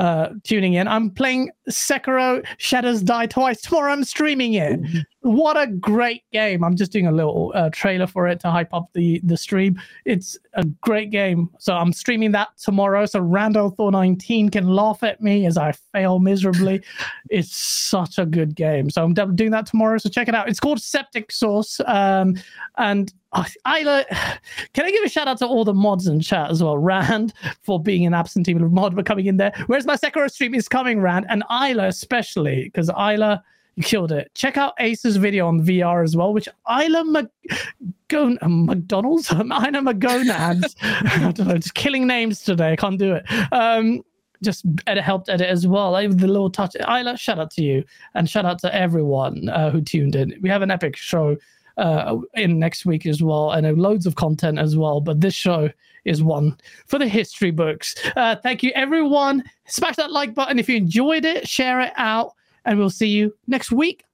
[0.00, 0.88] uh, tuning in.
[0.88, 3.92] I'm playing Sekiro: Shadows Die Twice tomorrow.
[3.92, 4.80] I'm streaming it.
[5.20, 6.64] What a great game!
[6.64, 9.78] I'm just doing a little uh, trailer for it to hype up the the stream.
[10.06, 11.50] It's a great game.
[11.58, 13.04] So I'm streaming that tomorrow.
[13.04, 16.82] So Randall Thor 19 can laugh at me as I fail miserably.
[17.30, 18.88] it's such a good game.
[18.88, 19.98] So I'm doing that tomorrow.
[19.98, 20.48] So check it out.
[20.48, 21.78] It's called Septic Source.
[21.86, 22.36] Um,
[22.78, 24.04] and uh, Isla,
[24.72, 26.78] can I give a shout out to all the mods in chat as well?
[26.78, 29.52] Rand for being an absentee mod, but coming in there.
[29.66, 33.42] Where's my Sekiro stream is coming, Rand, and Isla especially because Isla.
[33.76, 34.30] You killed it.
[34.34, 40.74] Check out Ace's video on VR as well, which Isla McGon- uh, McDonald's, Isla McGonads.
[40.82, 42.72] I don't know, just killing names today.
[42.72, 43.24] I can't do it.
[43.52, 44.02] Um,
[44.42, 45.92] just edit, helped edit as well.
[45.92, 46.74] Like the little touch.
[46.80, 47.84] Isla, shout out to you,
[48.14, 50.36] and shout out to everyone uh, who tuned in.
[50.42, 51.36] We have an epic show
[51.80, 55.00] uh, in next week as well, and uh, loads of content as well.
[55.00, 55.70] But this show
[56.04, 57.94] is one for the history books.
[58.16, 59.42] Uh, thank you, everyone.
[59.66, 61.48] Smash that like button if you enjoyed it.
[61.48, 62.34] Share it out,
[62.64, 64.04] and we'll see you next week.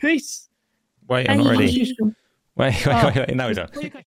[0.00, 0.48] Peace.
[1.08, 1.94] Wait, I'm not ready.
[2.00, 2.14] Wait,
[2.56, 3.06] wait, Oh.
[3.06, 3.34] wait, wait.
[3.34, 3.74] No, we don't.
[3.74, 4.04] Well, you can-